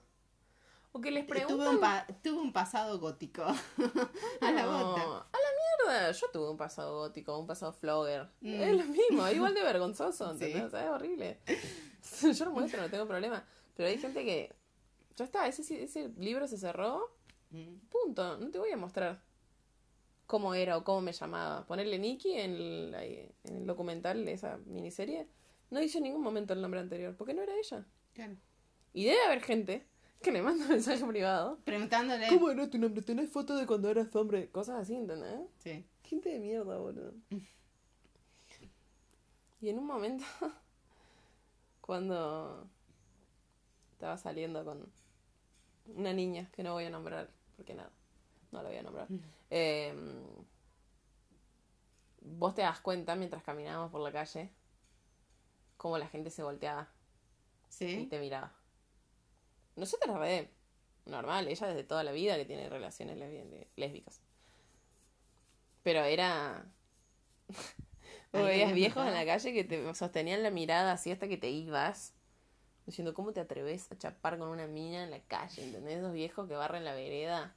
O 0.94 1.00
que 1.00 1.11
les 1.11 1.26
tuve 1.26 1.37
preguntan... 1.40 1.74
un, 1.74 1.81
pa- 1.81 2.07
tuve 2.22 2.38
un 2.40 2.52
pasado 2.52 2.98
gótico. 3.00 3.42
a 4.40 4.50
la 4.52 4.66
bota. 4.66 5.26
Yo 6.12 6.27
tuve 6.33 6.51
un 6.51 6.57
pasado 6.57 6.99
gótico, 6.99 7.38
un 7.38 7.47
pasado 7.47 7.73
flogger. 7.73 8.29
Mm. 8.40 8.61
Es 8.62 8.77
lo 8.77 8.85
mismo, 8.85 9.29
igual 9.29 9.55
de 9.55 9.62
vergonzoso, 9.62 10.29
Sí. 10.38 10.45
¿entendés? 10.45 10.64
O 10.64 10.71
sea, 10.71 10.85
es 10.85 10.90
horrible. 10.90 11.38
Yo 12.37 12.45
lo 12.45 12.51
muestro, 12.53 12.81
no 12.83 12.90
tengo 12.90 13.07
problema. 13.07 13.45
Pero 13.77 13.88
hay 13.88 13.99
gente 13.99 14.25
que. 14.25 14.53
Ya 15.16 15.25
está, 15.25 15.47
ese, 15.47 15.83
ese 15.83 16.09
libro 16.18 16.47
se 16.47 16.59
cerró. 16.59 17.14
Mm. 17.51 17.77
Punto. 17.90 18.38
No 18.38 18.51
te 18.51 18.59
voy 18.59 18.71
a 18.71 18.77
mostrar 18.77 19.21
cómo 20.27 20.55
era 20.55 20.77
o 20.79 20.85
cómo 20.85 21.01
me 21.01 21.12
llamaba. 21.12 21.66
Ponerle 21.66 21.99
Nikki 21.99 22.33
en 22.33 22.55
el, 22.55 22.95
en 23.45 23.57
el 23.57 23.66
documental 23.66 24.25
de 24.25 24.33
esa 24.33 24.57
miniserie. 24.64 25.29
No 25.71 25.81
dice 25.81 25.99
en 25.99 26.05
ningún 26.05 26.23
momento 26.23 26.53
el 26.55 26.62
nombre 26.62 26.81
anterior, 26.81 27.14
porque 27.16 27.35
no 27.35 27.42
era 27.42 27.55
ella. 27.59 27.85
Claro. 28.14 28.37
Y 28.92 29.05
debe 29.05 29.23
haber 29.25 29.42
gente 29.42 29.87
que 30.22 30.32
le 30.32 30.42
manda 30.42 30.66
mensaje 30.68 31.04
privado. 31.04 31.58
Preguntándole. 31.64 32.28
¿Cómo 32.28 32.50
era 32.50 32.68
tu 32.70 32.78
nombre? 32.78 33.02
¿Tenés 33.02 33.30
foto 33.30 33.56
de 33.56 33.66
cuando 33.66 33.90
eras 33.90 34.14
hombre? 34.16 34.48
Cosas 34.50 34.80
así, 34.80 34.94
¿entendés? 34.94 35.40
Sí. 35.58 35.85
Gente 36.04 36.30
de 36.30 36.38
mierda, 36.38 36.78
boludo. 36.78 37.12
Y 39.61 39.68
en 39.68 39.78
un 39.78 39.87
momento, 39.87 40.24
cuando 41.80 42.66
estaba 43.92 44.16
saliendo 44.18 44.64
con 44.64 44.90
una 45.94 46.12
niña 46.12 46.48
que 46.52 46.62
no 46.62 46.73
voy 46.73 46.85
a 46.85 46.90
nombrar, 46.90 47.29
porque 47.56 47.75
nada, 47.75 47.90
no 48.50 48.62
la 48.62 48.68
voy 48.68 48.79
a 48.79 48.83
nombrar. 48.83 49.08
eh, 49.50 49.94
vos 52.20 52.54
te 52.54 52.62
das 52.62 52.81
cuenta 52.81 53.14
mientras 53.16 53.42
caminábamos 53.42 53.90
por 53.90 54.00
la 54.00 54.12
calle 54.12 54.50
cómo 55.77 55.98
la 55.98 56.06
gente 56.06 56.31
se 56.31 56.42
volteaba 56.44 56.88
y 57.81 58.06
te 58.06 58.20
miraba. 58.20 58.52
Nosotros 59.77 60.18
re 60.18 60.50
normal, 61.06 61.48
ella 61.48 61.66
desde 61.66 61.85
toda 61.85 62.04
la 62.04 62.12
vida 62.12 62.37
que 62.37 62.44
tiene 62.44 62.68
relaciones 62.68 63.18
lésbicas. 63.77 64.20
Pero 65.83 66.04
era... 66.04 66.64
Ay, 68.33 68.42
veías 68.44 68.73
viejos 68.73 69.06
en 69.06 69.14
la 69.14 69.27
calle 69.27 69.52
que 69.52 69.64
te 69.64 69.94
sostenían 69.94 70.42
la 70.42 70.50
mirada 70.50 70.92
así 70.92 71.10
hasta 71.10 71.29
que 71.29 71.37
te 71.37 71.50
ibas. 71.50 72.14
Diciendo, 72.87 73.14
¿cómo 73.14 73.33
te 73.33 73.40
atreves 73.40 73.90
a 73.92 73.98
chapar 73.98 74.38
con 74.38 74.48
una 74.48 74.66
mina 74.66 75.04
en 75.04 75.10
la 75.10 75.20
calle? 75.20 75.64
¿Entendés? 75.64 75.98
Esos 75.98 76.12
viejos 76.12 76.48
que 76.48 76.54
barren 76.54 76.85
la 76.85 76.94
vereda. 76.94 77.54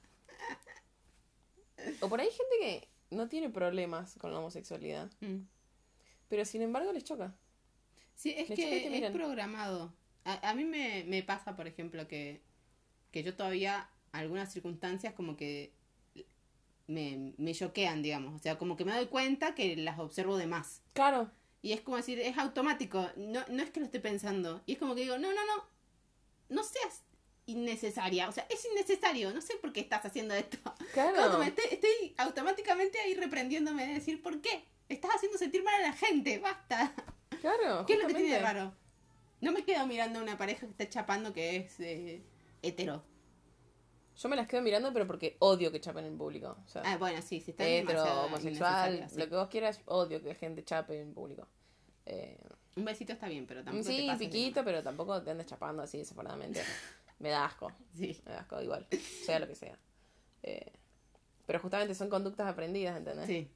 O 2.01 2.09
por 2.09 2.19
ahí 2.19 2.27
hay 2.27 2.33
gente 2.33 2.55
que 2.59 3.15
no 3.15 3.27
tiene 3.27 3.49
problemas 3.49 4.15
con 4.19 4.31
la 4.31 4.39
homosexualidad. 4.39 5.11
Mm. 5.21 5.41
Pero 6.27 6.45
sin 6.45 6.61
embargo 6.61 6.91
les 6.91 7.03
choca. 7.03 7.35
Sí, 8.15 8.33
es 8.37 8.47
que 8.47 9.05
es 9.05 9.11
programado. 9.11 9.93
A, 10.25 10.49
a 10.49 10.53
mí 10.53 10.65
me, 10.65 11.05
me 11.07 11.23
pasa, 11.23 11.55
por 11.55 11.67
ejemplo, 11.67 12.07
que, 12.07 12.41
que 13.11 13.23
yo 13.23 13.35
todavía, 13.35 13.89
algunas 14.11 14.51
circunstancias 14.51 15.13
como 15.13 15.37
que 15.37 15.71
me, 16.87 17.33
me 17.37 17.53
choquean, 17.53 18.01
digamos. 18.01 18.35
O 18.35 18.39
sea, 18.39 18.57
como 18.57 18.75
que 18.75 18.85
me 18.85 18.93
doy 18.93 19.07
cuenta 19.07 19.55
que 19.55 19.75
las 19.75 19.99
observo 19.99 20.37
de 20.37 20.47
más. 20.47 20.81
Claro. 20.93 21.31
Y 21.61 21.73
es 21.73 21.81
como 21.81 21.97
decir, 21.97 22.19
es 22.19 22.37
automático, 22.37 23.09
no, 23.15 23.43
no 23.49 23.63
es 23.63 23.71
que 23.71 23.79
lo 23.79 23.85
esté 23.87 23.99
pensando. 23.99 24.61
Y 24.65 24.73
es 24.73 24.77
como 24.77 24.93
que 24.95 25.01
digo, 25.01 25.17
no, 25.17 25.33
no, 25.33 25.45
no, 25.45 25.63
no 26.49 26.63
seas 26.63 27.03
innecesaria. 27.47 28.29
O 28.29 28.31
sea, 28.31 28.45
es 28.49 28.65
innecesario, 28.65 29.31
no 29.31 29.41
sé 29.41 29.55
por 29.55 29.73
qué 29.73 29.79
estás 29.79 30.05
haciendo 30.05 30.33
esto. 30.35 30.57
Claro. 30.93 31.39
me 31.39 31.47
estoy, 31.47 31.65
estoy 31.71 32.13
automáticamente 32.17 32.99
ahí 32.99 33.15
reprendiéndome 33.15 33.87
de 33.87 33.93
decir, 33.95 34.21
¿por 34.21 34.41
qué? 34.41 34.65
Estás 34.89 35.15
haciendo 35.15 35.37
sentir 35.37 35.63
mal 35.63 35.73
a 35.75 35.87
la 35.87 35.93
gente, 35.93 36.37
basta. 36.39 36.93
Claro. 37.41 37.85
¿Qué 37.85 37.93
es 37.93 38.01
lo 38.01 38.07
que 38.07 38.13
tiene 38.13 38.29
de 38.29 38.39
raro? 38.39 38.73
No 39.41 39.51
me 39.51 39.63
quedo 39.63 39.85
mirando 39.87 40.19
a 40.19 40.23
una 40.23 40.37
pareja 40.37 40.61
que 40.65 40.71
está 40.71 40.89
chapando 40.89 41.33
que 41.33 41.57
es 41.57 41.79
eh, 41.79 42.23
hetero. 42.61 43.03
Yo 44.17 44.29
me 44.29 44.35
las 44.37 44.47
quedo 44.47 44.61
mirando, 44.61 44.93
pero 44.93 45.05
porque 45.07 45.35
odio 45.39 45.71
que 45.71 45.81
chapen 45.81 46.05
en 46.05 46.17
público. 46.17 46.57
O 46.65 46.67
sea, 46.69 46.81
Ah, 46.85 46.97
bueno, 46.97 47.21
sí, 47.21 47.41
si 47.41 47.51
está 47.51 47.67
hetero, 47.67 48.03
homosexual, 48.25 49.05
sí. 49.09 49.17
lo 49.19 49.27
que 49.29 49.35
vos 49.35 49.49
quieras, 49.49 49.81
odio 49.85 50.21
que 50.23 50.33
gente 50.35 50.63
chape 50.63 51.01
en 51.01 51.13
público. 51.13 51.47
Eh, 52.05 52.39
Un 52.77 52.85
besito 52.85 53.11
está 53.13 53.27
bien, 53.27 53.45
pero 53.45 53.63
tampoco 53.63 53.83
sí, 53.89 53.97
te 53.97 54.07
pases 54.07 54.19
de 54.19 54.25
piquito, 54.27 54.63
pero 54.63 54.81
tampoco 54.83 55.21
te 55.21 55.31
andes 55.31 55.47
chapando 55.47 55.81
así 55.83 55.97
desafortunadamente. 55.97 56.61
Me 57.19 57.29
da 57.29 57.45
asco. 57.45 57.71
Sí. 57.93 58.21
Me 58.25 58.31
da 58.31 58.39
asco 58.41 58.61
igual, 58.61 58.87
sea 59.25 59.39
lo 59.39 59.47
que 59.47 59.55
sea. 59.55 59.77
Eh, 60.43 60.71
pero 61.45 61.59
justamente 61.59 61.93
son 61.95 62.09
conductas 62.09 62.47
aprendidas, 62.47 62.97
¿entendés? 62.97 63.27
Sí. 63.27 63.49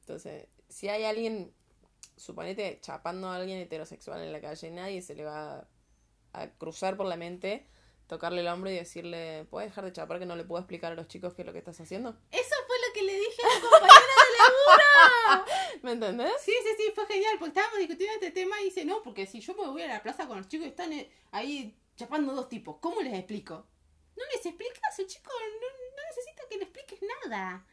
Entonces, 0.00 0.46
si 0.68 0.88
hay 0.88 1.04
alguien, 1.04 1.52
suponete, 2.16 2.78
chapando 2.80 3.28
a 3.28 3.36
alguien 3.36 3.58
heterosexual 3.58 4.22
en 4.22 4.32
la 4.32 4.40
calle, 4.40 4.70
nadie 4.70 5.02
se 5.02 5.14
le 5.14 5.24
va 5.24 5.68
a 6.32 6.48
cruzar 6.58 6.96
por 6.96 7.06
la 7.06 7.16
mente, 7.16 7.66
tocarle 8.06 8.40
el 8.40 8.48
hombro 8.48 8.70
y 8.70 8.74
decirle, 8.74 9.46
¿puedes 9.50 9.70
dejar 9.70 9.84
de 9.84 9.92
chapar 9.92 10.18
que 10.18 10.26
no 10.26 10.36
le 10.36 10.44
puedo 10.44 10.60
explicar 10.60 10.92
a 10.92 10.94
los 10.94 11.08
chicos 11.08 11.34
qué 11.34 11.42
es 11.42 11.46
lo 11.46 11.52
que 11.52 11.58
estás 11.58 11.80
haciendo? 11.80 12.10
Eso 12.30 12.54
fue 12.66 12.76
lo 12.86 12.94
que 12.94 13.02
le 13.02 13.14
dije 13.18 13.42
a 13.42 13.54
la 13.54 13.60
compañera 13.60 14.14
de 14.24 14.38
laburo. 14.38 15.44
¿Me 15.82 15.92
entendés? 15.92 16.32
Sí, 16.40 16.52
sí, 16.62 16.70
sí, 16.76 16.92
fue 16.94 17.06
genial, 17.06 17.36
porque 17.38 17.58
estábamos 17.58 17.78
discutiendo 17.78 18.14
este 18.14 18.30
tema 18.30 18.60
y 18.60 18.66
dice, 18.66 18.84
no, 18.84 19.02
porque 19.02 19.26
si 19.26 19.40
yo 19.40 19.54
me 19.54 19.66
voy 19.66 19.82
a 19.82 19.88
la 19.88 20.02
plaza 20.02 20.26
con 20.26 20.38
los 20.38 20.48
chicos 20.48 20.66
y 20.66 20.70
están 20.70 20.92
eh, 20.92 21.10
ahí 21.32 21.76
chapando 21.96 22.34
dos 22.34 22.48
tipos, 22.48 22.76
¿cómo 22.80 23.00
les 23.00 23.14
explico? 23.14 23.66
No 24.16 24.24
les 24.34 24.46
explicas, 24.46 24.98
el 24.98 25.06
chico 25.06 25.30
no, 25.30 25.96
no 25.96 26.02
necesita 26.08 26.42
que 26.48 26.56
le 26.56 26.64
expliques 26.64 27.00
nada. 27.24 27.66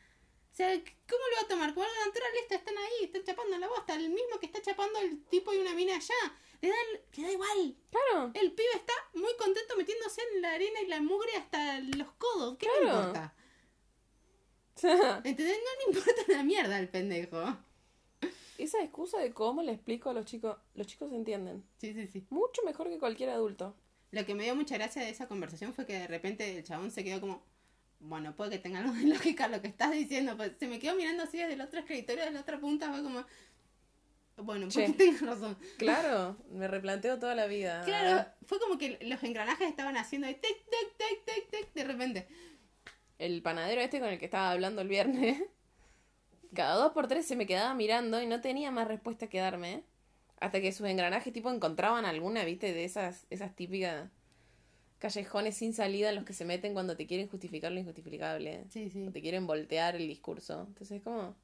O 0.54 0.56
sea, 0.56 0.70
¿cómo 0.72 1.22
lo 1.32 1.36
va 1.38 1.41
a 1.45 1.47
tomar? 1.47 1.74
Como 1.74 1.84
algo 1.84 2.06
natural, 2.06 2.30
esto, 2.43 2.54
están 2.54 2.78
ahí, 2.78 3.06
están 3.06 3.24
chapando 3.24 3.58
la 3.58 3.68
bosta, 3.68 3.95
el 3.95 4.10
mismo 4.10 4.39
que 4.39 4.45
está 4.45 4.62
chapando 4.62 4.99
el 4.99 5.24
tipo 5.26 5.51
y 5.51 5.58
una 5.58 5.74
mina 5.74 5.95
allá. 5.95 6.14
Le 6.62 6.70
da, 6.70 6.76
le 7.16 7.24
da 7.24 7.32
igual. 7.32 7.76
Claro. 7.89 8.32
El 8.36 8.51
pibe 8.51 8.70
está 8.76 8.93
muy 9.16 9.36
contento 9.38 9.76
metiéndose 9.76 10.22
en 10.36 10.41
la 10.43 10.51
arena 10.54 10.80
y 10.82 10.88
la 10.88 11.01
mugre 11.01 11.36
hasta 11.38 11.80
los 11.80 12.12
codos. 12.20 12.58
¿Qué 12.60 12.68
le 12.68 12.82
Claro. 12.82 12.99
importa? 12.99 13.36
¿Entendés? 15.24 15.58
No 15.58 15.91
le 15.91 15.97
importa 15.97 16.22
una 16.30 16.43
mierda 16.43 16.78
al 16.78 16.89
pendejo. 16.89 17.58
Esa 18.60 18.82
excusa 18.84 19.18
de 19.20 19.34
cómo 19.34 19.64
le 19.64 19.72
explico 19.72 20.12
a 20.12 20.14
los 20.14 20.26
chicos, 20.26 20.56
los 20.76 20.86
chicos 20.88 21.12
entienden. 21.12 21.64
Sí, 21.80 21.93
sí, 21.93 22.08
sí. 22.08 22.28
Mucho 22.30 22.62
mejor 22.64 22.89
que 22.89 22.99
cualquier 22.99 23.30
adulto. 23.32 23.76
Lo 24.12 24.24
que 24.26 24.36
me 24.36 24.43
dio 24.43 24.56
mucha 24.56 24.76
gracia 24.78 25.01
de 25.01 25.10
esa 25.10 25.28
conversación 25.28 25.74
fue 25.74 25.88
que 25.88 25.93
de 25.93 26.08
repente 26.08 26.58
el 26.58 26.64
chabón 26.64 26.91
se 26.91 27.04
quedó 27.04 27.20
como, 27.20 27.43
bueno, 28.04 28.36
puede 28.36 28.51
que 28.51 28.60
tenga 28.60 28.80
algo 28.80 28.93
de 28.93 29.04
lógica 29.08 29.47
lo 29.47 29.62
que 29.62 29.68
estás 29.68 29.91
diciendo, 29.91 30.36
pues 30.38 30.51
se 30.60 30.68
me 30.68 30.80
quedó 30.80 30.95
mirando 30.95 31.24
así 31.24 31.38
desde 31.38 31.54
el 31.54 31.62
otro 31.62 31.80
escritorio, 31.80 32.22
desde 32.22 32.34
la 32.34 32.41
otra 32.41 32.60
punta, 32.60 32.91
fue 32.91 33.04
como, 33.04 33.26
bueno, 34.38 34.68
pues 34.74 34.97
tengas 34.97 35.22
razón. 35.22 35.58
Claro, 35.78 36.38
me 36.51 36.68
replanteo 36.68 37.20
toda 37.20 37.36
la 37.36 37.45
vida. 37.45 37.84
Claro, 37.86 38.26
fue 38.45 38.60
como 38.60 38.78
que 38.78 38.99
los 39.01 39.24
engranajes 39.24 39.68
estaban 39.68 39.97
haciendo 39.97 40.28
de 40.28 40.36
tic, 40.36 40.58
tic, 40.70 40.97
tic, 40.97 41.26
tic, 41.26 41.49
tic, 41.49 41.74
de 41.74 41.84
repente. 41.84 42.28
El 43.20 43.41
panadero 43.41 43.82
este 43.82 43.99
con 43.99 44.10
el 44.10 44.20
que 44.20 44.26
estaba 44.26 44.51
hablando 44.51 44.82
el 44.82 44.88
viernes, 44.88 45.41
cada 46.54 46.76
dos 46.76 46.91
por 46.93 47.08
tres 47.08 47.26
se 47.26 47.36
me 47.36 47.45
quedaba 47.45 47.74
mirando 47.74 48.22
y 48.22 48.28
no 48.28 48.41
tenía 48.41 48.72
más 48.72 48.88
respuesta 48.88 49.28
que 49.28 49.39
darme. 49.39 49.84
Hasta 50.39 50.60
que 50.60 50.74
sus 50.74 50.86
engranajes 50.88 51.32
tipo 51.32 51.49
encontraban 51.49 52.06
alguna, 52.06 52.43
viste, 52.43 52.74
de 52.74 52.84
esas, 52.84 53.28
esas 53.30 53.56
típicas 53.56 54.10
callejones 55.04 55.58
sin 55.58 55.74
salida 55.74 56.08
en 56.08 56.16
los 56.16 56.24
que 56.24 56.32
se 56.32 56.45
meten 56.45 56.72
cuando 56.72 56.95
te 56.95 57.06
quieren 57.06 57.28
justificar 57.28 57.74
lo 57.74 57.80
injustificable. 57.82 58.64
Sí, 58.70 58.89
sí. 58.89 59.06
O 59.06 59.12
te 59.12 59.22
quieren 59.22 59.45
voltear 59.45 59.97
el 59.97 60.08
discurso. 60.08 60.64
Entonces, 60.66 61.01
como... 61.01 61.36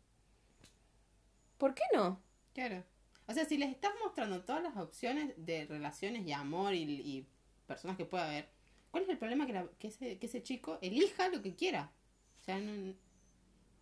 ¿Por 1.58 1.74
qué 1.74 1.84
no? 1.94 2.22
Claro. 2.54 2.86
O 3.28 3.34
sea, 3.34 3.44
si 3.44 3.58
les 3.58 3.70
estás 3.70 3.92
mostrando 4.02 4.46
todas 4.46 4.64
las 4.64 4.78
opciones 4.78 5.34
de 5.36 5.66
relaciones 5.66 6.26
y 6.26 6.32
amor 6.32 6.74
y, 6.74 6.84
y 6.84 7.28
personas 7.68 7.98
que 7.98 8.06
pueda 8.06 8.28
haber, 8.30 8.48
¿cuál 8.92 9.04
es 9.04 9.10
el 9.10 9.18
problema 9.18 9.46
que, 9.46 9.52
la- 9.52 9.68
que, 9.78 9.90
ese, 9.90 10.18
que 10.18 10.28
ese 10.28 10.42
chico 10.42 10.80
elija 10.82 11.28
lo 11.28 11.42
que 11.42 11.54
quiera? 11.54 11.92
O 12.40 12.46
sea, 12.46 12.60
no, 12.60 12.94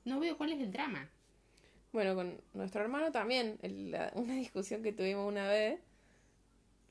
no 0.05 0.19
veo 0.19 0.37
cuál 0.39 0.53
es 0.53 0.59
el 0.59 0.71
drama. 0.71 1.07
Bueno, 1.93 2.15
con 2.15 2.41
nuestro 2.55 2.81
hermano 2.81 3.11
también, 3.11 3.59
el- 3.61 3.91
la- 3.91 4.11
una 4.15 4.33
discusión 4.33 4.81
que 4.81 4.91
tuvimos 4.91 5.27
una 5.27 5.47
vez 5.47 5.79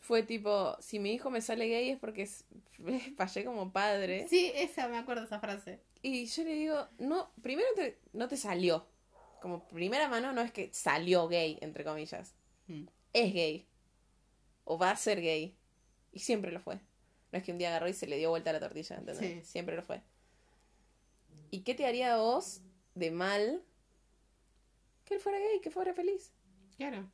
fue 0.07 0.23
tipo, 0.23 0.77
si 0.81 1.01
mi 1.01 1.13
hijo 1.13 1.31
me 1.31 1.41
sale 1.41 1.67
gay 1.69 1.91
es 1.91 1.99
porque 1.99 2.29
fallé 3.17 3.45
como 3.45 3.73
padre. 3.73 4.27
Sí, 4.29 4.53
esa, 4.55 4.87
me 4.87 4.99
acuerdo 4.99 5.25
esa 5.25 5.41
frase. 5.41 5.81
Y 6.01 6.27
yo 6.27 6.45
le 6.45 6.55
digo, 6.55 6.89
no, 6.99 7.33
primero 7.43 7.67
te- 7.75 7.99
no 8.13 8.29
te 8.29 8.37
salió. 8.37 8.87
Como 9.43 9.67
primera 9.67 10.09
mano 10.09 10.33
no 10.33 10.43
es 10.43 10.53
que 10.53 10.71
salió 10.73 11.27
gay, 11.27 11.59
entre 11.61 11.83
comillas. 11.85 12.35
Mm. 12.69 12.85
Es 13.13 13.35
gay. 13.35 13.67
O 14.65 14.79
va 14.79 14.91
a 14.93 14.97
ser 14.97 15.21
gay. 15.21 15.57
Y 16.13 16.21
siempre 16.21 16.53
lo 16.53 16.61
fue. 16.61 16.77
No 17.33 17.39
es 17.39 17.43
que 17.45 17.51
un 17.53 17.59
día 17.59 17.69
agarró 17.69 17.89
y 17.89 17.93
se 17.93 18.07
le 18.07 18.17
dio 18.19 18.31
vuelta 18.31 18.51
a 18.51 18.53
la 18.53 18.61
tortilla, 18.61 18.97
¿entendés? 18.97 19.45
Sí. 19.45 19.51
Siempre 19.51 19.75
lo 19.75 19.83
fue. 19.83 20.01
¿Y 21.51 21.61
qué 21.63 21.75
te 21.75 21.85
haría 21.87 22.15
a 22.15 22.19
vos 22.19 22.61
de 22.95 23.11
mal 23.11 23.63
que 25.05 25.15
él 25.15 25.21
fuera 25.21 25.39
gay, 25.39 25.61
que 25.61 25.71
fuera 25.71 25.93
feliz? 25.95 26.33
Claro. 26.77 27.11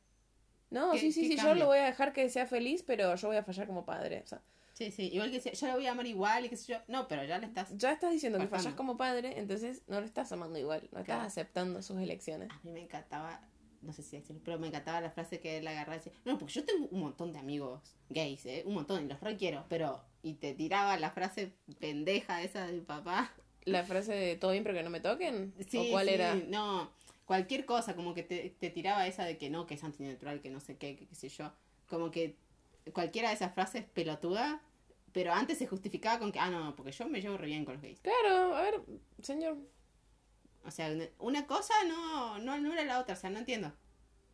No, 0.73 0.91
¿Qué- 0.91 0.99
sí, 0.99 1.11
sí, 1.11 1.27
sí, 1.29 1.37
yo 1.37 1.53
lo 1.55 1.67
voy 1.67 1.77
a 1.77 1.85
dejar 1.85 2.11
que 2.13 2.27
sea 2.29 2.45
feliz, 2.47 2.83
pero 2.85 3.15
yo 3.15 3.27
voy 3.27 3.37
a 3.37 3.43
fallar 3.43 3.67
como 3.67 3.85
padre. 3.85 4.21
O 4.23 4.27
sea, 4.27 4.41
Sí, 4.73 4.89
sí. 4.89 5.09
Igual 5.13 5.29
que 5.29 5.35
decía, 5.35 5.53
yo 5.53 5.67
la 5.67 5.75
voy 5.75 5.85
a 5.85 5.91
amar 5.91 6.07
igual 6.07 6.45
y 6.45 6.49
qué 6.49 6.57
sé 6.57 6.73
yo. 6.73 6.79
No, 6.87 7.07
pero 7.07 7.23
ya 7.23 7.37
le 7.37 7.45
estás. 7.45 7.77
ya 7.77 7.91
estás 7.91 8.11
diciendo 8.11 8.39
que 8.39 8.47
fallas 8.47 8.73
como 8.73 8.97
padre, 8.97 9.37
entonces 9.37 9.83
no 9.87 9.99
lo 9.99 10.05
estás 10.07 10.31
amando 10.31 10.57
igual, 10.57 10.81
no 10.91 10.99
estás 10.99 11.05
Claro. 11.05 11.21
aceptando 11.27 11.81
sus 11.83 11.99
elecciones. 12.01 12.49
A 12.51 12.59
mí 12.63 12.71
me 12.71 12.81
encantaba, 12.81 13.39
no 13.83 13.93
sé 13.93 14.01
si 14.01 14.17
decirlo, 14.17 14.41
pero 14.43 14.57
me 14.57 14.65
encantaba 14.67 14.99
la 14.99 15.11
frase 15.11 15.39
que 15.39 15.59
él 15.59 15.67
agarraba 15.67 15.97
y 15.97 15.99
decía, 15.99 16.13
no, 16.25 16.39
porque 16.39 16.53
yo 16.55 16.65
tengo 16.65 16.87
un 16.89 17.01
montón 17.01 17.33
de 17.33 17.37
amigos 17.39 17.95
gays, 18.09 18.43
¿eh? 18.47 18.63
Un 18.65 18.73
montón, 18.73 19.05
y 19.05 19.07
los 19.07 19.19
requiero, 19.21 19.63
pero... 19.69 20.03
Y 20.23 20.33
te 20.35 20.53
tiraba 20.55 20.97
la 20.97 21.11
frase 21.11 21.53
pendeja 21.79 22.41
esa 22.41 22.65
de 22.65 22.81
papá. 22.81 23.31
La 23.65 23.83
frase 23.83 24.13
de 24.13 24.35
todo 24.37 24.51
bien 24.51 24.63
pero 24.63 24.75
que 24.75 24.83
no 24.83 24.89
me 24.89 25.01
toquen, 25.01 25.53
Sí, 25.69 25.77
o 25.77 25.91
cuál 25.91 26.07
sí, 26.07 26.13
era, 26.15 26.33
No, 26.35 26.89
cualquier 27.25 27.65
cosa, 27.65 27.95
como 27.95 28.13
que 28.13 28.23
te, 28.23 28.49
te 28.59 28.69
tiraba 28.69 29.07
esa 29.07 29.25
de 29.25 29.37
que 29.37 29.49
no, 29.49 29.65
que 29.65 29.75
es 29.75 29.83
antinatural, 29.83 30.41
que 30.41 30.49
no 30.49 30.59
sé 30.59 30.77
qué, 30.77 30.95
que 30.95 31.07
qué 31.07 31.15
sé 31.15 31.29
yo. 31.29 31.51
Como 31.89 32.11
que 32.11 32.35
cualquiera 32.93 33.29
de 33.29 33.35
esas 33.35 33.53
frases 33.53 33.83
pelotuda, 33.85 34.61
pero 35.13 35.31
antes 35.31 35.57
se 35.57 35.67
justificaba 35.67 36.19
con 36.19 36.31
que, 36.31 36.39
ah, 36.39 36.49
no, 36.49 36.75
porque 36.75 36.91
yo 36.91 37.07
me 37.07 37.21
llevo 37.21 37.37
re 37.37 37.47
bien 37.47 37.65
con 37.65 37.75
los 37.75 37.83
gays. 37.83 37.99
claro, 38.01 38.55
a 38.55 38.61
ver, 38.61 38.81
señor, 39.21 39.57
O 40.65 40.71
sea, 40.71 40.91
una 41.19 41.45
cosa 41.47 41.73
no, 41.87 42.39
no, 42.39 42.59
no 42.59 42.73
era 42.73 42.83
la 42.83 42.99
otra, 42.99 43.13
o 43.13 43.17
sea, 43.17 43.29
no 43.29 43.39
entiendo. 43.39 43.71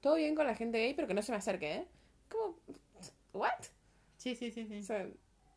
todo 0.01 0.15
bien 0.15 0.35
con 0.35 0.47
la 0.47 0.55
gente 0.55 0.77
gay, 0.79 0.93
pero 0.93 1.07
que 1.07 1.13
no 1.13 1.21
se 1.21 1.31
me 1.31 1.37
acerque, 1.37 1.73
¿eh? 1.75 1.87
¿Cómo? 2.29 2.57
¿What? 3.33 3.65
Sí, 4.17 4.35
sí, 4.35 4.51
sí, 4.51 4.65
sí. 4.67 4.79
O 4.79 4.83
sea, 4.83 5.07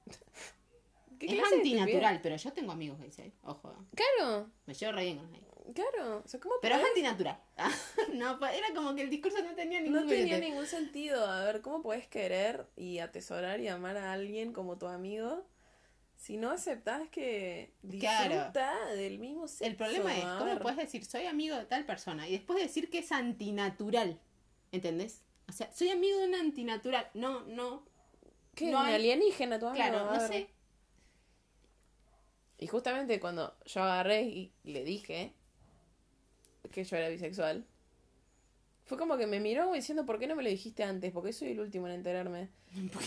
¿qué 1.18 1.26
Es 1.26 1.53
antinatural, 1.53 2.20
pero 2.22 2.37
yo 2.37 2.53
tengo 2.53 2.72
amigos 2.72 2.99
gays, 2.99 3.18
¿eh? 3.20 3.33
Ojo? 3.43 3.74
Claro, 3.95 4.51
me 4.66 4.74
llevo 4.74 4.93
re 4.93 5.05
bien 5.05 5.18
con 5.18 5.30
los 5.30 5.33
gays. 5.33 5.51
Claro, 5.72 6.22
o 6.24 6.28
sea, 6.28 6.40
¿cómo 6.40 6.54
Pero 6.62 6.76
es 6.76 6.84
antinatural. 6.84 7.38
no, 8.14 8.38
pues, 8.38 8.54
era 8.56 8.72
como 8.74 8.94
que 8.94 9.02
el 9.02 9.10
discurso 9.10 9.42
no 9.42 9.54
tenía 9.54 9.80
ningún 9.80 10.02
No 10.02 10.06
tenía 10.06 10.38
ningún 10.38 10.66
sentido. 10.66 11.26
A 11.26 11.44
ver, 11.44 11.60
¿cómo 11.62 11.82
puedes 11.82 12.06
querer 12.06 12.66
y 12.76 12.98
atesorar 12.98 13.60
y 13.60 13.68
amar 13.68 13.96
a 13.96 14.12
alguien 14.12 14.52
como 14.52 14.78
tu 14.78 14.86
amigo 14.86 15.46
si 16.16 16.36
no 16.36 16.50
aceptás 16.50 17.08
que 17.08 17.72
Claro. 18.00 18.34
disfruta 18.34 18.86
del 18.94 19.18
mismo 19.18 19.48
sexo? 19.48 19.64
El 19.64 19.76
problema 19.76 20.16
es, 20.16 20.24
¿cómo 20.24 20.58
puedes 20.60 20.78
decir 20.78 21.04
soy 21.04 21.26
amigo 21.26 21.56
de 21.56 21.64
tal 21.66 21.84
persona 21.84 22.28
y 22.28 22.32
después 22.32 22.58
decir 22.58 22.90
que 22.90 22.98
es 22.98 23.10
antinatural? 23.12 24.20
¿Entendés? 24.70 25.22
O 25.48 25.52
sea, 25.52 25.72
soy 25.72 25.90
amigo 25.90 26.18
de 26.18 26.26
un 26.28 26.34
antinatural. 26.36 27.10
No, 27.14 27.42
no. 27.46 27.84
¿Qué? 28.54 28.70
no 28.70 28.80
¿Un 28.80 28.86
hay- 28.86 28.94
alienígena 28.94 29.58
tu 29.58 29.66
amigo? 29.66 29.84
Claro, 29.84 30.12
no 30.12 30.26
sé. 30.28 30.48
Y 32.58 32.66
justamente 32.68 33.18
cuando 33.18 33.56
yo 33.66 33.82
agarré 33.82 34.22
y 34.22 34.52
le 34.62 34.84
dije 34.84 35.34
que 36.72 36.84
yo 36.84 36.96
era 36.96 37.08
bisexual, 37.08 37.64
fue 38.84 38.98
como 38.98 39.16
que 39.16 39.26
me 39.26 39.40
miró 39.40 39.72
diciendo, 39.72 40.04
¿por 40.04 40.18
qué 40.18 40.26
no 40.26 40.34
me 40.34 40.42
lo 40.42 40.48
dijiste 40.48 40.82
antes? 40.82 41.12
Porque 41.12 41.32
soy 41.32 41.52
el 41.52 41.60
último 41.60 41.86
en 41.86 41.94
enterarme. 41.94 42.48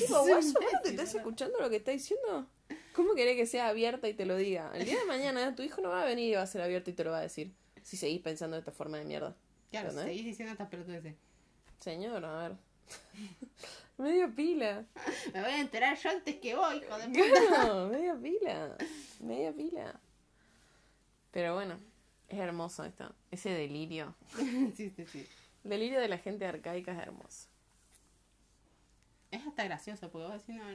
Sos 0.07 0.27
guaso, 0.27 0.47
un 0.47 0.53
¿vos 0.53 0.73
no 0.73 0.79
te 0.81 0.89
estás 0.89 1.13
escuchando 1.15 1.59
lo 1.59 1.69
que 1.69 1.75
está 1.77 1.91
diciendo? 1.91 2.47
¿Cómo 2.93 3.13
querés 3.13 3.35
que 3.35 3.45
sea 3.45 3.67
abierta 3.67 4.07
y 4.07 4.13
te 4.13 4.25
lo 4.25 4.37
diga? 4.37 4.71
El 4.73 4.85
día 4.85 4.97
de 4.99 5.05
mañana 5.05 5.53
tu 5.55 5.63
hijo 5.63 5.81
no 5.81 5.89
va 5.89 6.03
a 6.03 6.05
venir 6.05 6.31
y 6.31 6.35
va 6.35 6.41
a 6.41 6.47
ser 6.47 6.61
abierto 6.61 6.89
y 6.89 6.93
te 6.93 7.03
lo 7.03 7.11
va 7.11 7.19
a 7.19 7.21
decir. 7.21 7.51
Si 7.83 7.97
seguís 7.97 8.21
pensando 8.21 8.55
de 8.55 8.61
esta 8.61 8.71
forma 8.71 8.97
de 8.97 9.05
mierda. 9.05 9.35
Claro, 9.69 9.89
¿Entendés? 9.89 10.13
seguís 10.13 10.25
diciendo 10.25 10.53
estas 10.53 10.69
pelotudeces. 10.69 11.13
Señor, 11.79 12.23
a 12.23 12.47
ver. 12.47 12.57
Media 13.97 14.27
pila. 14.27 14.85
Me 15.33 15.41
voy 15.41 15.51
a 15.51 15.59
enterar 15.59 15.97
yo 15.97 16.09
antes 16.09 16.35
que 16.37 16.55
vos, 16.55 16.73
hijo 16.73 16.97
de 16.97 17.07
puta. 17.07 17.47
Claro, 17.47 17.87
media 17.89 18.15
pila. 18.15 18.77
Media 19.19 19.53
pila. 19.53 19.99
Pero 21.31 21.53
bueno, 21.53 21.77
es 22.29 22.39
hermoso 22.39 22.83
esto. 22.83 23.13
Ese 23.31 23.49
delirio. 23.49 24.15
sí, 24.75 24.89
sí, 24.89 25.05
sí. 25.05 25.27
El 25.63 25.69
delirio 25.69 25.99
de 25.99 26.07
la 26.07 26.17
gente 26.17 26.45
arcaica 26.45 26.91
es 26.91 26.99
hermoso. 26.99 27.47
Es 29.31 29.45
hasta 29.45 29.63
gracioso 29.63 30.09
porque 30.11 30.27
vos 30.27 30.45
decís, 30.45 30.55
no, 30.61 30.71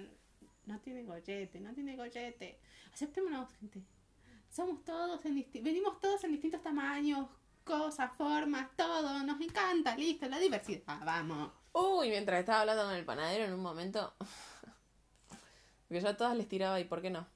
no 0.66 0.80
tiene 0.80 1.04
gollete, 1.04 1.60
no 1.60 1.72
tiene 1.72 1.96
gollete. 1.96 2.58
Aceptémonos, 2.92 3.52
gente. 3.54 3.82
Somos 4.50 4.84
todos 4.84 5.24
en 5.24 5.46
venimos 5.62 6.00
todos 6.00 6.24
en 6.24 6.32
distintos 6.32 6.60
tamaños, 6.60 7.28
cosas, 7.64 8.10
formas, 8.16 8.68
todo. 8.76 9.22
Nos 9.22 9.40
encanta, 9.40 9.96
listo, 9.96 10.28
la 10.28 10.38
diversidad. 10.38 10.98
Vamos. 11.04 11.52
Uy, 11.72 12.08
mientras 12.08 12.40
estaba 12.40 12.62
hablando 12.62 12.84
con 12.84 12.94
el 12.94 13.04
panadero 13.04 13.44
en 13.44 13.52
un 13.52 13.60
momento. 13.60 14.12
Porque 15.88 16.00
yo 16.00 16.08
a 16.08 16.16
todas 16.16 16.36
les 16.36 16.48
tiraba 16.48 16.80
y 16.80 16.84
¿por 16.84 17.00
qué 17.00 17.10
no? 17.10 17.26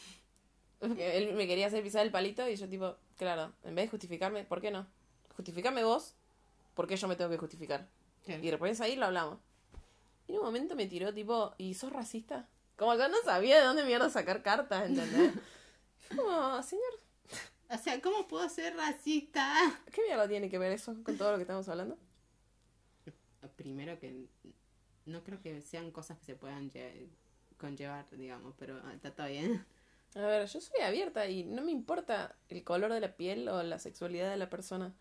Porque 0.78 1.16
Él 1.16 1.34
me 1.34 1.46
quería 1.46 1.68
hacer 1.68 1.82
pisar 1.82 2.04
el 2.04 2.12
palito 2.12 2.46
y 2.48 2.56
yo 2.56 2.68
tipo, 2.68 2.96
claro, 3.16 3.52
en 3.64 3.74
vez 3.74 3.86
de 3.86 3.90
justificarme, 3.90 4.44
¿por 4.44 4.60
qué 4.60 4.70
no? 4.70 4.86
Justificame 5.36 5.84
vos, 5.84 6.14
¿por 6.74 6.86
qué 6.86 6.96
yo 6.96 7.08
me 7.08 7.16
tengo 7.16 7.30
que 7.30 7.38
justificar? 7.38 7.88
Y 8.26 8.50
después 8.50 8.80
ahí 8.80 8.96
lo 8.96 9.06
hablamos. 9.06 9.38
Y 10.26 10.32
en 10.32 10.38
un 10.38 10.44
momento 10.44 10.74
me 10.76 10.86
tiró 10.86 11.12
tipo, 11.12 11.54
¿y 11.58 11.74
sos 11.74 11.92
racista? 11.92 12.48
Como 12.76 12.94
yo 12.94 13.08
no 13.08 13.16
sabía 13.24 13.58
de 13.58 13.66
dónde 13.66 13.84
mierda 13.84 14.08
sacar 14.10 14.42
cartas, 14.42 14.86
¿entendés? 14.86 15.32
Como, 16.16 16.62
señor, 16.62 16.84
O 17.70 17.78
sea, 17.78 18.00
¿cómo 18.00 18.26
puedo 18.28 18.48
ser 18.48 18.76
racista? 18.76 19.52
¿qué 19.92 20.02
mierda 20.06 20.28
tiene 20.28 20.48
que 20.50 20.58
ver 20.58 20.72
eso 20.72 20.94
con 21.02 21.16
todo 21.16 21.30
lo 21.32 21.36
que 21.36 21.42
estamos 21.42 21.68
hablando? 21.68 21.96
Primero 23.56 23.98
que 24.00 24.26
no 25.06 25.22
creo 25.22 25.40
que 25.42 25.60
sean 25.60 25.90
cosas 25.90 26.18
que 26.18 26.24
se 26.24 26.34
puedan 26.34 26.70
lle- 26.70 27.08
conllevar, 27.58 28.06
digamos, 28.16 28.54
pero 28.58 28.80
ah, 28.84 28.92
está 28.94 29.14
todo 29.14 29.26
bien. 29.26 29.64
A 30.14 30.20
ver, 30.20 30.46
yo 30.46 30.60
soy 30.60 30.80
abierta 30.80 31.28
y 31.28 31.44
no 31.44 31.62
me 31.62 31.72
importa 31.72 32.36
el 32.48 32.62
color 32.62 32.92
de 32.92 33.00
la 33.00 33.16
piel 33.16 33.48
o 33.48 33.62
la 33.62 33.78
sexualidad 33.78 34.30
de 34.30 34.36
la 34.36 34.48
persona. 34.48 34.94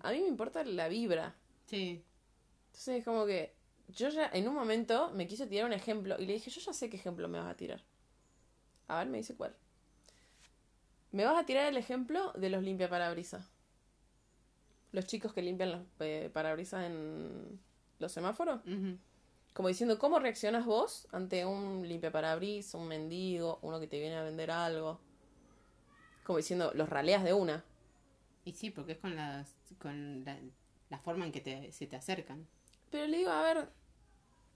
A 0.00 0.12
mí 0.12 0.20
me 0.20 0.28
importa 0.28 0.62
la 0.64 0.88
vibra. 0.88 1.34
Sí. 1.66 2.04
Entonces 2.66 2.98
es 2.98 3.04
como 3.04 3.24
que 3.26 3.54
yo 3.88 4.08
ya 4.10 4.30
en 4.32 4.48
un 4.48 4.54
momento 4.54 5.10
me 5.12 5.26
quiso 5.26 5.48
tirar 5.48 5.66
un 5.66 5.72
ejemplo 5.72 6.16
y 6.18 6.26
le 6.26 6.34
dije, 6.34 6.50
yo 6.50 6.60
ya 6.60 6.72
sé 6.72 6.90
qué 6.90 6.96
ejemplo 6.96 7.28
me 7.28 7.38
vas 7.38 7.50
a 7.50 7.56
tirar. 7.56 7.82
A 8.88 8.98
ver, 8.98 9.08
me 9.08 9.18
dice 9.18 9.34
cuál. 9.34 9.56
Me 11.12 11.24
vas 11.24 11.38
a 11.38 11.46
tirar 11.46 11.66
el 11.66 11.76
ejemplo 11.76 12.32
de 12.34 12.50
los 12.50 12.62
limpiaparabrisas. 12.62 13.50
Los 14.92 15.06
chicos 15.06 15.32
que 15.32 15.42
limpian 15.42 15.72
los 15.72 15.82
eh, 16.00 16.30
parabrisas 16.32 16.84
en 16.84 17.60
los 17.98 18.12
semáforos. 18.12 18.60
Como 19.52 19.68
diciendo, 19.68 19.98
¿cómo 19.98 20.18
reaccionas 20.18 20.64
vos 20.64 21.08
ante 21.12 21.44
un 21.44 21.86
limpiaparabrisas, 21.86 22.74
un 22.74 22.88
mendigo, 22.88 23.58
uno 23.62 23.80
que 23.80 23.86
te 23.86 23.98
viene 23.98 24.16
a 24.16 24.22
vender 24.22 24.50
algo? 24.50 25.00
Como 26.24 26.38
diciendo, 26.38 26.70
los 26.74 26.88
raleas 26.88 27.24
de 27.24 27.32
una. 27.32 27.64
Y 28.44 28.52
sí, 28.52 28.70
porque 28.70 28.92
es 28.92 28.98
con 28.98 29.16
las 29.16 29.56
con 29.78 30.24
la, 30.24 30.38
la 30.88 30.98
forma 30.98 31.26
en 31.26 31.32
que 31.32 31.40
te, 31.40 31.72
se 31.72 31.86
te 31.86 31.96
acercan. 31.96 32.46
Pero 32.90 33.06
le 33.06 33.18
digo, 33.18 33.30
a 33.30 33.42
ver, 33.42 33.68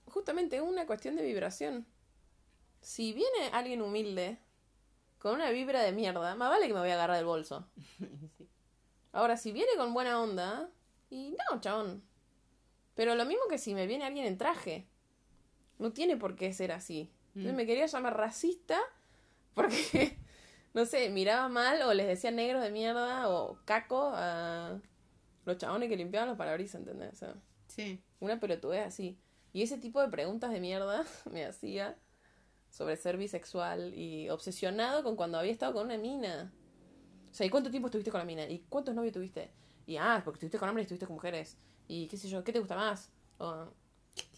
justamente 0.07 0.57
es 0.57 0.63
una 0.63 0.87
cuestión 0.87 1.17
de 1.17 1.25
vibración. 1.25 1.87
Si 2.81 3.13
viene 3.13 3.49
alguien 3.53 3.83
humilde, 3.83 4.39
con 5.19 5.35
una 5.35 5.51
vibra 5.51 5.83
de 5.83 5.93
mierda, 5.93 6.35
más 6.35 6.51
vale 6.51 6.67
que 6.67 6.75
me 6.75 6.81
voy 6.81 6.91
a 6.91 6.95
agarrar 6.95 7.17
del 7.17 7.27
bolso. 7.27 7.67
Sí. 8.37 8.49
Ahora, 9.13 9.37
si 9.37 9.53
viene 9.53 9.71
con 9.77 9.95
buena 9.95 10.21
onda, 10.21 10.69
y 11.09 11.31
no, 11.31 11.61
chabón. 11.61 12.03
Pero 12.95 13.15
lo 13.15 13.25
mismo 13.25 13.43
que 13.49 13.59
si 13.59 13.75
me 13.75 13.87
viene 13.87 14.05
alguien 14.05 14.27
en 14.27 14.39
traje. 14.39 14.87
No 15.79 15.93
tiene 15.93 16.17
por 16.17 16.37
qué 16.37 16.53
ser 16.53 16.71
así. 16.73 17.11
Entonces 17.29 17.53
Mm. 17.53 17.57
me 17.57 17.67
quería 17.67 17.87
llamar 17.87 18.17
racista 18.17 18.79
porque, 19.55 20.17
no 20.75 20.85
sé, 20.87 21.11
miraba 21.11 21.49
mal 21.49 21.83
o 21.83 21.93
les 21.95 22.07
decía 22.07 22.31
negros 22.31 22.63
de 22.63 22.71
mierda 22.71 23.29
o 23.29 23.59
caco 23.65 24.13
a 24.15 24.81
los 25.45 25.59
chabones 25.59 25.89
que 25.89 25.97
limpiaban 25.97 26.29
los 26.29 26.39
parabrisas, 26.39 26.81
¿entendés? 26.81 27.13
O 27.13 27.17
sea, 27.17 27.35
Sí. 27.67 28.01
una 28.21 28.39
pelotudez 28.39 28.87
así. 28.87 29.19
Y 29.53 29.63
ese 29.63 29.79
tipo 29.79 30.01
de 30.01 30.09
preguntas 30.09 30.53
de 30.53 30.61
mierda 30.61 31.05
me 31.33 31.45
hacía 31.45 31.97
sobre 32.71 32.97
ser 32.97 33.17
bisexual 33.17 33.95
y 33.95 34.29
obsesionado 34.31 35.03
con 35.03 35.17
cuando 35.17 35.39
había 35.39 35.53
estado 35.53 35.73
con 35.75 35.87
una 35.87 35.97
mina. 35.99 36.53
O 37.31 37.35
sea, 37.35 37.47
¿y 37.47 37.51
cuánto 37.51 37.71
tiempo 37.71 37.89
estuviste 37.89 38.11
con 38.13 38.19
la 38.21 38.25
mina? 38.25 38.49
¿Y 38.49 38.61
cuántos 38.69 38.95
novios 38.95 39.13
tuviste? 39.13 39.51
Y 39.87 39.97
ah, 39.97 40.23
porque 40.25 40.37
estuviste 40.37 40.59
con 40.59 40.69
hombres 40.69 40.85
y 40.85 40.87
estuviste 40.87 41.07
con 41.07 41.15
mujeres. 41.17 41.57
Y 41.89 42.09
qué 42.09 42.17
sé 42.17 42.29
yo, 42.29 42.45
¿qué 42.45 42.53
te 42.53 42.59
gusta 42.61 42.77
más? 42.77 43.11
O- 43.39 43.69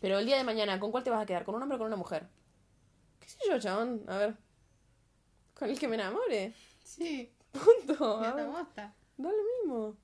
Pero 0.01 0.19
el 0.19 0.27
día 0.27 0.37
de 0.37 0.45
mañana, 0.45 0.81
¿con 0.81 0.91
cuál 0.93 1.05
te 1.05 1.11
vas 1.11 1.23
a 1.23 1.27
quedar? 1.27 1.45
¿Con 1.45 1.55
un 1.55 1.63
hombre 1.63 1.77
o 1.77 1.79
con 1.79 1.89
una 1.89 1.97
mujer? 1.97 2.29
¿Qué 3.21 3.29
sé 3.29 3.39
yo, 3.49 3.59
chabón? 3.61 4.05
A 4.09 4.19
ver. 4.19 4.37
Con 5.55 5.71
el 5.71 5.79
que 5.79 5.89
me 5.89 5.95
enamore. 5.97 6.55
Sí. 6.85 7.33
Punto. 7.53 8.19
Bosta. 8.51 8.95
Da 9.17 9.31
lo 9.31 9.43
mismo. 9.65 9.97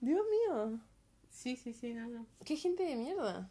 Dios 0.00 0.24
mío. 0.30 0.80
Sí, 1.30 1.56
sí, 1.56 1.72
sí, 1.72 1.94
no, 1.94 2.08
no. 2.08 2.26
Qué 2.44 2.56
gente 2.56 2.84
de 2.84 2.96
mierda. 2.96 3.50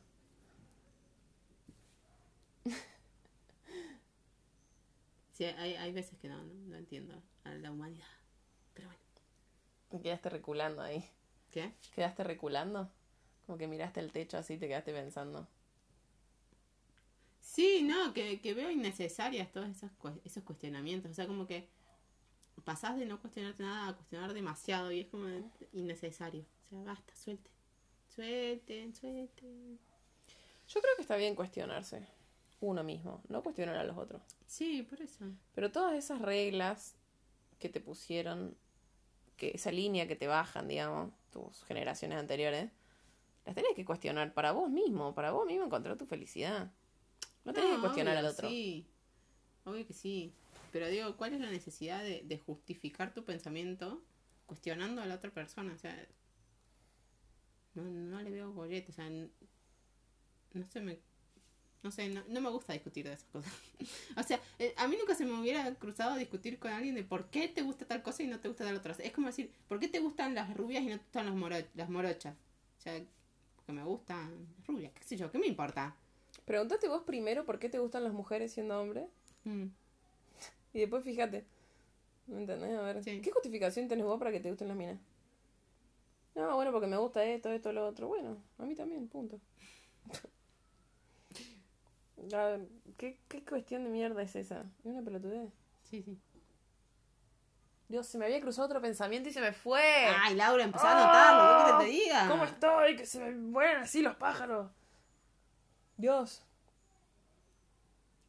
Sí, 5.32 5.46
hay, 5.46 5.74
hay 5.76 5.92
veces 5.92 6.18
que 6.20 6.28
no, 6.30 6.38
no, 6.44 6.54
no 6.70 6.76
entiendo 6.78 7.22
a 7.44 7.54
la 7.56 7.72
humanidad. 7.72 8.06
Pero 8.74 8.88
bueno. 8.88 9.02
Me 9.92 10.02
quedaste 10.02 10.30
reculando 10.30 10.82
ahí. 10.82 11.10
¿Qué? 11.52 11.74
¿Quedaste 11.96 12.24
reculando? 12.24 12.92
Como 13.46 13.58
que 13.58 13.68
miraste 13.68 14.00
el 14.00 14.12
techo 14.12 14.38
así 14.38 14.54
y 14.54 14.58
te 14.58 14.68
quedaste 14.68 14.94
pensando. 14.94 15.48
Sí, 17.42 17.84
no, 17.84 18.14
que, 18.14 18.40
que 18.42 18.54
veo 18.54 18.72
innecesarias 18.72 19.52
todos 19.52 19.70
esos, 19.70 19.92
esos 20.24 20.44
cuestionamientos. 20.44 21.12
O 21.12 21.14
sea, 21.14 21.28
como 21.28 21.46
que 21.46 21.68
pasás 22.64 22.98
de 22.98 23.06
no 23.06 23.20
cuestionarte 23.20 23.64
nada 23.64 23.90
a 23.90 23.96
cuestionar 23.96 24.34
demasiado 24.34 24.92
y 24.92 25.02
es 25.02 25.08
como 25.08 25.28
innecesario. 25.74 26.46
O 26.66 26.70
sea, 26.70 26.84
basta, 26.84 27.14
suelten. 27.16 27.52
Suelten, 28.16 28.96
suelten. 28.96 29.80
Yo 30.68 30.82
creo 30.82 30.96
que 30.96 31.02
está 31.02 31.16
bien 31.16 31.36
cuestionarse 31.36 32.08
uno 32.62 32.84
mismo, 32.84 33.22
no 33.28 33.44
cuestionar 33.44 33.76
a 33.76 33.84
los 33.84 33.98
otros. 33.98 34.22
Sí, 34.48 34.84
por 34.84 35.02
eso. 35.02 35.26
Pero 35.54 35.72
todas 35.72 35.96
esas 35.96 36.22
reglas 36.22 36.96
que 37.60 37.70
te 37.70 37.82
pusieron, 37.82 38.56
que 39.36 39.52
esa 39.54 39.72
línea 39.72 40.08
que 40.08 40.16
te 40.16 40.28
bajan, 40.28 40.68
digamos, 40.68 41.12
tus 41.32 41.64
generaciones 41.66 42.18
anteriores, 42.18 42.72
las 43.46 43.56
tenés 43.56 43.74
que 43.76 43.86
cuestionar 43.86 44.34
para 44.34 44.52
vos 44.52 44.70
mismo, 44.70 45.14
para 45.14 45.32
vos 45.32 45.46
mismo 45.46 45.66
encontrar 45.66 45.98
tu 45.98 46.06
felicidad. 46.06 46.72
No 47.46 47.54
tenés 47.54 47.72
que 47.76 47.82
cuestionar 47.82 48.16
al 48.18 48.26
otro. 48.26 48.48
Sí, 48.50 48.86
obvio 49.66 49.86
que 49.86 49.94
sí. 49.94 50.34
Pero 50.72 50.88
digo, 50.88 51.16
¿cuál 51.18 51.34
es 51.34 51.40
la 51.42 51.52
necesidad 51.52 52.02
de, 52.04 52.22
de 52.24 52.38
justificar 52.40 53.14
tu 53.14 53.24
pensamiento 53.26 54.02
cuestionando 54.46 55.02
a 55.02 55.06
la 55.06 55.16
otra 55.16 55.30
persona? 55.32 55.74
O 55.74 55.78
sea, 55.78 56.08
no, 57.76 57.84
no 57.84 58.22
le 58.22 58.32
veo 58.32 58.52
bollete. 58.52 58.92
O 58.92 58.96
sea, 58.96 59.08
n- 59.08 59.30
no 60.54 60.66
sé, 60.66 60.82
me, 60.82 61.00
no 61.82 61.92
sé, 61.92 62.10
no, 62.10 62.24
no 62.28 62.42
me 62.42 62.50
gusta 62.50 62.74
discutir 62.74 63.06
de 63.06 63.14
esas 63.14 63.28
cosas. 63.30 63.52
o 64.18 64.24
sea, 64.24 64.40
eh, 64.60 64.74
a 64.78 64.88
mí 64.88 64.96
nunca 65.00 65.16
se 65.16 65.26
me 65.26 65.40
hubiera 65.40 65.74
cruzado 65.76 66.16
discutir 66.16 66.60
con 66.60 66.72
alguien 66.72 66.96
de 66.96 67.04
por 67.04 67.30
qué 67.30 67.48
te 67.48 67.62
gusta 67.62 67.86
tal 67.86 68.02
cosa 68.04 68.24
y 68.24 68.28
no 68.28 68.40
te 68.40 68.48
gusta 68.48 68.64
tal 68.64 68.76
otra. 68.78 68.96
Es 69.00 69.12
como 69.12 69.28
decir, 69.28 69.52
¿por 69.68 69.80
qué 69.80 69.88
te 69.88 70.00
gustan 70.00 70.34
las 70.36 70.56
rubias 70.56 70.84
y 70.84 70.88
no 70.88 70.98
te 70.98 71.04
gustan 71.04 71.26
las, 71.26 71.36
moro- 71.36 71.68
las 71.76 71.90
morochas? 71.90 72.36
O 72.78 72.82
sea, 72.82 73.04
porque 73.66 73.80
me 73.80 73.84
gustan 73.86 74.48
rubias, 74.68 74.92
qué 74.94 75.04
sé 75.04 75.16
yo, 75.18 75.32
¿qué 75.32 75.38
me 75.38 75.48
importa? 75.48 75.96
Pregúntate 76.46 76.88
vos 76.90 77.04
primero 77.04 77.46
por 77.46 77.60
qué 77.60 77.70
te 77.70 77.80
gustan 77.80 78.04
las 78.04 78.14
mujeres 78.14 78.52
siendo 78.52 78.80
hombre 78.82 79.08
Mm. 79.46 79.68
y 80.74 80.80
después 80.80 81.04
fíjate. 81.04 81.46
¿Me 82.28 82.38
entendés? 82.40 82.78
A 82.78 82.82
ver, 82.82 83.04
Sí. 83.04 83.20
¿qué 83.22 83.32
justificación 83.32 83.88
tenés 83.90 84.06
vos 84.06 84.18
para 84.20 84.32
que 84.32 84.40
te 84.40 84.50
gusten 84.50 84.70
las 84.70 84.78
minas? 84.78 84.98
No, 86.36 86.56
bueno, 86.56 86.72
porque 86.72 86.88
me 86.88 86.98
gusta 86.98 87.24
esto, 87.26 87.50
esto, 87.52 87.74
lo 87.74 87.86
otro. 87.86 88.08
Bueno, 88.08 88.38
a 88.58 88.64
mí 88.66 88.74
también, 88.76 89.08
punto. 89.08 89.40
Ver, 92.18 92.68
¿qué, 92.98 93.20
qué 93.28 93.44
cuestión 93.44 93.84
de 93.84 93.90
mierda 93.90 94.22
es 94.24 94.36
esa? 94.36 94.62
Es 94.80 94.86
una 94.86 95.02
pelotudez. 95.02 95.50
Sí, 95.84 96.02
sí. 96.02 96.18
Dios, 97.90 98.08
se 98.08 98.18
me 98.18 98.26
había 98.26 98.40
cruzado 98.40 98.66
otro 98.66 98.82
pensamiento 98.82 99.30
y 99.30 99.34
se 99.34 99.42
me 99.42 99.52
fue. 99.54 99.82
Ay, 99.82 100.36
Laura, 100.36 100.64
empezó 100.64 100.88
a 100.88 100.96
notarlo, 100.96 101.80
¿qué 101.80 101.86
que 101.86 101.92
te 101.92 102.04
diga? 102.04 102.28
¿Cómo 102.30 102.44
estoy? 102.46 102.96
Que 102.96 103.06
se 103.06 103.20
me 103.20 103.32
mueren 103.32 103.78
así 103.78 104.02
los 104.02 104.16
pájaros. 104.16 104.72
Dios. 105.98 106.44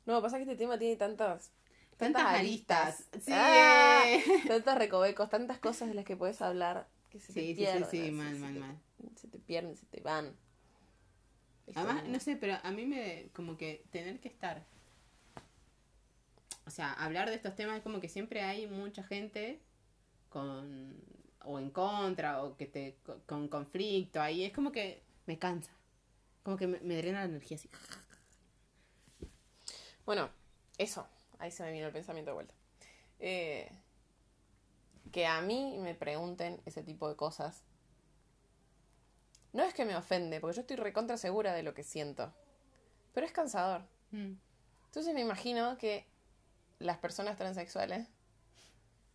No, 0.07 0.21
pasa 0.21 0.37
que 0.37 0.43
este 0.43 0.57
tema 0.57 0.79
tiene 0.79 0.97
tantas. 0.97 1.51
Tantas 1.97 2.25
aristas. 2.25 3.05
Sí. 3.21 3.31
Ah, 3.33 4.03
tantos 4.49 4.75
recovecos, 4.75 5.31
tantas 5.31 5.59
cosas 5.59 5.89
de 5.89 5.95
las 5.95 6.05
que 6.05 6.17
puedes 6.17 6.43
hablar 6.43 6.89
que 7.09 7.21
se 7.21 7.33
te 7.33 7.41
Sí, 7.41 7.47
sí, 7.47 7.55
sí, 7.55 7.57
pierden. 7.63 7.85
sí, 7.91 8.01
así, 8.01 8.11
mal, 8.11 8.37
mal, 8.39 8.55
mal. 8.55 8.79
Se 9.17 9.29
te 9.29 9.39
pierden, 9.39 9.77
se 9.77 9.87
te 9.87 10.01
van. 10.01 10.37
Además, 11.75 12.05
no 12.05 12.21
sé, 12.21 12.37
pero 12.37 12.59
a 12.63 12.71
mí 12.73 12.85
me, 12.85 13.29
como 13.33 13.57
que 13.57 13.85
tener 13.91 14.21
que 14.21 14.29
estar, 14.29 14.67
o 16.67 16.71
sea, 16.71 16.93
hablar 16.93 17.29
de 17.29 17.37
estos 17.37 17.55
temas 17.55 17.77
es 17.77 17.83
como 17.83 18.01
que 18.01 18.09
siempre 18.09 18.43
hay 18.43 18.67
mucha 18.67 19.03
gente 19.03 19.61
con, 20.29 20.97
o 21.45 21.59
en 21.59 21.71
contra, 21.71 22.43
o 22.43 22.57
que 22.57 22.67
te, 22.67 22.99
con 23.27 23.49
conflicto, 23.49 24.21
ahí 24.21 24.45
es 24.45 24.53
como 24.53 24.73
que 24.73 25.03
me 25.27 25.39
cansa. 25.39 25.73
Como 26.43 26.57
que 26.57 26.67
me, 26.67 26.81
me 26.81 26.97
drena 26.97 27.21
la 27.21 27.27
energía 27.27 27.57
así. 27.57 27.71
Bueno, 30.05 30.29
eso. 30.79 31.07
Ahí 31.39 31.51
se 31.51 31.63
me 31.63 31.73
vino 31.73 31.87
el 31.87 31.93
pensamiento 31.93 32.31
de 32.31 32.35
vuelta. 32.35 32.55
Eh, 33.19 33.71
que 35.13 35.27
a 35.27 35.41
mí 35.41 35.79
me 35.81 35.95
pregunten 35.95 36.61
ese 36.65 36.83
tipo 36.83 37.09
de 37.09 37.17
cosas. 37.17 37.63
No 39.53 39.63
es 39.63 39.73
que 39.73 39.85
me 39.85 39.97
ofende, 39.97 40.41
porque 40.41 40.57
yo 40.57 40.61
estoy 40.63 40.77
recontra 40.77 41.17
segura 41.17 41.55
de 41.55 41.63
lo 41.63 41.75
que 41.75 41.85
siento. 41.85 42.33
Pero 43.13 43.27
es 43.27 43.33
cansador. 43.33 43.83
Mm. 44.11 44.33
Entonces 44.87 45.15
me 45.15 45.21
imagino 45.21 45.79
que 45.79 46.07
las 46.79 46.99
personas 46.99 47.37
transexuales 47.37 48.09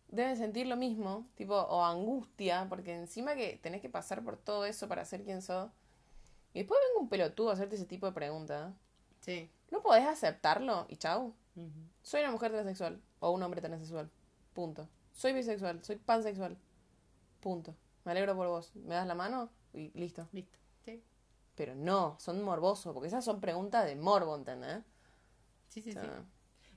deben 0.08 0.36
sentir 0.36 0.66
lo 0.66 0.76
mismo, 0.76 1.28
tipo, 1.34 1.54
o 1.54 1.84
angustia, 1.84 2.66
porque 2.68 2.94
encima 2.94 3.34
que 3.34 3.58
tenés 3.62 3.80
que 3.80 3.88
pasar 3.88 4.24
por 4.24 4.36
todo 4.36 4.64
eso 4.64 4.88
para 4.88 5.04
ser 5.04 5.24
quien 5.24 5.42
sos. 5.42 5.70
Y 6.52 6.60
después 6.60 6.80
venga 6.88 7.02
un 7.02 7.08
pelotudo 7.08 7.50
a 7.50 7.52
hacerte 7.54 7.76
ese 7.76 7.86
tipo 7.86 8.06
de 8.06 8.12
preguntas. 8.12 8.74
Sí. 9.20 9.50
¿No 9.70 9.82
podés 9.82 10.06
aceptarlo 10.06 10.86
y 10.88 10.96
chau? 10.96 11.34
Soy 12.02 12.22
una 12.22 12.32
mujer 12.32 12.50
transexual 12.52 13.00
o 13.20 13.30
un 13.30 13.42
hombre 13.42 13.60
transexual. 13.60 14.10
Punto. 14.52 14.88
Soy 15.12 15.32
bisexual, 15.32 15.84
soy 15.84 15.96
pansexual. 15.96 16.56
Punto. 17.40 17.76
Me 18.04 18.12
alegro 18.12 18.34
por 18.34 18.48
vos. 18.48 18.74
¿Me 18.74 18.94
das 18.94 19.06
la 19.06 19.14
mano? 19.14 19.50
Y 19.72 19.90
listo. 19.98 20.28
Listo. 20.32 20.58
Sí. 20.84 21.02
Pero 21.54 21.74
no, 21.74 22.16
son 22.18 22.42
morbosos, 22.42 22.92
porque 22.94 23.08
esas 23.08 23.24
son 23.24 23.40
preguntas 23.40 23.84
de 23.86 23.94
morbo, 23.94 24.34
¿entendés? 24.34 24.82
Sí, 25.68 25.82
sí, 25.82 25.90
O 25.90 25.92
sea, 25.92 26.02
sí. 26.02 26.08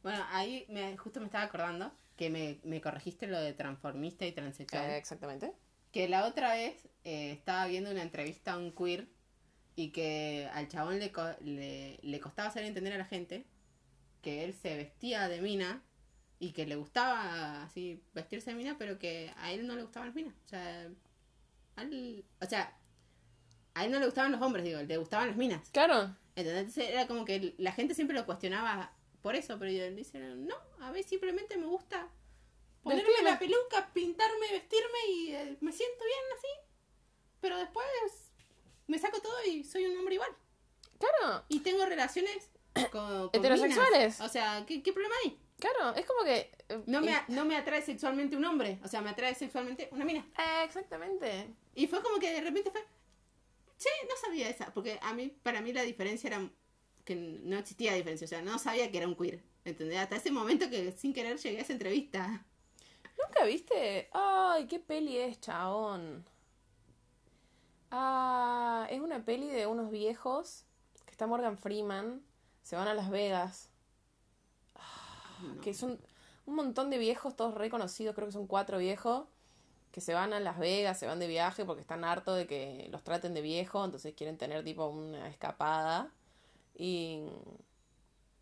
Bueno, 0.03 0.23
ahí 0.31 0.65
me, 0.69 0.97
justo 0.97 1.19
me 1.19 1.25
estaba 1.27 1.45
acordando 1.45 1.91
que 2.17 2.29
me, 2.29 2.59
me 2.63 2.81
corregiste 2.81 3.25
lo 3.27 3.39
de 3.39 3.53
transformista 3.53 4.25
y 4.25 4.31
transexual. 4.33 4.89
eh, 4.91 4.97
exactamente. 4.97 5.51
Que 5.91 6.07
la 6.07 6.25
otra 6.27 6.53
vez 6.53 6.75
eh, 7.03 7.31
estaba 7.31 7.65
viendo 7.67 7.89
una 7.91 8.01
entrevista 8.03 8.53
a 8.53 8.57
un 8.57 8.71
queer 8.71 9.07
y 9.75 9.89
que 9.91 10.49
al 10.53 10.67
chabón 10.67 10.99
le, 10.99 11.11
co- 11.11 11.35
le, 11.41 11.99
le 12.01 12.19
costaba 12.19 12.49
hacer 12.49 12.63
entender 12.63 12.93
a 12.93 12.97
la 12.97 13.05
gente 13.05 13.45
que 14.21 14.43
él 14.43 14.53
se 14.53 14.75
vestía 14.77 15.27
de 15.27 15.41
mina 15.41 15.81
y 16.39 16.51
que 16.51 16.65
le 16.65 16.75
gustaba 16.75 17.63
así 17.63 18.01
vestirse 18.13 18.51
de 18.51 18.57
mina, 18.57 18.75
pero 18.77 18.99
que 18.99 19.31
a 19.37 19.51
él 19.51 19.65
no 19.65 19.75
le 19.75 19.83
gustaban 19.83 20.09
las 20.09 20.15
minas. 20.15 20.33
O 20.45 20.49
sea, 20.49 20.89
a 21.75 21.81
él, 21.81 22.23
o 22.41 22.45
sea, 22.45 22.73
a 23.73 23.85
él 23.85 23.91
no 23.91 23.99
le 23.99 24.05
gustaban 24.05 24.31
los 24.31 24.41
hombres, 24.41 24.63
digo, 24.63 24.81
le 24.81 24.97
gustaban 24.97 25.27
las 25.29 25.37
minas. 25.37 25.69
Claro. 25.71 26.15
Entonces 26.35 26.89
era 26.89 27.07
como 27.07 27.25
que 27.25 27.53
la 27.57 27.71
gente 27.71 27.93
siempre 27.95 28.15
lo 28.15 28.25
cuestionaba 28.25 28.92
por 29.23 29.35
eso, 29.35 29.57
pero 29.57 29.71
yo 29.71 29.89
dice, 29.91 30.19
no, 30.19 30.55
a 30.81 30.91
ver, 30.91 31.03
simplemente 31.03 31.57
me 31.57 31.65
gusta 31.65 32.07
ponerme 32.83 33.07
Vestirme. 33.09 33.31
la 33.31 33.39
peluca, 33.39 33.91
pintarme, 33.93 34.51
vestirme 34.51 34.99
y 35.09 35.31
eh, 35.33 35.57
me 35.61 35.71
siento 35.71 36.03
bien 36.05 36.19
así. 36.37 36.47
Pero 37.41 37.57
después 37.57 37.87
me 38.87 38.99
saco 38.99 39.19
todo 39.21 39.35
y 39.45 39.63
soy 39.63 39.85
un 39.85 39.97
hombre 39.97 40.15
igual. 40.15 40.29
Claro. 40.99 41.43
Y 41.49 41.61
tengo 41.61 41.85
relaciones 41.85 42.51
con, 42.91 43.29
con 43.29 43.29
Heterosexuales. 43.33 44.15
minas. 44.19 44.21
O 44.21 44.29
sea, 44.29 44.65
¿qué, 44.67 44.83
qué 44.83 44.93
problema 44.93 45.15
hay? 45.23 45.39
Claro, 45.59 45.95
es 45.95 46.05
como 46.05 46.23
que... 46.23 46.51
eh, 46.69 46.83
No 46.87 46.99
me, 47.01 47.13
a- 47.13 47.25
no 47.29 47.45
me 47.45 47.55
atrae 47.55 47.81
sexualmente 47.81 48.35
un 48.35 48.43
hombre, 48.45 48.79
o 48.83 48.87
sea, 48.87 49.01
me 49.01 49.09
atrae 49.11 49.33
sexualmente 49.35 49.87
una 49.91 50.03
mina. 50.05 50.27
Eh, 50.37 50.63
exactamente. 50.65 51.47
Y 51.75 51.87
fue 51.87 52.01
como 52.03 52.19
que 52.19 52.31
de 52.31 52.41
repente 52.41 52.69
fue, 52.71 52.85
che, 53.77 53.89
no 54.09 54.15
sabía 54.17 54.49
esa, 54.49 54.73
porque 54.73 54.99
a 55.01 55.13
mí, 55.13 55.29
para 55.29 55.61
mí 55.61 55.71
la 55.71 55.83
diferencia 55.83 56.27
era 56.27 56.49
que 57.05 57.15
no 57.15 57.57
existía 57.57 57.93
diferencia, 57.93 58.25
o 58.25 58.27
sea, 58.29 58.41
no 58.41 58.57
sabía 58.59 58.91
que 58.91 58.97
era 58.97 59.07
un 59.07 59.15
queer, 59.15 59.41
¿entendés? 59.65 59.99
Hasta 59.99 60.15
ese 60.15 60.31
momento 60.31 60.69
que 60.69 60.91
sin 60.93 61.13
querer 61.13 61.37
llegué 61.37 61.59
a 61.59 61.61
esa 61.61 61.73
entrevista. 61.73 62.45
¿Nunca 63.21 63.45
viste? 63.45 64.09
Ay, 64.13 64.67
qué 64.67 64.79
peli 64.79 65.17
es, 65.17 65.39
chabón. 65.39 66.25
Ah, 67.91 68.87
es 68.89 68.99
una 69.01 69.23
peli 69.23 69.47
de 69.47 69.67
unos 69.67 69.91
viejos 69.91 70.65
que 71.05 71.11
está 71.11 71.27
Morgan 71.27 71.57
Freeman. 71.57 72.23
Se 72.63 72.75
van 72.75 72.87
a 72.87 72.93
Las 72.93 73.09
Vegas. 73.09 73.69
No. 75.41 75.61
Que 75.61 75.73
son 75.73 75.99
un 76.45 76.55
montón 76.55 76.89
de 76.89 76.97
viejos, 76.97 77.35
todos 77.35 77.53
reconocidos, 77.53 78.15
creo 78.15 78.27
que 78.27 78.33
son 78.33 78.47
cuatro 78.47 78.77
viejos, 78.77 79.27
que 79.91 80.01
se 80.01 80.13
van 80.13 80.33
a 80.33 80.39
Las 80.39 80.57
Vegas, 80.57 80.99
se 80.99 81.05
van 81.05 81.19
de 81.19 81.27
viaje 81.27 81.65
porque 81.65 81.81
están 81.81 82.03
hartos 82.03 82.37
de 82.37 82.47
que 82.47 82.87
los 82.91 83.03
traten 83.03 83.33
de 83.33 83.41
viejo, 83.41 83.83
entonces 83.83 84.13
quieren 84.15 84.37
tener 84.37 84.63
tipo 84.63 84.87
una 84.87 85.27
escapada. 85.27 86.11
Y 86.75 87.23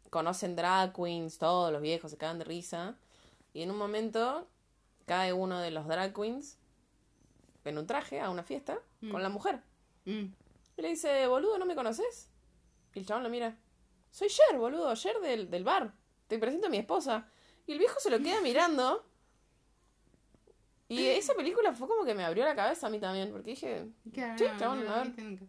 conocen 0.09 0.55
drag 0.55 0.93
queens, 0.93 1.37
todos 1.37 1.71
los 1.71 1.81
viejos 1.81 2.11
se 2.11 2.17
cagan 2.17 2.39
de 2.39 2.45
risa. 2.45 2.97
Y 3.53 3.61
en 3.63 3.71
un 3.71 3.77
momento 3.77 4.47
cae 5.05 5.33
uno 5.33 5.59
de 5.59 5.71
los 5.71 5.87
drag 5.87 6.13
queens 6.13 6.57
en 7.65 7.77
un 7.77 7.85
traje 7.87 8.19
a 8.21 8.29
una 8.29 8.43
fiesta 8.43 8.79
Mm. 9.01 9.11
con 9.11 9.23
la 9.23 9.29
mujer. 9.29 9.61
Mm. 10.05 10.25
Y 10.77 10.81
le 10.81 10.87
dice, 10.89 11.25
boludo, 11.27 11.57
¿no 11.57 11.65
me 11.65 11.75
conoces? 11.75 12.29
Y 12.93 12.99
el 12.99 13.05
chabón 13.05 13.23
lo 13.23 13.29
mira. 13.29 13.57
Soy 14.11 14.27
Cher, 14.29 14.57
boludo, 14.57 14.93
Cher 14.95 15.19
del, 15.21 15.49
del 15.49 15.63
bar. 15.63 15.93
Te 16.27 16.37
presento 16.37 16.67
a 16.67 16.69
mi 16.69 16.77
esposa. 16.77 17.27
Y 17.65 17.71
el 17.73 17.79
viejo 17.79 17.99
se 17.99 18.09
lo 18.09 18.19
queda 18.19 18.39
mirando. 18.43 19.05
Y 20.87 21.05
esa 21.07 21.33
película 21.35 21.71
fue 21.73 21.87
como 21.87 22.03
que 22.03 22.13
me 22.13 22.25
abrió 22.25 22.43
la 22.43 22.53
cabeza 22.55 22.87
a 22.87 22.89
mí 22.89 22.99
también, 22.99 23.31
porque 23.31 23.51
dije, 23.51 23.87
Claro, 24.13 24.33
no, 24.51 24.59
chabón, 24.59 24.83
no 24.85 24.91
a 24.91 25.03
ver. 25.03 25.39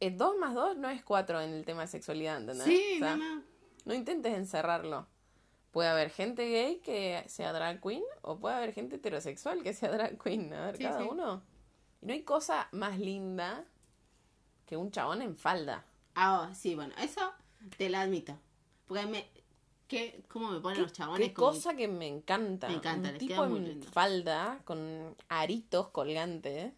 Nunca. 0.00 0.24
2 0.24 0.36
más 0.38 0.54
2 0.54 0.76
no 0.78 0.88
es 0.90 1.02
4 1.04 1.40
en 1.40 1.50
el 1.52 1.64
tema 1.64 1.82
de 1.82 1.88
sexualidad, 1.88 2.36
¿entendés? 2.38 2.64
Sí, 2.66 2.94
O 2.96 2.98
sea, 3.00 3.16
no, 3.16 3.36
no. 3.36 3.42
no 3.84 3.94
intentes 3.94 4.34
encerrarlo. 4.34 5.06
Puede 5.70 5.88
haber 5.88 6.10
gente 6.10 6.48
gay 6.50 6.80
que 6.80 7.22
sea 7.28 7.52
drag 7.52 7.80
queen 7.80 8.02
o 8.22 8.38
puede 8.38 8.56
haber 8.56 8.72
gente 8.72 8.96
heterosexual 8.96 9.62
que 9.62 9.72
sea 9.72 9.90
drag 9.92 10.20
queen. 10.20 10.52
A 10.52 10.66
ver, 10.66 10.76
Sí, 10.76 10.82
cada 10.82 11.00
sí. 11.02 11.08
uno. 11.10 11.42
Y 12.02 12.06
no 12.06 12.12
hay 12.12 12.22
cosa 12.22 12.68
más 12.72 12.98
linda 12.98 13.64
que 14.66 14.76
un 14.76 14.90
chabón 14.90 15.22
en 15.22 15.36
falda. 15.36 15.84
Ah, 16.14 16.48
oh, 16.50 16.54
sí, 16.54 16.74
bueno, 16.74 16.92
eso 16.98 17.32
te 17.76 17.88
lo 17.88 17.98
admito. 17.98 18.36
Porque 18.86 19.06
me... 19.06 19.28
¿qué, 19.86 20.22
¿Cómo 20.28 20.50
me 20.50 20.60
ponen 20.60 20.82
los 20.82 20.92
chabones? 20.92 21.28
Qué 21.28 21.34
cosa 21.34 21.74
que 21.74 21.86
me 21.88 22.06
encanta. 22.08 22.68
Me 22.68 22.74
encanta, 22.74 23.08
Un 23.08 23.14
les 23.14 23.18
tipo 23.20 23.34
queda 23.34 23.48
muy 23.48 23.58
en 23.58 23.64
lindo. 23.68 23.86
falda 23.92 24.60
con 24.64 25.14
aritos 25.28 25.88
colgantes. 25.90 26.72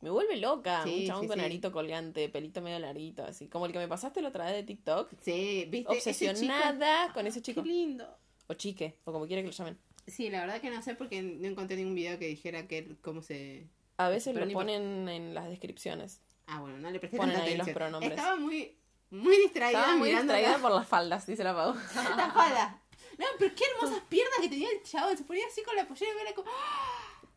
Me 0.00 0.10
vuelve 0.10 0.36
loca. 0.36 0.84
Sí, 0.84 1.00
un 1.00 1.06
chabón 1.06 1.22
sí, 1.22 1.28
con 1.28 1.38
sí. 1.38 1.44
arito 1.44 1.72
colgante, 1.72 2.28
pelito 2.28 2.60
medio 2.60 2.78
larguito, 2.78 3.24
así. 3.24 3.48
Como 3.48 3.66
el 3.66 3.72
que 3.72 3.78
me 3.78 3.88
pasaste 3.88 4.22
la 4.22 4.28
otra 4.28 4.44
vez 4.44 4.54
de 4.54 4.62
TikTok. 4.62 5.10
Sí, 5.20 5.66
viste. 5.68 5.96
Ese 5.96 6.10
Obsesionada 6.10 7.12
con 7.12 7.26
ese 7.26 7.42
chico. 7.42 7.62
Qué 7.62 7.68
lindo. 7.68 8.16
O 8.46 8.54
chique, 8.54 8.98
o 9.04 9.12
como 9.12 9.26
quiera 9.26 9.42
que 9.42 9.48
lo 9.48 9.52
llamen. 9.52 9.78
Sí, 10.06 10.30
la 10.30 10.40
verdad 10.40 10.60
que 10.60 10.70
no 10.70 10.80
sé 10.82 10.94
porque 10.94 11.20
no 11.20 11.46
encontré 11.46 11.76
ningún 11.76 11.94
video 11.94 12.18
que 12.18 12.26
dijera 12.26 12.66
que 12.66 12.96
cómo 13.02 13.20
se... 13.20 13.66
A 13.98 14.08
veces 14.08 14.34
lo 14.34 14.48
ponen 14.52 15.08
en 15.08 15.34
las 15.34 15.48
descripciones. 15.48 16.22
Ah, 16.46 16.60
bueno, 16.60 16.78
no 16.78 16.90
le 16.90 16.98
presté 16.98 17.18
Ponen 17.18 17.34
tanta 17.34 17.50
ahí 17.50 17.56
los 17.56 17.64
atención. 17.64 17.90
pronombres. 17.90 18.12
Estaba 18.12 18.36
muy, 18.36 18.78
muy 19.10 19.36
distraída 19.36 19.80
Estaba 19.80 19.98
muy 19.98 20.10
distraída 20.10 20.52
la, 20.52 20.58
por 20.58 20.70
las 20.70 20.88
faldas, 20.88 21.26
dice 21.26 21.44
la 21.44 21.54
Pau. 21.54 21.74
la 22.16 22.30
falda. 22.30 22.82
No, 23.18 23.26
pero 23.38 23.54
qué 23.54 23.64
hermosas 23.74 24.02
piernas 24.08 24.38
que 24.40 24.48
tenía 24.48 24.68
el 24.70 24.82
chabón. 24.82 25.16
Se 25.16 25.24
ponía 25.24 25.44
así 25.46 25.62
con 25.62 25.76
la 25.76 25.86
pollera 25.86 26.12
y 26.16 26.22
era 26.22 26.34
como... 26.34 26.50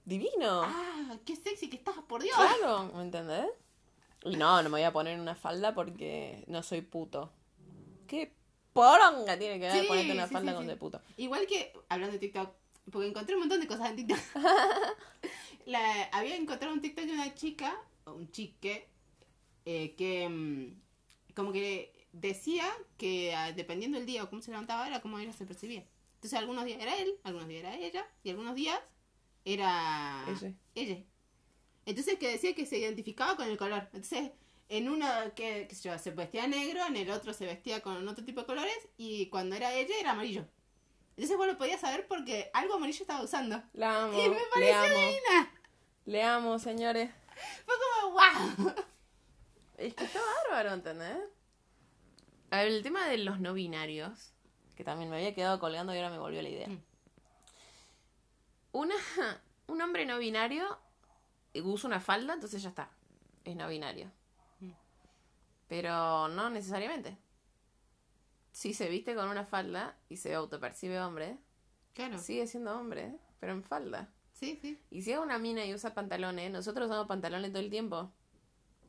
Divino. 0.06 0.64
¡Ah, 0.64 1.16
qué 1.26 1.36
sexy 1.36 1.70
que 1.70 1.78
estás, 1.78 1.96
por 2.08 2.22
Dios! 2.24 2.36
Claro, 2.36 2.92
¿me 2.96 3.04
entendés? 3.04 3.48
Y 4.24 4.36
no, 4.36 4.58
no 4.62 4.70
me 4.70 4.78
voy 4.78 4.84
a 4.84 4.94
poner 4.94 5.20
una 5.20 5.36
falda 5.36 5.74
porque 5.74 6.44
no 6.48 6.64
soy 6.64 6.82
puto. 6.82 7.32
¿Qué 8.08 8.34
poronga 8.74 9.38
tiene 9.38 9.60
que 9.60 9.68
ver 9.68 9.82
Sí, 9.82 9.88
ponerte 9.88 10.12
una 10.14 10.28
sí, 10.28 10.34
falda 10.34 10.52
sí, 10.52 10.58
con 10.58 10.68
de 10.68 10.76
puto? 10.76 11.02
Igual 11.18 11.46
que, 11.48 11.74
hablando 11.90 12.14
de 12.14 12.20
TikTok, 12.20 12.50
porque 12.92 13.08
encontré 13.08 13.36
un 13.36 13.42
montón 13.42 13.60
de 13.62 13.68
cosas 13.68 13.90
en 13.90 13.96
TikTok. 13.98 14.20
La- 15.66 16.04
había 16.12 16.36
encontrado 16.36 16.74
un 16.74 16.82
TikTok 16.82 17.06
de 17.06 17.14
una 17.14 17.34
chica, 17.36 17.78
o 18.06 18.14
un 18.14 18.32
chique, 18.32 18.88
eh, 19.66 19.94
que 19.96 20.28
mm, 20.30 21.34
como 21.36 21.52
que 21.52 22.08
decía 22.12 22.66
que 22.98 23.34
ah, 23.34 23.52
dependiendo 23.54 23.98
del 23.98 24.06
día 24.08 24.24
o 24.24 24.30
cómo 24.30 24.42
se 24.42 24.52
levantaba 24.52 24.88
era 24.88 25.02
como 25.02 25.20
ella 25.20 25.34
se 25.34 25.46
percibía. 25.46 25.86
Entonces 26.16 26.38
algunos 26.38 26.66
días 26.66 26.82
era 26.82 26.98
él, 26.98 27.16
algunos 27.24 27.48
días 27.48 27.64
era 27.64 27.76
ella, 27.78 28.06
y 28.24 28.30
algunos 28.30 28.56
días 28.56 28.80
era 29.46 30.24
Ella. 30.28 30.54
ella. 30.76 31.04
Entonces 31.86 32.18
que 32.20 32.30
decía 32.30 32.54
que 32.56 32.66
se 32.66 32.78
identificaba 32.78 33.36
con 33.36 33.48
el 33.50 33.58
color. 33.58 33.84
Entonces, 33.94 34.32
en 34.70 34.88
uno 34.90 35.08
que, 35.36 35.66
qué 35.68 35.76
sé 35.76 35.90
yo, 35.90 35.98
se 35.98 36.12
vestía 36.12 36.48
negro, 36.48 36.86
en 36.86 36.96
el 36.96 37.10
otro 37.12 37.34
se 37.34 37.46
vestía 37.46 37.82
con 37.82 38.08
otro 38.08 38.24
tipo 38.24 38.42
de 38.42 38.46
colores, 38.48 38.78
y 38.98 39.28
cuando 39.28 39.56
era 39.56 39.74
ella 39.74 39.96
era 40.00 40.12
amarillo. 40.12 40.46
Entonces 41.18 41.36
vos 41.38 41.46
lo 41.48 41.58
podías 41.58 41.82
saber 41.82 42.08
porque 42.08 42.50
algo 42.54 42.76
amarillo 42.76 43.02
estaba 43.02 43.22
usando. 43.24 43.62
La 43.74 44.04
amo, 44.06 44.14
Y 44.14 44.30
me 44.30 44.36
le 44.36 44.42
pareció 44.54 44.76
amo, 44.78 44.88
divina. 44.88 45.52
le 46.06 46.24
amo, 46.24 46.60
señores. 46.60 47.10
Fue 47.66 47.76
como, 48.02 48.14
wow. 48.14 48.74
Es 49.78 49.94
que 49.96 50.04
está 50.06 50.20
bárbaro, 50.50 50.74
¿entendés? 50.76 51.18
A 52.52 52.58
ver, 52.64 52.68
el 52.68 52.84
tema 52.84 53.08
de 53.08 53.18
los 53.18 53.40
no 53.40 53.54
binarios, 53.54 54.34
que 54.76 54.84
también 54.84 55.10
me 55.10 55.18
había 55.18 55.34
quedado 55.34 55.60
colgando 55.60 55.94
y 55.94 55.98
ahora 55.98 56.12
me 56.12 56.20
volvió 56.20 56.42
la 56.42 56.50
idea. 56.50 56.68
Mm. 56.68 56.82
Una, 58.72 58.96
un 59.68 59.82
hombre 59.82 60.06
no 60.06 60.18
binario 60.18 60.78
usa 61.56 61.88
una 61.88 62.00
falda, 62.00 62.34
entonces 62.34 62.62
ya 62.64 62.70
está. 62.70 62.90
Es 63.44 63.56
no 63.56 63.68
binario. 63.68 64.12
Mm. 64.60 64.72
Pero 65.68 66.28
no 66.30 66.50
necesariamente. 66.50 67.18
Si 68.52 68.74
se 68.74 68.90
viste 68.90 69.16
con 69.16 69.30
una 69.30 69.46
falda 69.46 69.98
y 70.10 70.18
se 70.18 70.34
autopercibe 70.36 71.00
hombre, 71.02 71.38
Claro. 71.94 72.18
sigue 72.20 72.48
siendo 72.48 72.78
hombre, 72.78 73.18
pero 73.40 73.54
en 73.54 73.64
falda. 73.64 74.10
Sí, 74.34 74.58
sí. 74.62 74.80
Y 74.90 75.02
si 75.04 75.12
es 75.12 75.20
una 75.20 75.38
mina 75.40 75.66
y 75.66 75.74
usa 75.74 75.94
pantalones, 75.94 76.52
nosotros 76.52 76.88
usamos 76.88 77.08
pantalones 77.08 77.52
todo 77.52 77.62
el 77.62 77.70
tiempo. 77.70 78.12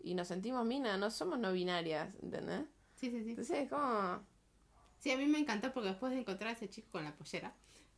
y 0.04 0.14
nos 0.14 0.26
sentimos 0.26 0.64
mina, 0.66 0.96
no 0.96 1.10
somos 1.12 1.38
no 1.38 1.52
binarias, 1.52 2.12
¿entendés? 2.22 2.64
Sí, 2.96 3.08
sí, 3.10 3.22
sí. 3.22 3.30
Entonces 3.30 3.58
es 3.60 3.70
como... 3.70 4.20
Sí, 4.98 5.12
a 5.12 5.16
mí 5.16 5.26
me 5.26 5.38
encantó 5.38 5.72
porque 5.72 5.90
después 5.90 6.12
de 6.12 6.18
encontrar 6.20 6.50
a 6.50 6.52
ese 6.54 6.68
chico 6.68 6.88
con 6.90 7.04
la 7.04 7.14
pollera, 7.14 7.54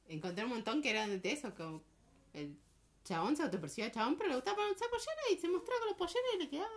encontré 0.09 0.45
un 0.45 0.51
montón 0.51 0.83
que 0.83 0.91
eran 0.91 1.21
de 1.21 1.33
eso, 1.33 1.55
como 1.55 1.83
el 2.33 2.57
chabón 3.05 3.37
se 3.37 3.43
autopercibía 3.43 3.91
chabón, 3.93 4.17
pero 4.17 4.31
le 4.31 4.37
gustaba 4.37 4.57
poner 4.57 4.73
esa 4.75 4.87
pollera 4.89 5.21
y 5.33 5.37
se 5.39 5.49
mostraba 5.49 5.81
con 5.81 5.91
la 5.91 5.97
pollera 5.97 6.27
y 6.35 6.39
le 6.39 6.49
quedaba. 6.49 6.71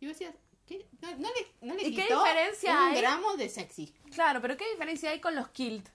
Y 0.00 0.06
vos 0.06 0.18
decías, 0.18 0.34
¿qué? 0.66 0.86
No, 1.00 1.10
no 1.16 1.28
le, 1.34 1.66
no 1.66 1.74
le 1.74 1.82
¿Y 1.88 1.94
qué 1.94 2.02
quitó 2.02 2.22
diferencia 2.22 2.72
un 2.72 2.78
hay? 2.88 3.00
gramo 3.00 3.36
de 3.36 3.48
sexy. 3.48 3.94
Claro, 4.12 4.40
pero 4.40 4.56
¿qué 4.56 4.68
diferencia 4.70 5.10
hay 5.10 5.20
con 5.20 5.34
los 5.34 5.48
kilt? 5.48 5.88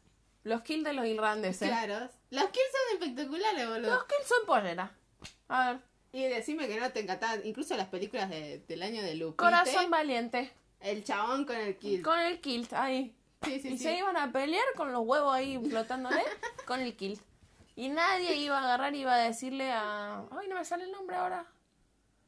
Los 0.44 0.62
kilt 0.62 0.86
de 0.86 0.94
los 0.94 1.06
irlandeses. 1.06 1.70
Claro. 1.70 2.10
Los 2.32 2.46
kills 2.50 2.68
son 2.72 3.00
espectaculares, 3.02 3.68
boludo. 3.70 3.92
Los 3.96 4.04
kilt 4.06 4.26
son 4.28 4.46
pollera. 4.46 4.96
A 5.48 5.72
ver. 5.74 5.82
Y 6.12 6.24
decime 6.24 6.68
que 6.68 6.80
no 6.80 6.92
te 6.92 7.00
encantaban, 7.00 7.42
incluso 7.46 7.76
las 7.78 7.88
películas 7.88 8.30
de- 8.30 8.60
del 8.68 8.84
año 8.84 9.02
de 9.02 9.16
Lupite. 9.16 9.38
Corazón 9.38 9.90
valiente. 9.90 10.52
El 10.82 11.04
chabón 11.06 11.46
con 11.46 11.56
el 11.56 11.78
kill. 11.78 12.04
Con 12.04 12.20
el 12.20 12.42
kilt, 12.42 12.74
ahí. 12.74 13.16
Sí, 13.44 13.60
sí, 13.60 13.68
y 13.70 13.78
sí. 13.78 13.84
se 13.84 13.98
iban 13.98 14.16
a 14.18 14.32
pelear 14.32 14.66
con 14.76 14.92
los 14.92 15.06
huevos 15.06 15.34
ahí 15.34 15.60
flotándole 15.70 16.24
con 16.66 16.80
el 16.80 16.96
kilt. 16.96 17.22
Y 17.76 17.90
nadie 17.90 18.36
iba 18.36 18.60
a 18.60 18.64
agarrar 18.64 18.94
y 18.96 19.00
iba 19.02 19.14
a 19.16 19.18
decirle 19.18 19.72
a... 19.72 20.24
Ay, 20.32 20.48
no 20.48 20.56
me 20.56 20.64
sale 20.66 20.84
el 20.84 20.92
nombre 20.92 21.16
ahora. 21.16 21.46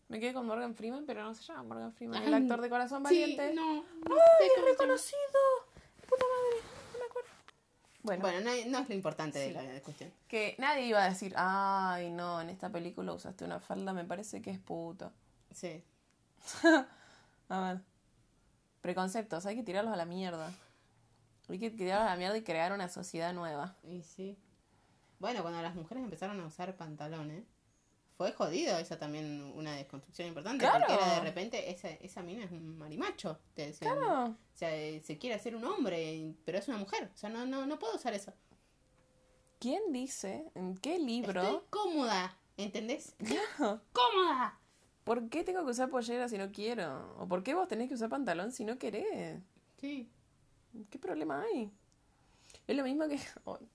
Me 0.08 0.20
quedé 0.20 0.34
con 0.34 0.46
Morgan 0.46 0.76
Freeman, 0.76 1.06
pero 1.06 1.24
no 1.24 1.34
se 1.36 1.44
llama 1.44 1.64
Morgan 1.64 1.94
Freeman. 1.94 2.24
El 2.24 2.34
actor 2.34 2.62
de 2.62 2.70
Corazón 2.70 3.04
Valiente. 3.04 3.54
no, 3.54 3.76
no 3.76 3.82
¡Ay, 3.82 4.50
llama. 4.56 4.68
reconocido! 4.70 5.20
¡Puta 6.08 6.26
madre! 6.26 6.62
No 6.94 7.00
me 7.00 7.06
acuerdo. 7.06 7.30
Bueno, 8.04 8.22
Bueno, 8.22 8.40
no, 8.42 8.70
no 8.72 8.80
es 8.80 8.90
lo 8.90 8.96
importante 8.96 9.40
de 9.40 9.52
la 9.52 9.82
cuestión. 9.82 10.12
que 10.28 10.56
nadie 10.60 10.86
iba 10.88 11.04
a 11.04 11.10
decir, 11.10 11.34
ay, 11.38 12.12
no, 12.12 12.40
en 12.42 12.50
esta 12.50 12.70
película 12.70 13.14
usaste 13.14 13.46
una 13.46 13.60
falda, 13.60 13.94
me 13.94 14.04
parece 14.04 14.42
que 14.42 14.52
es 14.52 14.60
puto. 14.60 15.12
Sí. 15.54 15.84
A 17.50 17.60
ver. 17.62 17.82
Preconceptos, 18.82 19.46
hay 19.48 19.56
que 19.56 19.64
tirarlos 19.64 19.94
a 19.94 19.98
la 19.98 20.06
mierda. 20.06 20.52
Hay 21.54 21.60
que 21.60 21.72
tirarlos 21.72 22.08
a 22.08 22.12
la 22.12 22.18
mierda 22.18 22.38
y 22.38 22.44
crear 22.44 22.72
una 22.72 22.90
sociedad 22.90 23.34
nueva. 23.34 23.76
Y 23.84 24.04
sí. 24.04 24.38
Bueno, 25.20 25.42
cuando 25.42 25.62
las 25.62 25.76
mujeres 25.76 26.04
empezaron 26.04 26.40
a 26.40 26.46
usar 26.46 26.76
pantalones, 26.76 27.44
fue 28.18 28.32
jodido 28.32 28.78
esa 28.78 28.98
también 28.98 29.54
una 29.56 29.76
desconstrucción 29.76 30.28
importante. 30.28 30.66
Claro. 30.66 30.86
Porque 30.88 31.04
era 31.04 31.16
de 31.16 31.22
repente, 31.22 31.72
esa, 31.72 31.90
esa 31.90 32.22
mina 32.22 32.46
es 32.46 32.52
un 32.52 32.78
marimacho, 32.78 33.40
te 33.54 33.68
decían. 33.68 33.98
Claro. 33.98 34.24
O 34.30 34.58
sea, 34.58 34.76
eh, 34.76 35.02
se 35.04 35.18
quiere 35.18 35.36
hacer 35.36 35.56
un 35.56 35.66
hombre, 35.66 36.34
pero 36.46 36.58
es 36.58 36.68
una 36.68 36.78
mujer. 36.78 37.12
O 37.14 37.18
sea, 37.18 37.30
no, 37.30 37.46
no, 37.46 37.66
no 37.66 37.80
puedo 37.80 37.96
usar 37.96 38.14
eso. 38.14 38.34
¿Quién 39.60 39.92
dice, 39.92 40.52
en 40.56 40.78
qué 40.78 41.00
libro, 41.00 41.42
Estoy 41.42 41.60
cómoda, 41.70 42.38
¿entendés? 42.58 43.16
¡Cómoda! 43.58 44.60
por 45.06 45.30
qué 45.30 45.44
tengo 45.44 45.64
que 45.64 45.72
usar 45.72 45.90
pollera 45.90 46.28
si 46.28 46.38
no 46.38 46.52
quiero? 46.52 47.16
¿O 47.20 47.28
por 47.28 47.44
qué 47.44 47.54
vos 47.54 47.68
tenés 47.68 47.88
que 47.88 47.94
usar 47.94 48.10
pantalón 48.10 48.52
si 48.52 48.66
no 48.66 48.78
querés? 48.78 49.40
Sí. 49.78 50.10
¿Qué 50.90 51.00
problema 51.00 51.42
hay? 51.44 51.72
Es 52.68 52.76
lo 52.76 52.84
mismo 52.84 53.08
que 53.08 53.16
ay, 53.46 53.70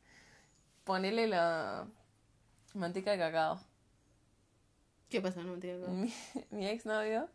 ponerle 0.85 1.27
la 1.29 1.87
manteca 2.75 3.13
de 3.13 3.19
cacao. 3.19 3.61
¿Qué 5.09 5.21
pasó? 5.21 5.43
No 5.43 5.59
te 5.59 5.77
digo. 5.77 5.89
Mi, 5.89 6.13
mi 6.51 6.67
exnovio 6.67 7.29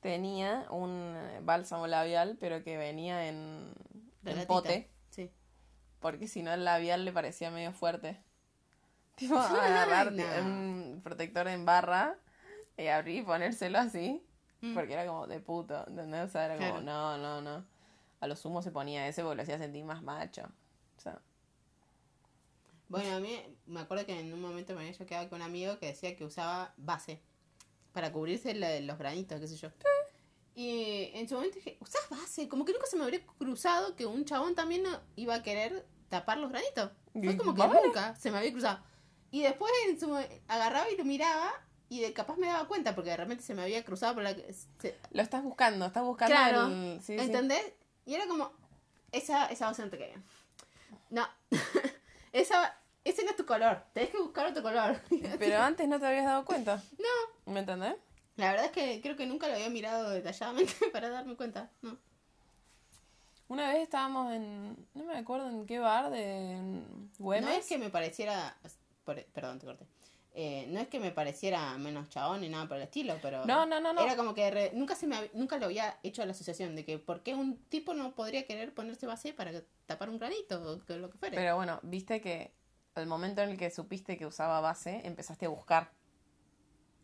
tenía 0.00 0.66
un 0.70 1.14
eh, 1.16 1.40
bálsamo 1.42 1.86
labial, 1.86 2.36
pero 2.40 2.62
que 2.62 2.76
venía 2.76 3.28
en, 3.28 3.72
en 4.24 4.46
pote, 4.46 4.90
Sí. 5.10 5.30
porque 6.00 6.26
si 6.28 6.42
no 6.42 6.52
el 6.52 6.64
labial 6.64 7.04
le 7.04 7.12
parecía 7.12 7.50
medio 7.50 7.72
fuerte. 7.72 8.20
Tipo, 9.16 9.36
agarrar 9.38 10.12
un 10.42 11.00
protector 11.04 11.46
en 11.48 11.64
barra 11.66 12.16
y 12.76 12.86
abrir 12.86 13.20
y 13.20 13.22
ponérselo 13.22 13.78
así, 13.78 14.24
Mm. 14.64 14.74
porque 14.74 14.92
era 14.92 15.04
como 15.06 15.26
de 15.26 15.40
puto, 15.40 15.84
¿entendés? 15.88 16.24
O 16.24 16.28
sea, 16.28 16.44
era 16.44 16.56
como, 16.56 16.80
no, 16.82 17.18
no, 17.18 17.40
no. 17.40 17.64
A 18.22 18.28
lo 18.28 18.36
sumo 18.36 18.62
se 18.62 18.70
ponía 18.70 19.08
ese 19.08 19.22
porque 19.22 19.34
lo 19.36 19.42
hacía 19.42 19.58
sentir 19.58 19.84
más 19.84 20.00
macho. 20.04 20.42
O 20.96 21.00
sea, 21.00 21.20
Bueno, 22.88 23.16
a 23.16 23.20
mí 23.20 23.42
me 23.66 23.80
acuerdo 23.80 24.06
que 24.06 24.18
en 24.20 24.32
un 24.32 24.40
momento 24.40 24.74
me 24.74 24.82
había 24.86 24.96
quedado 25.06 25.28
con 25.28 25.40
un 25.40 25.46
amigo 25.46 25.78
que 25.78 25.86
decía 25.86 26.14
que 26.16 26.24
usaba 26.24 26.72
base 26.76 27.20
para 27.92 28.12
cubrirse 28.12 28.54
la- 28.54 28.78
los 28.80 28.96
granitos, 28.96 29.40
qué 29.40 29.48
sé 29.48 29.56
yo. 29.56 29.70
Y 30.54 31.10
en 31.14 31.28
su 31.28 31.34
momento 31.34 31.56
dije, 31.56 31.78
¿usás 31.80 32.08
base? 32.10 32.48
Como 32.48 32.64
que 32.64 32.72
nunca 32.72 32.86
se 32.86 32.96
me 32.96 33.02
habría 33.02 33.24
cruzado 33.38 33.96
que 33.96 34.06
un 34.06 34.24
chabón 34.24 34.54
también 34.54 34.84
iba 35.16 35.34
a 35.34 35.42
querer 35.42 35.84
tapar 36.08 36.38
los 36.38 36.50
granitos. 36.50 36.90
Fue 37.12 37.36
como 37.36 37.54
que 37.54 37.62
vale. 37.66 37.80
nunca 37.86 38.14
se 38.14 38.30
me 38.30 38.38
había 38.38 38.52
cruzado. 38.52 38.78
Y 39.32 39.42
después 39.42 39.72
en 39.88 39.98
su, 39.98 40.14
agarraba 40.46 40.88
y 40.90 40.96
lo 40.96 41.04
miraba 41.04 41.50
y 41.88 42.00
de, 42.00 42.12
capaz 42.12 42.36
me 42.36 42.46
daba 42.46 42.68
cuenta 42.68 42.94
porque 42.94 43.10
de 43.10 43.16
repente 43.16 43.42
se 43.42 43.54
me 43.54 43.62
había 43.62 43.82
cruzado 43.84 44.14
por 44.14 44.22
la... 44.22 44.34
se- 44.78 44.96
lo 45.10 45.22
estás 45.22 45.42
buscando, 45.42 45.86
estás 45.86 46.04
buscando 46.04 46.34
Claro, 46.34 46.66
el... 46.66 47.00
sí, 47.00 47.14
sí. 47.14 47.18
Y 48.06 48.14
era 48.14 48.26
como, 48.26 48.50
esa, 49.12 49.46
esa 49.46 49.66
base 49.66 49.82
no 49.82 49.90
te 49.90 49.98
queda. 49.98 50.20
No, 51.10 51.26
esa, 52.32 52.76
ese 53.04 53.24
no 53.24 53.30
es 53.30 53.36
tu 53.36 53.46
color, 53.46 53.84
tenés 53.92 54.10
que 54.10 54.18
buscar 54.18 54.46
otro 54.46 54.62
color. 54.62 55.00
Pero 55.38 55.58
antes 55.58 55.86
no 55.88 55.98
te 56.00 56.06
habías 56.06 56.24
dado 56.24 56.44
cuenta. 56.44 56.82
No, 56.98 57.52
¿Me 57.52 57.60
entendés? 57.60 57.96
la 58.36 58.50
verdad 58.50 58.64
es 58.66 58.72
que 58.72 59.00
creo 59.02 59.16
que 59.16 59.26
nunca 59.26 59.46
lo 59.46 59.54
había 59.54 59.68
mirado 59.68 60.10
detalladamente 60.10 60.72
para 60.92 61.10
darme 61.10 61.36
cuenta. 61.36 61.70
No. 61.82 61.96
Una 63.48 63.68
vez 63.68 63.82
estábamos 63.82 64.32
en. 64.32 64.86
No 64.94 65.04
me 65.04 65.18
acuerdo 65.18 65.48
en 65.50 65.66
qué 65.66 65.78
bar 65.78 66.10
de 66.10 66.82
Güemes. 67.18 67.44
No 67.44 67.54
es 67.54 67.66
que 67.66 67.76
me 67.76 67.90
pareciera, 67.90 68.56
perdón, 69.04 69.58
te 69.58 69.66
corté. 69.66 69.84
Eh, 70.34 70.66
no 70.70 70.80
es 70.80 70.88
que 70.88 70.98
me 70.98 71.10
pareciera 71.10 71.76
menos 71.76 72.08
chabón 72.08 72.40
ni 72.40 72.48
nada 72.48 72.66
por 72.66 72.78
el 72.78 72.84
estilo, 72.84 73.16
pero 73.20 73.44
No, 73.44 73.66
no, 73.66 73.80
no, 73.80 73.92
no. 73.92 74.00
era 74.02 74.16
como 74.16 74.32
que 74.32 74.50
re- 74.50 74.70
nunca 74.72 74.94
se 74.94 75.06
me 75.06 75.14
hab- 75.16 75.30
nunca 75.34 75.58
lo 75.58 75.66
había 75.66 75.98
hecho 76.02 76.24
la 76.24 76.32
asociación 76.32 76.74
de 76.74 76.86
que 76.86 76.98
por 76.98 77.22
qué 77.22 77.34
un 77.34 77.58
tipo 77.68 77.92
no 77.92 78.14
podría 78.14 78.46
querer 78.46 78.72
ponerse 78.72 79.06
base 79.06 79.34
para 79.34 79.52
tapar 79.84 80.08
un 80.08 80.18
granito 80.18 80.62
o 80.62 80.84
que 80.86 80.96
lo 80.96 81.10
que 81.10 81.18
fuera. 81.18 81.36
Pero 81.36 81.56
bueno, 81.56 81.80
viste 81.82 82.22
que 82.22 82.54
al 82.94 83.06
momento 83.06 83.42
en 83.42 83.50
el 83.50 83.58
que 83.58 83.70
supiste 83.70 84.16
que 84.16 84.24
usaba 84.24 84.60
base, 84.62 85.02
empezaste 85.04 85.44
a 85.44 85.50
buscar. 85.50 85.90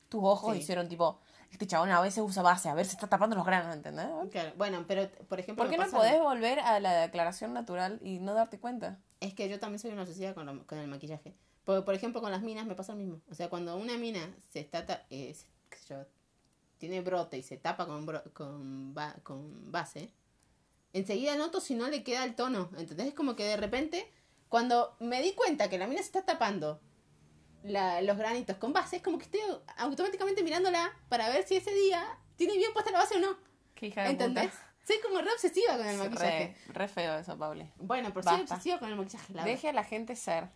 Tus 0.08 0.22
ojos 0.24 0.54
Sí. 0.54 0.60
hicieron 0.60 0.88
tipo. 0.88 1.20
Este 1.50 1.66
chabón 1.66 1.90
a 1.90 2.00
veces 2.00 2.22
usa 2.24 2.42
base, 2.42 2.68
a 2.70 2.74
ver, 2.74 2.86
se 2.86 2.92
está 2.92 3.08
tapando 3.08 3.36
los 3.36 3.44
granos, 3.44 3.74
¿entendés? 3.74 4.06
Claro, 4.30 4.52
bueno, 4.56 4.84
pero 4.88 5.08
por 5.28 5.38
ejemplo, 5.40 5.64
¿Por 5.64 5.70
qué 5.70 5.76
no 5.78 5.90
podés 5.90 6.18
volver 6.18 6.60
a 6.60 6.80
la 6.80 6.94
declaración 7.02 7.52
natural 7.52 7.98
y 8.02 8.18
no 8.20 8.32
darte 8.34 8.58
cuenta? 8.58 8.98
Es 9.20 9.34
que 9.34 9.48
yo 9.50 9.58
también 9.58 9.78
soy 9.80 9.90
una 9.90 10.02
obsesiva 10.02 10.32
con, 10.34 10.46
lo- 10.46 10.66
con 10.66 10.78
el 10.78 10.88
maquillaje. 10.88 11.34
Porque, 11.68 11.82
por 11.82 11.94
ejemplo, 11.94 12.22
con 12.22 12.30
las 12.30 12.40
minas 12.40 12.64
me 12.64 12.74
pasa 12.74 12.92
lo 12.94 12.98
mismo. 12.98 13.20
O 13.30 13.34
sea, 13.34 13.50
cuando 13.50 13.76
una 13.76 13.98
mina 13.98 14.34
se 14.50 14.60
está, 14.60 15.04
eh, 15.10 15.34
se- 15.34 15.44
qué 15.68 15.76
sé 15.76 15.88
yo, 15.92 16.06
tiene 16.78 17.02
brote 17.02 17.36
y 17.36 17.42
se 17.42 17.58
tapa 17.58 17.84
con, 17.86 18.06
bro- 18.06 18.22
con, 18.32 18.94
ba- 18.94 19.16
con 19.22 19.70
base, 19.70 20.10
enseguida 20.94 21.36
noto 21.36 21.60
si 21.60 21.74
no 21.74 21.86
le 21.88 22.02
queda 22.02 22.24
el 22.24 22.34
tono. 22.34 22.70
¿Entendés? 22.78 23.08
Es 23.08 23.14
como 23.14 23.36
que 23.36 23.44
de 23.44 23.58
repente, 23.58 24.10
cuando 24.48 24.96
me 24.98 25.20
di 25.20 25.34
cuenta 25.34 25.68
que 25.68 25.76
la 25.76 25.86
mina 25.86 26.00
se 26.00 26.06
está 26.06 26.22
tapando 26.24 26.80
la- 27.64 28.00
los 28.00 28.16
granitos 28.16 28.56
con 28.56 28.72
base, 28.72 28.96
es 28.96 29.02
como 29.02 29.18
que 29.18 29.24
estoy 29.24 29.40
automáticamente 29.76 30.42
mirándola 30.42 30.90
para 31.10 31.28
ver 31.28 31.46
si 31.46 31.56
ese 31.56 31.74
día 31.74 32.02
tiene 32.36 32.56
bien 32.56 32.72
puesta 32.72 32.90
la 32.92 33.00
base 33.00 33.16
o 33.16 33.20
no. 33.20 33.36
Qué 33.74 33.88
hija 33.88 34.04
de 34.04 34.08
¿Entendés? 34.12 34.46
puta. 34.52 34.64
Soy 34.86 34.96
como 35.02 35.20
re 35.20 35.30
obsesiva 35.32 35.76
con 35.76 35.86
el 35.86 35.98
maquillaje. 35.98 36.56
Re, 36.68 36.72
re 36.72 36.88
feo 36.88 37.18
eso, 37.18 37.36
Pauli. 37.36 37.70
Bueno, 37.76 38.08
pero 38.14 38.22
soy 38.22 38.38
Basta. 38.38 38.54
obsesiva 38.54 38.78
con 38.78 38.88
el 38.88 38.96
maquillaje. 38.96 39.34
La. 39.34 39.44
Deje 39.44 39.68
a 39.68 39.72
la 39.74 39.84
gente 39.84 40.16
ser. 40.16 40.48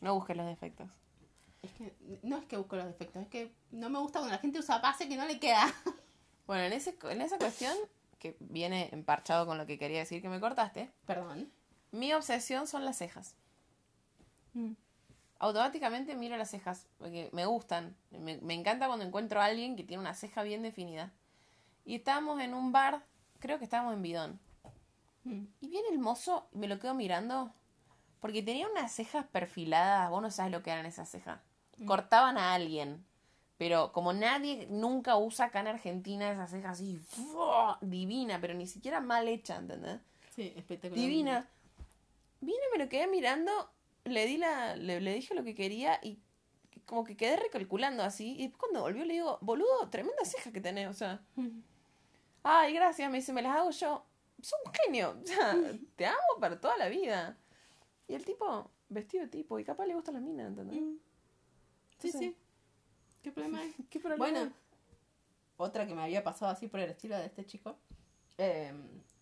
No 0.00 0.14
busques 0.14 0.36
los 0.36 0.46
defectos. 0.46 0.90
Es 1.62 1.72
que 1.72 1.94
no 2.22 2.36
es 2.36 2.44
que 2.44 2.56
busco 2.56 2.76
los 2.76 2.86
defectos, 2.86 3.22
es 3.22 3.28
que 3.28 3.52
no 3.70 3.90
me 3.90 3.98
gusta 3.98 4.20
cuando 4.20 4.34
la 4.36 4.40
gente 4.40 4.58
usa 4.58 4.78
base 4.78 5.08
que 5.08 5.16
no 5.16 5.26
le 5.26 5.38
queda. 5.40 5.72
Bueno, 6.46 6.62
en, 6.62 6.72
ese, 6.74 6.96
en 7.10 7.22
esa 7.22 7.38
cuestión, 7.38 7.76
que 8.20 8.36
viene 8.38 8.88
emparchado 8.92 9.46
con 9.46 9.58
lo 9.58 9.66
que 9.66 9.78
quería 9.80 9.98
decir 9.98 10.22
que 10.22 10.28
me 10.28 10.38
cortaste, 10.38 10.92
Perdón. 11.04 11.50
mi 11.90 12.12
obsesión 12.12 12.68
son 12.68 12.84
las 12.84 12.98
cejas. 12.98 13.34
Automáticamente 15.38 16.14
miro 16.14 16.36
las 16.36 16.50
cejas, 16.50 16.86
porque 16.98 17.30
me 17.32 17.46
gustan. 17.46 17.96
Me, 18.10 18.38
me 18.38 18.54
encanta 18.54 18.86
cuando 18.86 19.04
encuentro 19.04 19.40
a 19.40 19.46
alguien 19.46 19.74
que 19.74 19.82
tiene 19.82 20.00
una 20.00 20.14
ceja 20.14 20.44
bien 20.44 20.62
definida. 20.62 21.12
Y 21.84 21.96
estábamos 21.96 22.40
en 22.40 22.54
un 22.54 22.72
bar, 22.72 23.04
creo 23.38 23.58
que 23.58 23.64
estábamos 23.64 23.94
en 23.94 24.02
Bidón. 24.02 24.40
Mm. 25.24 25.44
Y 25.60 25.68
viene 25.68 25.88
el 25.90 25.98
mozo 25.98 26.48
y 26.52 26.58
me 26.58 26.68
lo 26.68 26.78
quedo 26.78 26.94
mirando, 26.94 27.52
porque 28.20 28.42
tenía 28.42 28.68
unas 28.68 28.92
cejas 28.92 29.26
perfiladas, 29.26 30.10
vos 30.10 30.22
no 30.22 30.30
sabes 30.30 30.52
lo 30.52 30.62
que 30.62 30.70
eran 30.70 30.86
esas 30.86 31.08
cejas. 31.08 31.40
Cortaban 31.86 32.38
a 32.38 32.54
alguien. 32.54 33.04
Pero 33.58 33.92
como 33.92 34.12
nadie 34.12 34.66
nunca 34.70 35.16
usa 35.16 35.46
acá 35.46 35.60
en 35.60 35.68
Argentina 35.68 36.30
esas 36.30 36.50
cejas 36.50 36.72
así, 36.72 36.98
¡fua! 36.98 37.78
divina, 37.80 38.38
pero 38.40 38.52
ni 38.54 38.66
siquiera 38.66 39.00
mal 39.00 39.28
hecha, 39.28 39.56
¿entendés? 39.56 40.00
Sí, 40.34 40.52
espectacular. 40.56 41.02
Divina. 41.02 41.48
Vine, 42.40 42.60
me 42.72 42.78
lo 42.84 42.88
quedé 42.90 43.06
mirando, 43.06 43.70
le 44.04 44.26
di 44.26 44.36
la, 44.36 44.76
le, 44.76 45.00
le 45.00 45.14
dije 45.14 45.34
lo 45.34 45.42
que 45.42 45.54
quería 45.54 45.98
y 46.02 46.18
como 46.84 47.04
que 47.04 47.16
quedé 47.16 47.36
recalculando 47.36 48.02
así. 48.02 48.34
Y 48.38 48.42
después 48.42 48.60
cuando 48.60 48.82
volvió 48.82 49.04
le 49.04 49.14
digo, 49.14 49.38
boludo, 49.40 49.88
tremenda 49.90 50.24
ceja 50.24 50.52
que 50.52 50.60
tenés, 50.60 50.88
o 50.88 50.94
sea. 50.94 51.20
Ay, 52.42 52.74
gracias, 52.74 53.10
me 53.10 53.18
dice, 53.18 53.32
me 53.32 53.42
las 53.42 53.56
hago 53.56 53.70
yo. 53.70 54.04
Sos 54.40 54.58
un 54.64 54.72
genio, 54.72 55.16
o 55.22 55.26
sea, 55.26 55.56
te 55.96 56.06
amo 56.06 56.40
para 56.40 56.60
toda 56.60 56.76
la 56.76 56.88
vida. 56.88 57.36
Y 58.08 58.14
el 58.14 58.24
tipo, 58.24 58.70
vestido 58.88 59.24
de 59.24 59.30
tipo, 59.30 59.58
y 59.58 59.64
capaz 59.64 59.86
le 59.86 59.94
gusta 59.94 60.12
la 60.12 60.20
mina, 60.20 60.46
¿entendés? 60.46 60.80
Mm. 60.80 60.96
Sí, 61.98 62.08
Entonces, 62.08 62.20
sí. 62.20 62.36
¿Qué 63.22 63.32
problema 63.32 63.60
hay? 63.60 63.72
¿Qué 63.90 63.98
problema? 64.00 64.24
Bueno, 64.24 64.52
otra 65.56 65.86
que 65.86 65.94
me 65.94 66.02
había 66.02 66.22
pasado 66.22 66.52
así 66.52 66.68
por 66.68 66.80
el 66.80 66.90
estilo 66.90 67.16
de 67.16 67.26
este 67.26 67.44
chico. 67.46 67.76
eh, 68.38 68.72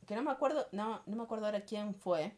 que 0.06 0.14
no 0.16 0.22
me 0.22 0.30
acuerdo, 0.30 0.66
no, 0.72 1.02
no 1.06 1.16
me 1.16 1.22
acuerdo 1.22 1.46
ahora 1.46 1.64
quién 1.64 1.94
fue. 1.94 2.36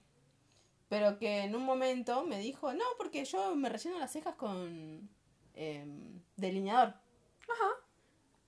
Pero 0.89 1.19
que 1.19 1.41
en 1.41 1.57
un 1.57 1.65
momento 1.65 2.25
me 2.25 2.39
dijo, 2.39 2.73
no, 2.73 2.85
porque 2.97 3.25
yo 3.25 3.57
me 3.57 3.69
relleno 3.69 3.99
las 3.99 4.13
cejas 4.13 4.37
con 4.37 5.09
em, 5.55 6.21
delineador. 6.37 6.95
Ajá. 7.49 7.71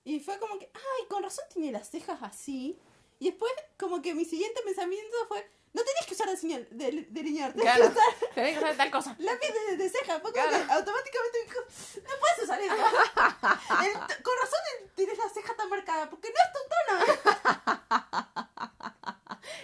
Y 0.05 0.21
fue 0.21 0.39
como 0.39 0.57
que, 0.57 0.71
ay, 0.73 1.07
con 1.09 1.21
razón 1.21 1.43
tiene 1.51 1.71
las 1.73 1.89
cejas 1.89 2.19
así. 2.21 2.79
Y 3.19 3.25
después, 3.31 3.51
como 3.77 4.01
que 4.01 4.15
mi 4.15 4.23
siguiente 4.23 4.61
pensamiento 4.63 5.17
fue, 5.27 5.45
no 5.73 5.81
tenés 5.87 6.05
que 6.07 6.13
usar 6.13 6.27
deseñar- 6.29 6.67
del- 6.69 7.07
delineador, 7.13 7.53
tenés 7.55 7.75
Claro. 7.75 7.91
que 7.93 7.99
usar 7.99 8.13
Tenés 8.35 8.57
que 8.57 8.65
hacer 8.65 8.77
tal 8.77 8.91
cosa. 8.91 9.15
lápiz 9.19 9.47
de, 9.53 9.77
de 9.77 9.89
ceja. 9.89 10.19
Como 10.21 10.33
Claro. 10.33 10.55
automáticamente 10.69 11.37
me 11.39 11.45
dijo, 11.45 11.59
no 12.07 12.13
puedes 12.19 12.43
usar 12.43 12.59
eso. 12.61 12.75
El- 13.85 14.23
con 14.23 14.33
razón 14.41 14.59
el- 14.81 14.89
tienes 14.95 15.17
la 15.17 15.29
ceja 15.29 15.55
tan 15.55 15.69
marcada, 15.69 16.09
porque 16.09 16.29
no 16.29 16.35
es 16.43 16.51
tu 16.53 16.59
tono. 16.69 18.39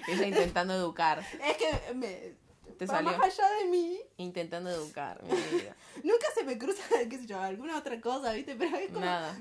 Ella 0.08 0.26
intentando 0.28 0.74
educar. 0.74 1.26
Es 1.44 1.58
que 1.58 1.94
me, 1.96 2.36
Te 2.78 2.86
salió. 2.88 3.18
más 3.18 3.40
allá 3.40 3.50
de 3.56 3.66
mí. 3.66 4.00
Intentando 4.18 4.70
educar, 4.70 5.22
mi 5.24 5.36
vida. 5.36 5.76
Nunca 6.04 6.28
se 6.34 6.44
me 6.44 6.58
cruza, 6.58 6.84
qué 7.10 7.18
sé 7.18 7.26
yo, 7.26 7.40
alguna 7.40 7.78
otra 7.78 8.00
cosa, 8.00 8.32
¿viste? 8.34 8.56
Pero 8.56 8.78
es 8.78 8.88
como, 8.90 9.00
Nada. 9.06 9.36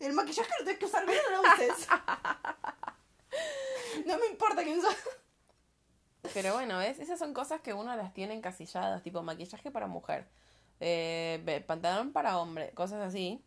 el 0.00 0.12
maquillaje 0.12 0.50
lo 0.58 0.64
tenés 0.64 0.78
que 0.80 0.86
usar 0.86 1.06
bien 1.06 1.18
no 1.30 1.42
lo 1.42 1.48
uses. 1.48 1.86
no 4.06 4.18
me 4.18 4.26
importa 4.26 4.64
que 4.64 4.76
uses. 4.76 4.96
Pero 6.34 6.54
bueno, 6.54 6.78
¿ves? 6.78 6.98
Esas 6.98 7.18
son 7.18 7.32
cosas 7.34 7.60
que 7.60 7.72
uno 7.74 7.94
las 7.96 8.12
tiene 8.14 8.34
encasilladas, 8.34 9.02
tipo 9.02 9.22
maquillaje 9.22 9.70
para 9.70 9.86
mujer, 9.86 10.26
eh, 10.80 11.64
pantalón 11.66 12.12
para 12.12 12.38
hombre, 12.38 12.70
cosas 12.72 13.00
así. 13.02 13.42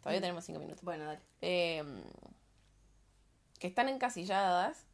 Todavía 0.00 0.20
Mm. 0.20 0.22
tenemos 0.22 0.44
cinco 0.44 0.60
minutos. 0.60 0.82
Bueno, 0.84 1.04
dale. 1.04 1.20
Eh, 1.40 1.84
que 3.58 3.68
están 3.68 3.88
encasilladas 3.88 4.86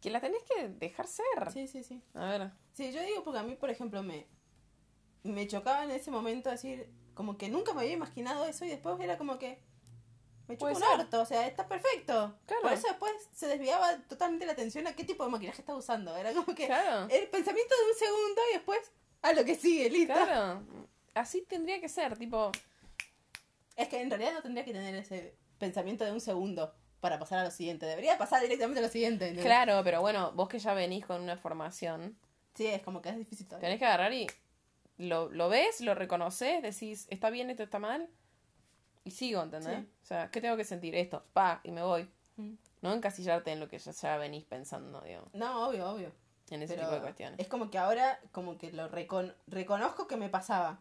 que 0.00 0.10
las 0.10 0.22
tenés 0.22 0.42
que 0.44 0.68
dejar 0.68 1.06
ser. 1.08 1.24
Sí, 1.52 1.66
sí, 1.66 1.82
sí. 1.82 2.00
A 2.14 2.26
ver. 2.26 2.50
Sí, 2.72 2.92
yo 2.92 3.02
digo 3.02 3.24
porque 3.24 3.40
a 3.40 3.42
mí, 3.42 3.56
por 3.56 3.70
ejemplo, 3.70 4.02
me, 4.04 4.26
me 5.24 5.46
chocaba 5.48 5.82
en 5.82 5.90
ese 5.90 6.12
momento 6.12 6.50
decir, 6.50 6.88
como 7.14 7.36
que 7.36 7.48
nunca 7.48 7.74
me 7.74 7.80
había 7.80 7.94
imaginado 7.94 8.44
eso 8.46 8.64
y 8.64 8.68
después 8.68 8.98
era 9.00 9.18
como 9.18 9.38
que 9.40 9.60
me 10.48 10.56
chupa 10.56 10.72
un 10.72 10.82
harto, 10.82 11.20
o 11.20 11.26
sea, 11.26 11.46
está 11.46 11.68
perfecto. 11.68 12.34
Claro. 12.46 12.62
Por 12.62 12.72
eso 12.72 12.88
después 12.88 13.12
se 13.34 13.46
desviaba 13.46 13.96
totalmente 14.08 14.46
la 14.46 14.52
atención 14.52 14.86
a 14.86 14.94
qué 14.94 15.04
tipo 15.04 15.24
de 15.24 15.30
maquillaje 15.30 15.60
está 15.60 15.74
usando. 15.76 16.16
Era 16.16 16.32
como 16.32 16.54
que 16.54 16.66
Claro. 16.66 17.06
el 17.10 17.28
pensamiento 17.28 17.74
de 17.76 17.90
un 17.92 17.98
segundo 17.98 18.40
y 18.50 18.54
después 18.54 18.78
a 19.22 19.32
lo 19.32 19.44
que 19.44 19.54
sigue, 19.54 19.90
listo. 19.90 20.14
Claro. 20.14 20.62
Así 21.14 21.42
tendría 21.42 21.80
que 21.80 21.88
ser, 21.88 22.16
tipo. 22.18 22.50
Es 23.76 23.88
que 23.88 24.00
en 24.00 24.10
realidad 24.10 24.32
no 24.32 24.42
tendría 24.42 24.64
que 24.64 24.72
tener 24.72 24.94
ese 24.94 25.34
pensamiento 25.58 26.04
de 26.04 26.12
un 26.12 26.20
segundo 26.20 26.74
para 27.00 27.18
pasar 27.18 27.38
a 27.40 27.44
lo 27.44 27.50
siguiente. 27.50 27.86
Debería 27.86 28.18
pasar 28.18 28.42
directamente 28.42 28.80
a 28.80 28.82
lo 28.82 28.88
siguiente. 28.88 29.34
Claro, 29.40 29.82
pero 29.84 30.00
bueno, 30.00 30.32
vos 30.32 30.48
que 30.48 30.58
ya 30.58 30.74
venís 30.74 31.06
con 31.06 31.20
una 31.22 31.36
formación, 31.36 32.18
Sí, 32.54 32.66
es 32.66 32.82
como 32.82 33.00
que 33.00 33.10
es 33.10 33.16
difícil 33.16 33.46
todavía. 33.46 33.68
tenés 33.68 33.78
que 33.78 33.84
agarrar 33.86 34.12
y 34.12 34.26
lo, 34.96 35.28
lo 35.30 35.48
ves, 35.48 35.80
lo 35.80 35.94
reconoces, 35.94 36.60
decís, 36.60 37.06
está 37.08 37.30
bien, 37.30 37.50
esto 37.50 37.62
está 37.62 37.78
mal, 37.78 38.08
y 39.08 39.10
sigo, 39.10 39.42
¿entendés? 39.42 39.78
Sí. 39.80 39.88
O 40.02 40.06
sea, 40.06 40.30
¿qué 40.30 40.40
tengo 40.40 40.56
que 40.56 40.64
sentir? 40.64 40.94
Esto, 40.94 41.24
pa, 41.32 41.60
y 41.64 41.70
me 41.72 41.82
voy. 41.82 42.08
Mm. 42.36 42.54
No 42.82 42.92
encasillarte 42.92 43.50
en 43.50 43.58
lo 43.60 43.68
que 43.68 43.78
ya, 43.78 43.90
ya 43.92 44.16
venís 44.18 44.44
pensando, 44.44 45.00
digamos, 45.00 45.34
No, 45.34 45.68
obvio, 45.68 45.90
obvio. 45.90 46.12
en 46.50 46.62
ese 46.62 46.74
Pero 46.74 46.86
tipo 46.86 46.94
de 46.96 47.00
cuestiones. 47.02 47.40
es 47.40 47.48
como 47.48 47.70
que 47.70 47.78
ahora 47.78 48.20
como 48.32 48.56
que 48.58 48.72
lo 48.72 48.88
recon- 48.90 49.34
reconozco 49.48 50.06
que 50.06 50.16
me 50.16 50.28
pasaba. 50.28 50.80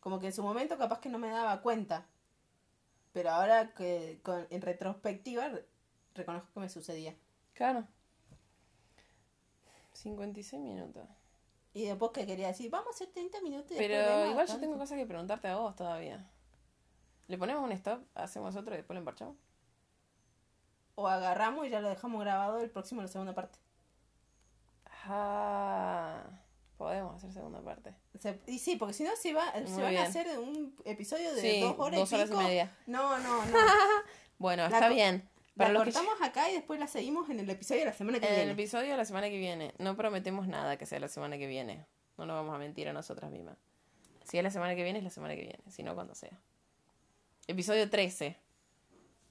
Como 0.00 0.18
que 0.18 0.26
en 0.26 0.32
su 0.32 0.42
momento 0.42 0.76
capaz 0.76 0.98
que 1.00 1.08
no 1.08 1.18
me 1.18 1.30
daba 1.30 1.62
cuenta. 1.62 2.06
Pero 3.12 3.30
ahora 3.30 3.72
que 3.74 4.20
con- 4.22 4.46
en 4.50 4.60
retrospectiva 4.62 5.48
re- 5.48 5.64
reconozco 6.14 6.48
que 6.54 6.60
me 6.60 6.68
sucedía. 6.68 7.14
Claro. 7.54 7.86
56 9.92 10.60
minutos. 10.62 11.06
Y 11.74 11.84
después 11.84 12.10
que 12.12 12.26
quería 12.26 12.48
decir, 12.48 12.70
vamos 12.70 12.88
a 12.88 12.90
hacer 12.90 13.08
30 13.08 13.40
minutos. 13.40 13.72
y 13.72 13.76
Pero 13.78 14.26
igual 14.30 14.46
yo 14.46 14.58
tengo 14.58 14.76
cosas 14.76 14.98
que 14.98 15.06
preguntarte 15.06 15.48
a 15.48 15.56
vos 15.56 15.74
todavía. 15.76 16.28
¿Le 17.32 17.38
ponemos 17.38 17.64
un 17.64 17.72
stop, 17.72 18.02
hacemos 18.14 18.54
otro 18.56 18.74
y 18.74 18.76
después 18.76 18.94
lo 18.94 18.98
emparchamos? 18.98 19.36
O 20.96 21.08
agarramos 21.08 21.66
y 21.66 21.70
ya 21.70 21.80
lo 21.80 21.88
dejamos 21.88 22.20
grabado 22.20 22.58
el 22.60 22.68
próximo 22.70 23.00
la 23.00 23.08
segunda 23.08 23.34
parte. 23.34 23.58
Ah, 25.06 26.24
podemos 26.76 27.16
hacer 27.16 27.32
segunda 27.32 27.62
parte. 27.62 27.94
Se- 28.18 28.38
y 28.46 28.58
sí, 28.58 28.76
porque 28.76 28.92
si 28.92 29.02
no 29.04 29.16
se, 29.16 29.32
va, 29.32 29.50
se 29.52 29.60
Muy 29.62 29.82
van 29.82 29.90
bien. 29.92 30.02
a 30.02 30.06
hacer 30.06 30.38
un 30.38 30.76
episodio 30.84 31.34
de 31.34 31.40
Sí, 31.40 31.60
dos 31.62 31.74
horas, 31.78 32.00
dos 32.00 32.12
y, 32.12 32.14
horas 32.16 32.28
y 32.28 32.32
pico. 32.32 32.42
media. 32.42 32.76
No, 32.86 33.18
no, 33.18 33.46
no. 33.46 33.52
Bueno, 34.38 34.68
La 34.68 34.76
está 34.76 34.88
co- 34.88 34.94
bien. 34.94 35.26
La 35.54 35.64
Para 35.64 35.72
los 35.72 35.84
que 35.84 35.92
cortamos 35.92 36.20
acá 36.20 36.50
y 36.50 36.52
después 36.52 36.78
la 36.80 36.86
seguimos 36.86 37.30
en 37.30 37.40
el 37.40 37.48
episodio 37.48 37.80
de 37.80 37.86
la 37.86 37.92
semana 37.94 38.20
que 38.20 38.26
En 38.26 38.32
el 38.32 38.36
viene. 38.40 38.52
episodio 38.52 38.90
de 38.90 38.96
la 38.98 39.06
semana 39.06 39.30
que 39.30 39.38
viene. 39.38 39.72
No 39.78 39.96
prometemos 39.96 40.48
nada 40.48 40.76
que 40.76 40.84
sea 40.84 41.00
la 41.00 41.08
semana 41.08 41.38
que 41.38 41.46
viene. 41.46 41.86
No 42.18 42.26
nos 42.26 42.36
vamos 42.36 42.54
a 42.54 42.58
mentir 42.58 42.90
a 42.90 42.92
nosotras 42.92 43.30
mismas. 43.30 43.56
Si 44.24 44.36
es 44.36 44.44
la 44.44 44.50
semana 44.50 44.74
que 44.74 44.84
viene, 44.84 44.98
es 44.98 45.04
la 45.04 45.10
semana 45.10 45.34
que 45.34 45.40
viene. 45.42 45.60
Si 45.70 45.82
no, 45.82 45.94
cuando 45.94 46.14
sea. 46.14 46.38
Episodio 47.46 47.88
13. 47.90 48.38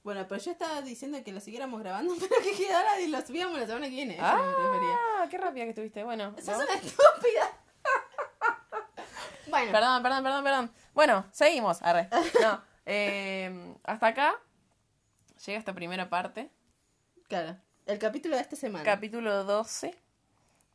Bueno, 0.04 0.26
pero 0.28 0.40
yo 0.42 0.50
estaba 0.50 0.82
diciendo 0.82 1.22
que 1.24 1.32
lo 1.32 1.40
siguiéramos 1.40 1.80
grabando, 1.80 2.14
pero 2.20 2.34
que 2.42 2.52
quedara 2.56 3.00
y 3.00 3.08
lo 3.08 3.20
subíamos 3.24 3.58
la 3.58 3.66
semana 3.66 3.86
que 3.86 3.92
viene. 3.94 4.14
Eso. 4.14 4.22
Ah, 4.24 5.26
qué 5.30 5.38
rápida 5.38 5.64
que 5.64 5.70
estuviste. 5.70 6.04
Bueno. 6.04 6.34
Sos 6.38 6.58
¿no? 6.58 6.64
una 6.64 6.74
estúpida. 6.74 7.58
bueno, 9.48 9.72
Perdón, 9.72 10.02
perdón, 10.02 10.22
perdón, 10.24 10.44
perdón. 10.44 10.72
Bueno, 10.94 11.26
seguimos. 11.32 11.80
Arre. 11.82 12.08
No. 12.40 12.62
eh, 12.86 13.74
hasta 13.84 14.08
acá 14.08 14.34
llega 15.46 15.58
esta 15.58 15.72
primera 15.74 16.08
parte. 16.08 16.50
claro. 17.28 17.56
El 17.84 17.98
capítulo 17.98 18.36
de 18.36 18.42
esta 18.42 18.54
semana. 18.54 18.84
Capítulo 18.84 19.42
12. 19.42 19.92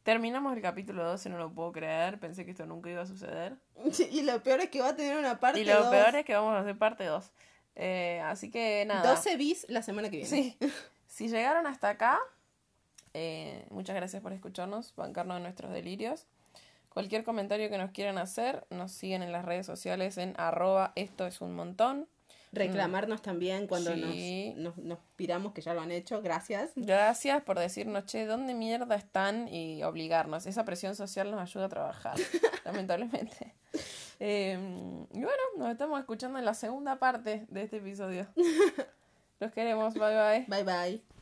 Terminamos 0.07 0.55
el 0.55 0.61
capítulo 0.61 1.03
12, 1.03 1.27
no 1.27 1.37
lo 1.37 1.53
puedo 1.53 1.73
creer. 1.73 2.17
Pensé 2.17 2.45
que 2.45 2.51
esto 2.51 2.65
nunca 2.65 2.89
iba 2.89 3.01
a 3.01 3.05
suceder. 3.05 3.57
y 4.09 4.21
lo 4.21 4.41
peor 4.41 4.61
es 4.61 4.69
que 4.69 4.79
va 4.79 4.91
a 4.91 4.95
tener 4.95 5.17
una 5.17 5.37
parte 5.41 5.59
y 5.59 5.65
lo 5.65 5.81
dos. 5.81 5.89
peor 5.89 6.15
es 6.15 6.23
que 6.23 6.33
vamos 6.33 6.53
a 6.53 6.59
hacer 6.59 6.77
parte 6.77 7.03
2. 7.03 7.29
así 8.23 8.49
que 8.49 8.85
nada. 8.85 9.15
12 9.15 9.35
bis 9.35 9.65
la 9.67 9.81
semana 9.81 10.09
que 10.09 10.15
viene. 10.15 10.29
Sí. 10.29 10.57
Si 11.07 11.27
llegaron 11.27 11.67
hasta 11.67 11.89
acá, 11.89 12.19
eh, 13.13 13.65
muchas 13.69 13.97
gracias 13.97 14.21
por 14.21 14.31
escucharnos, 14.31 14.95
bancarnos 14.95 15.37
en 15.37 15.43
nuestros 15.43 15.73
delirios. 15.73 16.25
Cualquier 16.87 17.25
comentario 17.25 17.69
que 17.69 17.77
nos 17.77 17.91
quieran 17.91 18.17
hacer, 18.17 18.65
nos 18.69 18.93
siguen 18.93 19.23
en 19.23 19.33
las 19.33 19.43
redes 19.43 19.65
sociales 19.65 20.17
en 20.17 20.35
arroba 20.37 20.93
esto 20.95 21.27
es 21.27 21.41
un 21.41 21.53
montón. 21.53 22.07
Reclamarnos 22.57 23.21
también 23.21 23.67
cuando 23.67 23.93
Sí. 23.93 24.53
nos, 24.57 24.75
nos, 24.75 24.85
nos 24.85 24.99
piramos, 25.15 25.53
que 25.53 25.61
ya 25.61 25.73
lo 25.73 25.81
han 25.81 25.91
hecho. 25.91 26.21
Gracias. 26.21 26.71
Gracias 26.75 27.41
por 27.43 27.57
decirnos, 27.59 28.05
che, 28.05 28.25
¿dónde 28.25 28.53
mierda 28.53 28.95
están? 28.95 29.47
Y 29.47 29.83
obligarnos. 29.83 30.45
Esa 30.45 30.65
presión 30.65 30.95
social 30.95 31.29
nos 31.31 31.39
ayuda 31.41 31.65
a 31.65 31.69
trabajar, 31.69 32.15
lamentablemente. 32.65 33.53
Eh, 34.19 34.57
y 35.13 35.19
bueno, 35.19 35.43
nos 35.57 35.69
estamos 35.71 35.99
escuchando 35.99 36.39
en 36.39 36.45
la 36.45 36.53
segunda 36.53 36.97
parte 36.97 37.45
de 37.49 37.63
este 37.63 37.77
episodio. 37.77 38.27
Los 39.39 39.51
queremos, 39.51 39.93
bye 39.93 40.15
bye. 40.15 40.45
Bye 40.47 40.63
bye. 40.63 41.16